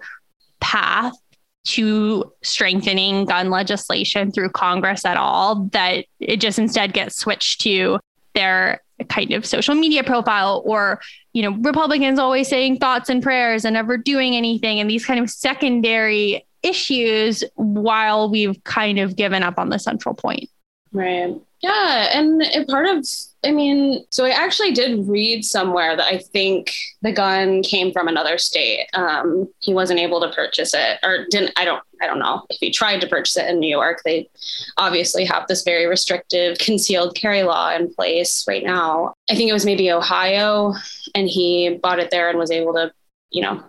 path 0.60 1.16
to 1.64 2.32
strengthening 2.41 3.26
gun 3.26 3.49
legislation 3.49 4.32
through 4.32 4.49
Congress 4.49 5.05
at 5.05 5.18
all, 5.18 5.66
that 5.72 6.05
it 6.20 6.38
just 6.38 6.59
instead 6.59 6.93
gets 6.93 7.18
switched 7.18 7.62
to 7.62 7.99
their 8.34 8.82
kind 9.09 9.32
of 9.34 9.45
social 9.45 9.74
media 9.74 10.03
profile 10.03 10.62
or 10.64 11.01
you 11.34 11.41
know 11.41 11.57
republicans 11.62 12.20
always 12.20 12.47
saying 12.47 12.78
thoughts 12.78 13.09
and 13.09 13.24
prayers 13.24 13.66
and 13.66 13.74
never 13.74 13.97
doing 13.97 14.36
anything 14.36 14.80
and 14.80 14.88
these 14.88 15.03
kind 15.03 15.20
of 15.20 15.28
secondary 15.28 16.45
issues 16.64 17.43
while 17.55 18.30
we've 18.30 18.64
kind 18.64 18.99
of 18.99 19.16
given 19.16 19.43
up 19.43 19.57
on 19.57 19.70
the 19.70 19.80
central 19.80 20.16
point. 20.16 20.49
Right. 20.93 21.33
Yeah. 21.61 22.09
And 22.11 22.43
part 22.67 22.87
of, 22.87 23.05
I 23.45 23.51
mean, 23.51 24.03
so 24.09 24.25
I 24.25 24.31
actually 24.31 24.71
did 24.71 25.07
read 25.07 25.45
somewhere 25.45 25.95
that 25.95 26.05
I 26.05 26.17
think 26.17 26.73
the 27.01 27.13
gun 27.13 27.61
came 27.61 27.93
from 27.93 28.07
another 28.07 28.37
state. 28.37 28.87
Um, 28.93 29.47
he 29.59 29.73
wasn't 29.73 29.99
able 29.99 30.19
to 30.21 30.33
purchase 30.33 30.73
it 30.73 30.99
or 31.03 31.25
didn't, 31.29 31.53
I 31.55 31.63
don't, 31.63 31.83
I 32.01 32.07
don't 32.07 32.19
know 32.19 32.45
if 32.49 32.57
he 32.59 32.71
tried 32.71 32.99
to 33.01 33.07
purchase 33.07 33.37
it 33.37 33.47
in 33.47 33.59
New 33.59 33.69
York. 33.69 34.01
They 34.03 34.29
obviously 34.77 35.23
have 35.25 35.47
this 35.47 35.63
very 35.63 35.85
restrictive 35.85 36.57
concealed 36.57 37.15
carry 37.15 37.43
law 37.43 37.71
in 37.71 37.93
place 37.93 38.43
right 38.47 38.63
now. 38.63 39.13
I 39.29 39.35
think 39.35 39.49
it 39.49 39.53
was 39.53 39.65
maybe 39.65 39.91
Ohio 39.91 40.73
and 41.13 41.29
he 41.29 41.79
bought 41.81 41.99
it 41.99 42.11
there 42.11 42.29
and 42.29 42.39
was 42.39 42.51
able 42.51 42.73
to, 42.73 42.91
you 43.29 43.43
know, 43.43 43.63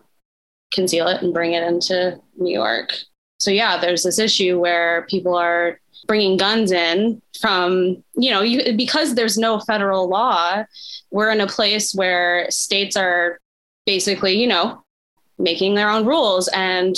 conceal 0.73 1.07
it 1.09 1.23
and 1.23 1.35
bring 1.35 1.53
it 1.53 1.63
into 1.63 2.19
New 2.39 2.53
York. 2.53 2.95
So 3.39 3.51
yeah, 3.51 3.79
there's 3.79 4.03
this 4.03 4.19
issue 4.19 4.59
where 4.59 5.03
people 5.11 5.35
are 5.35 5.79
bringing 6.07 6.37
guns 6.37 6.73
in 6.73 7.21
from, 7.41 8.03
you 8.15 8.31
know, 8.31 8.43
you, 8.43 8.77
because 8.77 9.15
there's 9.15 9.39
no 9.39 9.61
federal 9.61 10.09
law, 10.09 10.65
we're 11.11 11.31
in 11.31 11.41
a 11.41 11.47
place 11.47 11.95
where 11.95 12.51
states 12.51 12.97
are 12.97 13.39
basically, 13.87 14.41
you 14.41 14.47
know, 14.47 14.83
making 15.39 15.75
their 15.75 15.91
own 15.91 16.07
rules. 16.07 16.49
And 16.49 16.97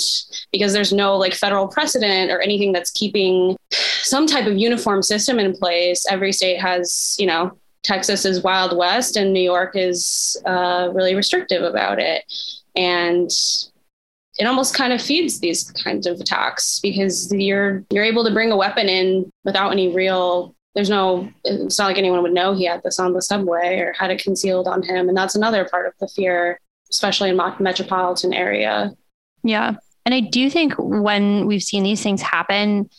because 0.53 0.73
there's 0.73 0.93
no 0.93 1.17
like 1.17 1.35
federal 1.35 1.69
precedent 1.69 2.31
or 2.31 2.41
anything 2.41 2.73
that's 2.73 2.91
keeping 2.91 3.57
some 4.05 4.27
type 4.27 4.47
of 4.47 4.57
uniform 4.57 5.03
system 5.03 5.39
in 5.39 5.57
place 5.57 6.05
every 6.11 6.31
state 6.31 6.61
has 6.61 7.17
you 7.19 7.27
know 7.27 7.57
texas 7.83 8.27
is 8.27 8.43
wild 8.43 8.77
west 8.77 9.17
and 9.17 9.33
new 9.33 9.41
york 9.41 9.73
is 9.75 10.37
uh, 10.45 10.91
really 10.93 11.15
restrictive 11.15 11.63
about 11.63 11.99
it. 11.99 12.25
And 12.77 13.31
it 14.39 14.47
almost 14.47 14.75
kind 14.75 14.93
of 14.93 15.01
feeds 15.01 15.41
these 15.41 15.71
kinds 15.73 16.07
of 16.07 16.21
attacks 16.21 16.81
because 16.81 17.33
you're 17.33 17.85
you're 17.91 18.05
able 18.05 18.25
to 18.25 18.33
bring 18.33 18.51
a 18.51 18.57
weapon 18.57 18.89
in 18.89 19.31
without 19.45 19.71
any 19.71 19.95
real 19.95 20.55
there's 20.75 20.91
no 20.91 21.29
it's 21.45 21.79
not 21.79 21.87
like 21.87 21.99
anyone 21.99 22.23
would 22.23 22.33
know 22.33 22.55
he 22.55 22.65
had 22.65 22.83
this 22.83 22.99
on 22.99 23.13
the 23.13 23.23
subway 23.23 23.79
or 23.79 23.93
had 23.93 24.11
it 24.11 24.23
concealed 24.23 24.67
on 24.67 24.83
him. 24.83 25.09
And 25.09 25.17
that's 25.17 25.37
another 25.37 25.65
part 25.69 25.87
of 25.87 25.93
the 26.01 26.09
fear 26.09 26.61
especially 26.91 27.31
in 27.31 27.37
metropolitan 27.61 28.33
area. 28.33 28.93
Yeah. 29.43 29.75
And 30.05 30.15
i 30.15 30.21
do 30.21 30.51
think 30.51 30.75
when 30.79 31.47
we've 31.47 31.63
seen 31.63 31.83
these 31.83 32.03
things 32.03 32.23
happen 32.23 32.91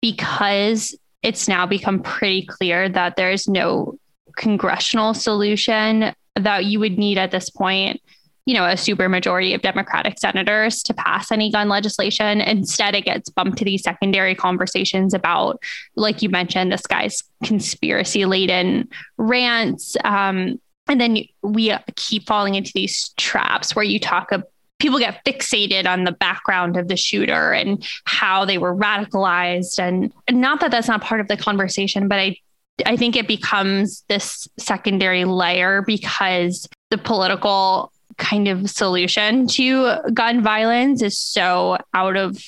because 0.00 0.96
it's 1.22 1.48
now 1.48 1.64
become 1.64 2.02
pretty 2.02 2.44
clear 2.44 2.88
that 2.90 3.16
there's 3.16 3.48
no 3.48 3.94
congressional 4.36 5.14
solution 5.14 6.14
that 6.36 6.66
you 6.66 6.80
would 6.80 6.98
need 6.98 7.16
at 7.16 7.30
this 7.30 7.48
point 7.48 8.00
you 8.46 8.54
know, 8.54 8.66
a 8.66 8.76
super 8.76 9.08
majority 9.08 9.54
of 9.54 9.62
Democratic 9.62 10.18
senators 10.18 10.82
to 10.82 10.94
pass 10.94 11.32
any 11.32 11.50
gun 11.50 11.68
legislation. 11.68 12.40
Instead, 12.40 12.94
it 12.94 13.04
gets 13.04 13.30
bumped 13.30 13.58
to 13.58 13.64
these 13.64 13.82
secondary 13.82 14.34
conversations 14.34 15.14
about, 15.14 15.60
like 15.96 16.20
you 16.20 16.28
mentioned, 16.28 16.70
this 16.70 16.86
guy's 16.86 17.22
conspiracy 17.42 18.26
laden 18.26 18.88
rants. 19.16 19.96
Um, 20.04 20.60
and 20.86 21.00
then 21.00 21.18
we 21.42 21.74
keep 21.96 22.26
falling 22.26 22.54
into 22.54 22.72
these 22.74 23.10
traps 23.16 23.74
where 23.74 23.84
you 23.84 23.98
talk 23.98 24.30
about 24.30 24.48
people 24.80 24.98
get 24.98 25.24
fixated 25.24 25.86
on 25.86 26.04
the 26.04 26.12
background 26.12 26.76
of 26.76 26.88
the 26.88 26.96
shooter 26.96 27.52
and 27.52 27.86
how 28.04 28.44
they 28.44 28.58
were 28.58 28.74
radicalized 28.74 29.78
and 29.78 30.12
not 30.30 30.60
that 30.60 30.70
that's 30.70 30.88
not 30.88 31.00
part 31.00 31.20
of 31.20 31.28
the 31.28 31.36
conversation 31.36 32.06
but 32.06 32.18
i 32.18 32.36
i 32.84 32.96
think 32.96 33.16
it 33.16 33.26
becomes 33.26 34.04
this 34.08 34.46
secondary 34.58 35.24
layer 35.24 35.80
because 35.82 36.68
the 36.90 36.98
political 36.98 37.92
kind 38.18 38.48
of 38.48 38.70
solution 38.70 39.46
to 39.48 39.96
gun 40.12 40.42
violence 40.42 41.02
is 41.02 41.18
so 41.18 41.78
out 41.92 42.16
of 42.16 42.42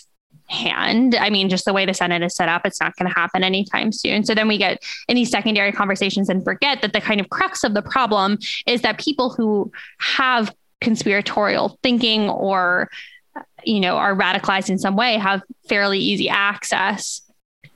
hand. 0.49 1.15
I 1.15 1.31
mean, 1.31 1.49
just 1.49 1.65
the 1.65 1.73
way 1.73 1.87
the 1.87 1.95
Senate 1.95 2.23
is 2.23 2.35
set 2.35 2.49
up, 2.49 2.65
it's 2.65 2.81
not 2.81 2.97
going 2.97 3.11
to 3.11 3.15
happen 3.15 3.43
anytime 3.43 3.93
soon. 3.93 4.25
So 4.25 4.35
then 4.35 4.49
we 4.49 4.59
get 4.59 4.83
these 5.09 5.31
secondary 5.31 5.73
conversations 5.73 6.29
and 6.29 6.45
forget 6.45 6.83
that 6.83 6.93
the 6.93 7.01
kind 7.01 7.21
of 7.21 7.29
crux 7.31 7.65
of 7.65 7.75
the 7.75 7.83
problem 7.83 8.39
is 8.67 8.83
that 8.83 8.99
people 8.99 9.31
who 9.31 9.73
have 9.99 10.55
conspiratorial 10.81 11.79
thinking 11.83 12.29
or 12.29 12.91
you 13.65 13.81
know 13.81 13.97
are 13.97 14.15
radicalized 14.15 14.71
in 14.71 14.79
some 14.79 14.95
way 14.95 15.17
have 15.17 15.43
fairly 15.69 15.99
easy 15.99 16.29
access 16.29 17.23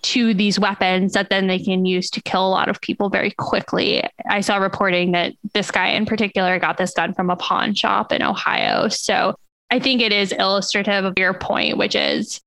to 0.02 0.34
these 0.34 0.58
weapons 0.58 1.12
that 1.12 1.30
then 1.30 1.46
they 1.46 1.58
can 1.58 1.84
use 1.84 2.10
to 2.10 2.22
kill 2.22 2.46
a 2.46 2.48
lot 2.48 2.68
of 2.68 2.80
people 2.80 3.10
very 3.10 3.30
quickly. 3.30 4.02
I 4.28 4.40
saw 4.40 4.56
reporting 4.56 5.12
that 5.12 5.34
this 5.54 5.70
guy 5.70 5.88
in 5.88 6.06
particular 6.06 6.58
got 6.58 6.78
this 6.78 6.92
gun 6.92 7.14
from 7.14 7.30
a 7.30 7.36
pawn 7.36 7.74
shop 7.74 8.12
in 8.12 8.22
Ohio. 8.22 8.88
So 8.88 9.34
I 9.70 9.78
think 9.78 10.00
it 10.00 10.12
is 10.12 10.32
illustrative 10.32 11.04
of 11.04 11.18
your 11.18 11.34
point, 11.34 11.76
which 11.76 11.94
is, 11.94 12.40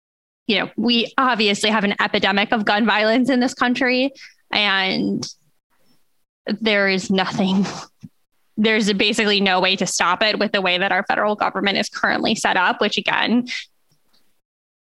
you 0.48 0.60
know, 0.60 0.70
we 0.76 1.14
obviously 1.18 1.70
have 1.70 1.84
an 1.84 1.96
epidemic 2.02 2.52
of 2.52 2.66
gun 2.66 2.86
violence 2.86 3.30
in 3.30 3.40
this 3.40 3.54
country, 3.54 4.12
and 4.52 5.26
there 6.46 6.90
is 6.90 7.10
nothing. 7.10 7.66
There's 8.58 8.92
basically 8.94 9.40
no 9.40 9.62
way 9.62 9.76
to 9.78 9.88
stop 9.88 10.22
it 10.22 10.38
with 10.38 10.52
the 10.52 10.62
way 10.62 10.78
that 10.78 10.92
our 10.92 11.06
federal 11.06 11.36
government 11.36 11.78
is 11.78 11.90
currently 11.90 12.36
set 12.36 12.58
up, 12.58 12.82
which 12.82 12.98
again 12.98 13.48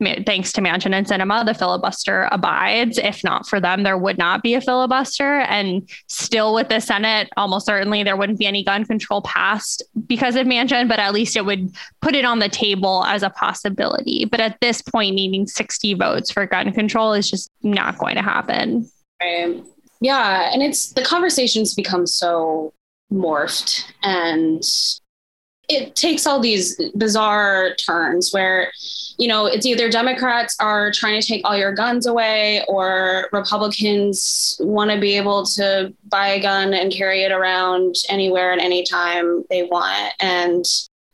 thanks 0.01 0.53
to 0.53 0.61
Manchin 0.61 0.94
and 0.94 1.07
Sinema, 1.07 1.44
the 1.44 1.55
filibuster 1.55 2.28
abides. 2.30 2.99
If 2.99 3.24
not 3.24 3.49
for 3.49 3.61
them, 3.61 3.82
there 3.82 3.99
would 3.99 4.16
not 4.16 4.42
be 4.42 4.55
a 4.55 4.61
filibuster. 4.61 5.40
And 5.40 5.88
still 6.07 6.55
with 6.55 6.68
the 6.68 6.80
Senate, 6.80 7.28
almost 7.36 7.66
certainly 7.66 8.03
there 8.05 8.16
wouldn't 8.16 8.38
be 8.38 8.46
any 8.46 8.62
gun 8.62 8.84
control 8.84 9.22
passed 9.22 9.82
because 10.07 10.36
of 10.36 10.46
Manchin, 10.46 10.88
but 10.88 11.01
at 11.01 11.12
least 11.12 11.36
it 11.36 11.44
would 11.44 11.74
put 12.01 12.14
it 12.14 12.24
on 12.24 12.38
the 12.38 12.49
table 12.49 13.05
as 13.07 13.22
a 13.22 13.30
possibility. 13.30 14.24
But 14.24 14.40
at 14.40 14.61
this 14.61 14.82
point, 14.82 15.16
needing 15.16 15.46
60 15.46 15.94
votes 15.94 16.30
for 16.30 16.46
gun 16.46 16.72
control 16.72 17.12
is 17.12 17.28
just 17.28 17.51
not 17.62 17.99
going 17.99 18.14
to 18.14 18.22
happen. 18.22 18.88
Right. 19.20 19.62
Yeah. 20.01 20.51
And 20.53 20.62
it's 20.62 20.92
the 20.92 21.03
conversations 21.03 21.74
become 21.74 22.07
so 22.07 22.72
morphed 23.12 23.84
and 24.03 24.62
it 25.68 25.94
takes 25.94 26.26
all 26.26 26.40
these 26.40 26.76
bizarre 26.94 27.74
turns 27.74 28.32
where 28.32 28.72
you 29.18 29.28
know 29.28 29.46
it's 29.46 29.66
either 29.66 29.90
democrats 29.90 30.56
are 30.60 30.90
trying 30.90 31.20
to 31.20 31.26
take 31.26 31.42
all 31.44 31.56
your 31.56 31.72
guns 31.72 32.06
away 32.06 32.64
or 32.68 33.28
republicans 33.32 34.56
want 34.60 34.90
to 34.90 34.98
be 34.98 35.16
able 35.16 35.44
to 35.44 35.92
buy 36.08 36.28
a 36.28 36.40
gun 36.40 36.72
and 36.72 36.92
carry 36.92 37.22
it 37.22 37.32
around 37.32 37.94
anywhere 38.08 38.52
and 38.52 38.60
anytime 38.60 39.44
they 39.50 39.64
want. 39.64 40.14
And 40.20 40.64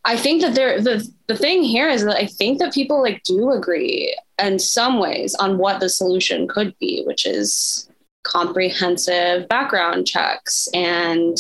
i 0.05 0.16
think 0.16 0.42
that 0.42 0.55
there 0.55 0.80
the, 0.80 1.09
the 1.26 1.36
thing 1.36 1.62
here 1.62 1.88
is 1.88 2.05
that 2.05 2.16
i 2.16 2.26
think 2.26 2.59
that 2.59 2.72
people 2.72 3.02
like 3.02 3.22
do 3.24 3.50
agree 3.50 4.16
in 4.42 4.59
some 4.59 5.00
ways 5.00 5.34
on 5.36 5.59
what 5.59 5.80
the 5.80 5.88
solution 5.88 6.46
could 6.46 6.74
be 6.78 7.02
which 7.07 7.26
is 7.26 7.88
comprehensive 8.24 9.48
background 9.48 10.07
checks 10.07 10.68
and 10.74 11.36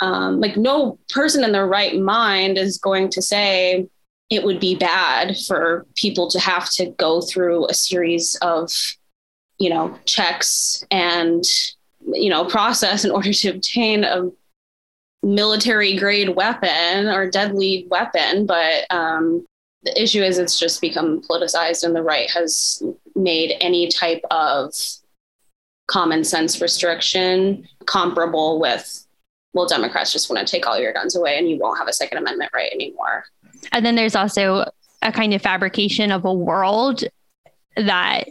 um, 0.00 0.40
like 0.40 0.56
no 0.56 0.98
person 1.10 1.44
in 1.44 1.52
their 1.52 1.66
right 1.66 1.98
mind 1.98 2.58
is 2.58 2.78
going 2.78 3.10
to 3.10 3.22
say 3.22 3.88
it 4.30 4.44
would 4.44 4.60
be 4.60 4.76
bad 4.76 5.36
for 5.46 5.86
people 5.96 6.30
to 6.30 6.38
have 6.38 6.70
to 6.70 6.86
go 6.98 7.20
through 7.20 7.66
a 7.66 7.74
series 7.74 8.36
of 8.42 8.70
you 9.58 9.68
know 9.68 9.96
checks 10.06 10.84
and 10.90 11.44
you 12.12 12.30
know 12.30 12.44
process 12.44 13.04
in 13.04 13.10
order 13.18 13.32
to 13.32 13.50
obtain 13.50 14.04
a 14.04 14.30
military 15.22 15.96
grade 15.96 16.30
weapon 16.30 17.06
or 17.08 17.30
deadly 17.30 17.86
weapon. 17.90 18.46
But 18.46 18.86
um, 18.90 19.44
the 19.82 20.00
issue 20.00 20.22
is 20.22 20.38
it's 20.38 20.58
just 20.58 20.80
become 20.80 21.22
politicized 21.22 21.84
and 21.84 21.94
the 21.94 22.02
right 22.02 22.30
has 22.30 22.82
made 23.14 23.56
any 23.60 23.88
type 23.88 24.22
of 24.30 24.74
common 25.88 26.24
sense 26.24 26.60
restriction 26.60 27.66
comparable 27.86 28.60
with 28.60 29.06
well, 29.52 29.66
Democrats 29.66 30.12
just 30.12 30.30
want 30.30 30.46
to 30.46 30.50
take 30.50 30.66
all 30.66 30.78
your 30.78 30.92
guns 30.92 31.16
away 31.16 31.36
and 31.38 31.48
you 31.48 31.58
won't 31.58 31.78
have 31.78 31.88
a 31.88 31.92
Second 31.92 32.18
Amendment 32.18 32.50
right 32.54 32.70
anymore. 32.72 33.24
And 33.72 33.84
then 33.84 33.96
there's 33.96 34.14
also 34.14 34.70
a 35.02 35.12
kind 35.12 35.34
of 35.34 35.42
fabrication 35.42 36.12
of 36.12 36.24
a 36.24 36.32
world 36.32 37.04
that 37.76 38.24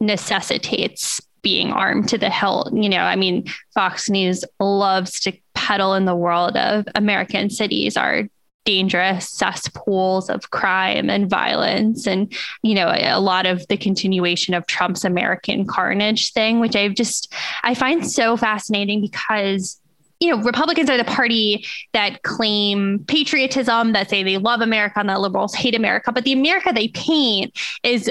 necessitates 0.00 1.20
being 1.42 1.72
armed 1.72 2.08
to 2.08 2.18
the 2.18 2.30
hilt. 2.30 2.72
You 2.72 2.88
know, 2.88 2.98
I 3.00 3.16
mean, 3.16 3.46
Fox 3.74 4.08
News 4.08 4.44
loves 4.60 5.20
to 5.20 5.32
peddle 5.54 5.94
in 5.94 6.04
the 6.04 6.16
world 6.16 6.56
of 6.56 6.86
American 6.94 7.50
cities 7.50 7.96
are 7.96 8.28
dangerous 8.64 9.28
cesspools 9.28 10.30
of 10.30 10.50
crime 10.50 11.10
and 11.10 11.28
violence 11.28 12.06
and 12.06 12.32
you 12.62 12.76
know 12.76 12.92
a 12.96 13.18
lot 13.18 13.44
of 13.44 13.66
the 13.66 13.76
continuation 13.76 14.54
of 14.54 14.64
Trump's 14.68 15.04
American 15.04 15.66
carnage 15.66 16.32
thing 16.32 16.60
which 16.60 16.76
I've 16.76 16.94
just 16.94 17.32
I 17.64 17.74
find 17.74 18.08
so 18.08 18.36
fascinating 18.36 19.00
because 19.00 19.80
you 20.22 20.30
know, 20.30 20.40
Republicans 20.42 20.88
are 20.88 20.96
the 20.96 21.04
party 21.04 21.66
that 21.92 22.22
claim 22.22 23.04
patriotism, 23.08 23.92
that 23.92 24.08
say 24.08 24.22
they 24.22 24.38
love 24.38 24.60
America 24.60 25.00
and 25.00 25.08
that 25.08 25.20
liberals 25.20 25.52
hate 25.52 25.74
America. 25.74 26.12
But 26.12 26.22
the 26.22 26.32
America 26.32 26.72
they 26.72 26.88
paint 26.88 27.58
is 27.82 28.08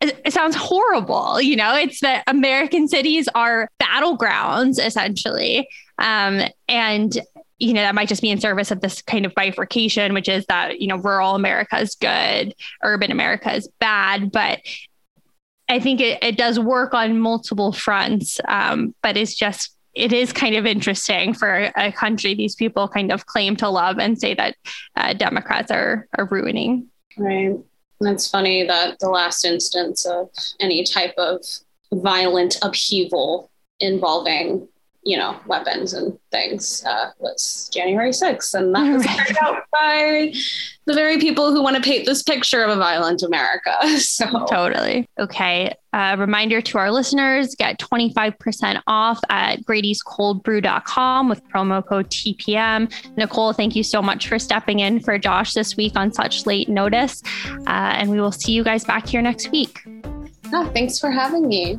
it 0.00 0.32
sounds 0.32 0.54
horrible. 0.54 1.40
You 1.40 1.56
know, 1.56 1.74
it's 1.74 2.00
that 2.02 2.22
American 2.28 2.86
cities 2.86 3.28
are 3.34 3.68
battlegrounds 3.82 4.78
essentially. 4.78 5.68
Um, 5.98 6.42
and, 6.68 7.18
you 7.58 7.72
know, 7.72 7.80
that 7.80 7.96
might 7.96 8.08
just 8.08 8.22
be 8.22 8.30
in 8.30 8.38
service 8.38 8.70
of 8.70 8.80
this 8.80 9.02
kind 9.02 9.26
of 9.26 9.34
bifurcation, 9.34 10.14
which 10.14 10.28
is 10.28 10.46
that, 10.46 10.80
you 10.80 10.86
know, 10.86 10.98
rural 10.98 11.34
America 11.34 11.80
is 11.80 11.96
good, 11.96 12.54
urban 12.84 13.10
America 13.10 13.52
is 13.52 13.68
bad. 13.80 14.30
But 14.30 14.60
I 15.68 15.80
think 15.80 16.00
it, 16.00 16.22
it 16.22 16.36
does 16.36 16.60
work 16.60 16.94
on 16.94 17.18
multiple 17.18 17.72
fronts, 17.72 18.38
um, 18.46 18.94
but 19.02 19.16
it's 19.16 19.34
just 19.34 19.74
it 19.98 20.12
is 20.12 20.32
kind 20.32 20.54
of 20.54 20.64
interesting 20.64 21.34
for 21.34 21.70
a 21.76 21.90
country 21.90 22.32
these 22.32 22.54
people 22.54 22.86
kind 22.88 23.10
of 23.10 23.26
claim 23.26 23.56
to 23.56 23.68
love 23.68 23.98
and 23.98 24.18
say 24.18 24.32
that 24.34 24.54
uh, 24.96 25.12
Democrats 25.12 25.70
are 25.70 26.06
are 26.16 26.26
ruining. 26.26 26.86
Right. 27.16 27.56
That's 28.00 28.30
funny 28.30 28.64
that 28.64 29.00
the 29.00 29.08
last 29.10 29.44
instance 29.44 30.06
of 30.06 30.30
any 30.60 30.84
type 30.84 31.14
of 31.18 31.44
violent 31.92 32.58
upheaval 32.62 33.50
involving 33.80 34.68
you 35.02 35.16
know, 35.16 35.38
weapons 35.46 35.94
and 35.94 36.18
things 36.30 36.84
uh, 36.84 37.10
was 37.18 37.70
January 37.72 38.10
6th. 38.10 38.54
And 38.54 38.74
that 38.74 38.92
was 38.92 39.06
carried 39.06 39.36
out 39.42 39.62
by 39.72 40.32
the 40.86 40.94
very 40.94 41.18
people 41.18 41.52
who 41.52 41.62
want 41.62 41.76
to 41.76 41.82
paint 41.82 42.06
this 42.06 42.22
picture 42.22 42.62
of 42.62 42.70
a 42.70 42.76
violent 42.76 43.22
America. 43.22 43.76
So 44.08 44.46
totally. 44.46 45.08
Okay. 45.18 45.74
Uh, 45.92 46.16
reminder 46.18 46.60
to 46.60 46.78
our 46.78 46.90
listeners 46.90 47.54
get 47.54 47.78
25% 47.78 48.80
off 48.86 49.20
at 49.28 49.64
Grady's 49.64 50.02
Grady'sColdBrew.com 50.02 51.28
with 51.28 51.46
promo 51.48 51.86
code 51.86 52.08
TPM. 52.10 52.92
Nicole, 53.16 53.52
thank 53.52 53.76
you 53.76 53.82
so 53.82 54.00
much 54.02 54.28
for 54.28 54.38
stepping 54.38 54.80
in 54.80 55.00
for 55.00 55.18
Josh 55.18 55.52
this 55.54 55.76
week 55.76 55.92
on 55.96 56.12
such 56.12 56.46
late 56.46 56.68
notice. 56.68 57.22
Uh, 57.66 57.94
and 57.96 58.10
we 58.10 58.20
will 58.20 58.32
see 58.32 58.52
you 58.52 58.64
guys 58.64 58.84
back 58.84 59.06
here 59.06 59.22
next 59.22 59.50
week. 59.50 59.82
Oh, 60.52 60.70
thanks 60.72 60.98
for 60.98 61.10
having 61.10 61.46
me. 61.48 61.78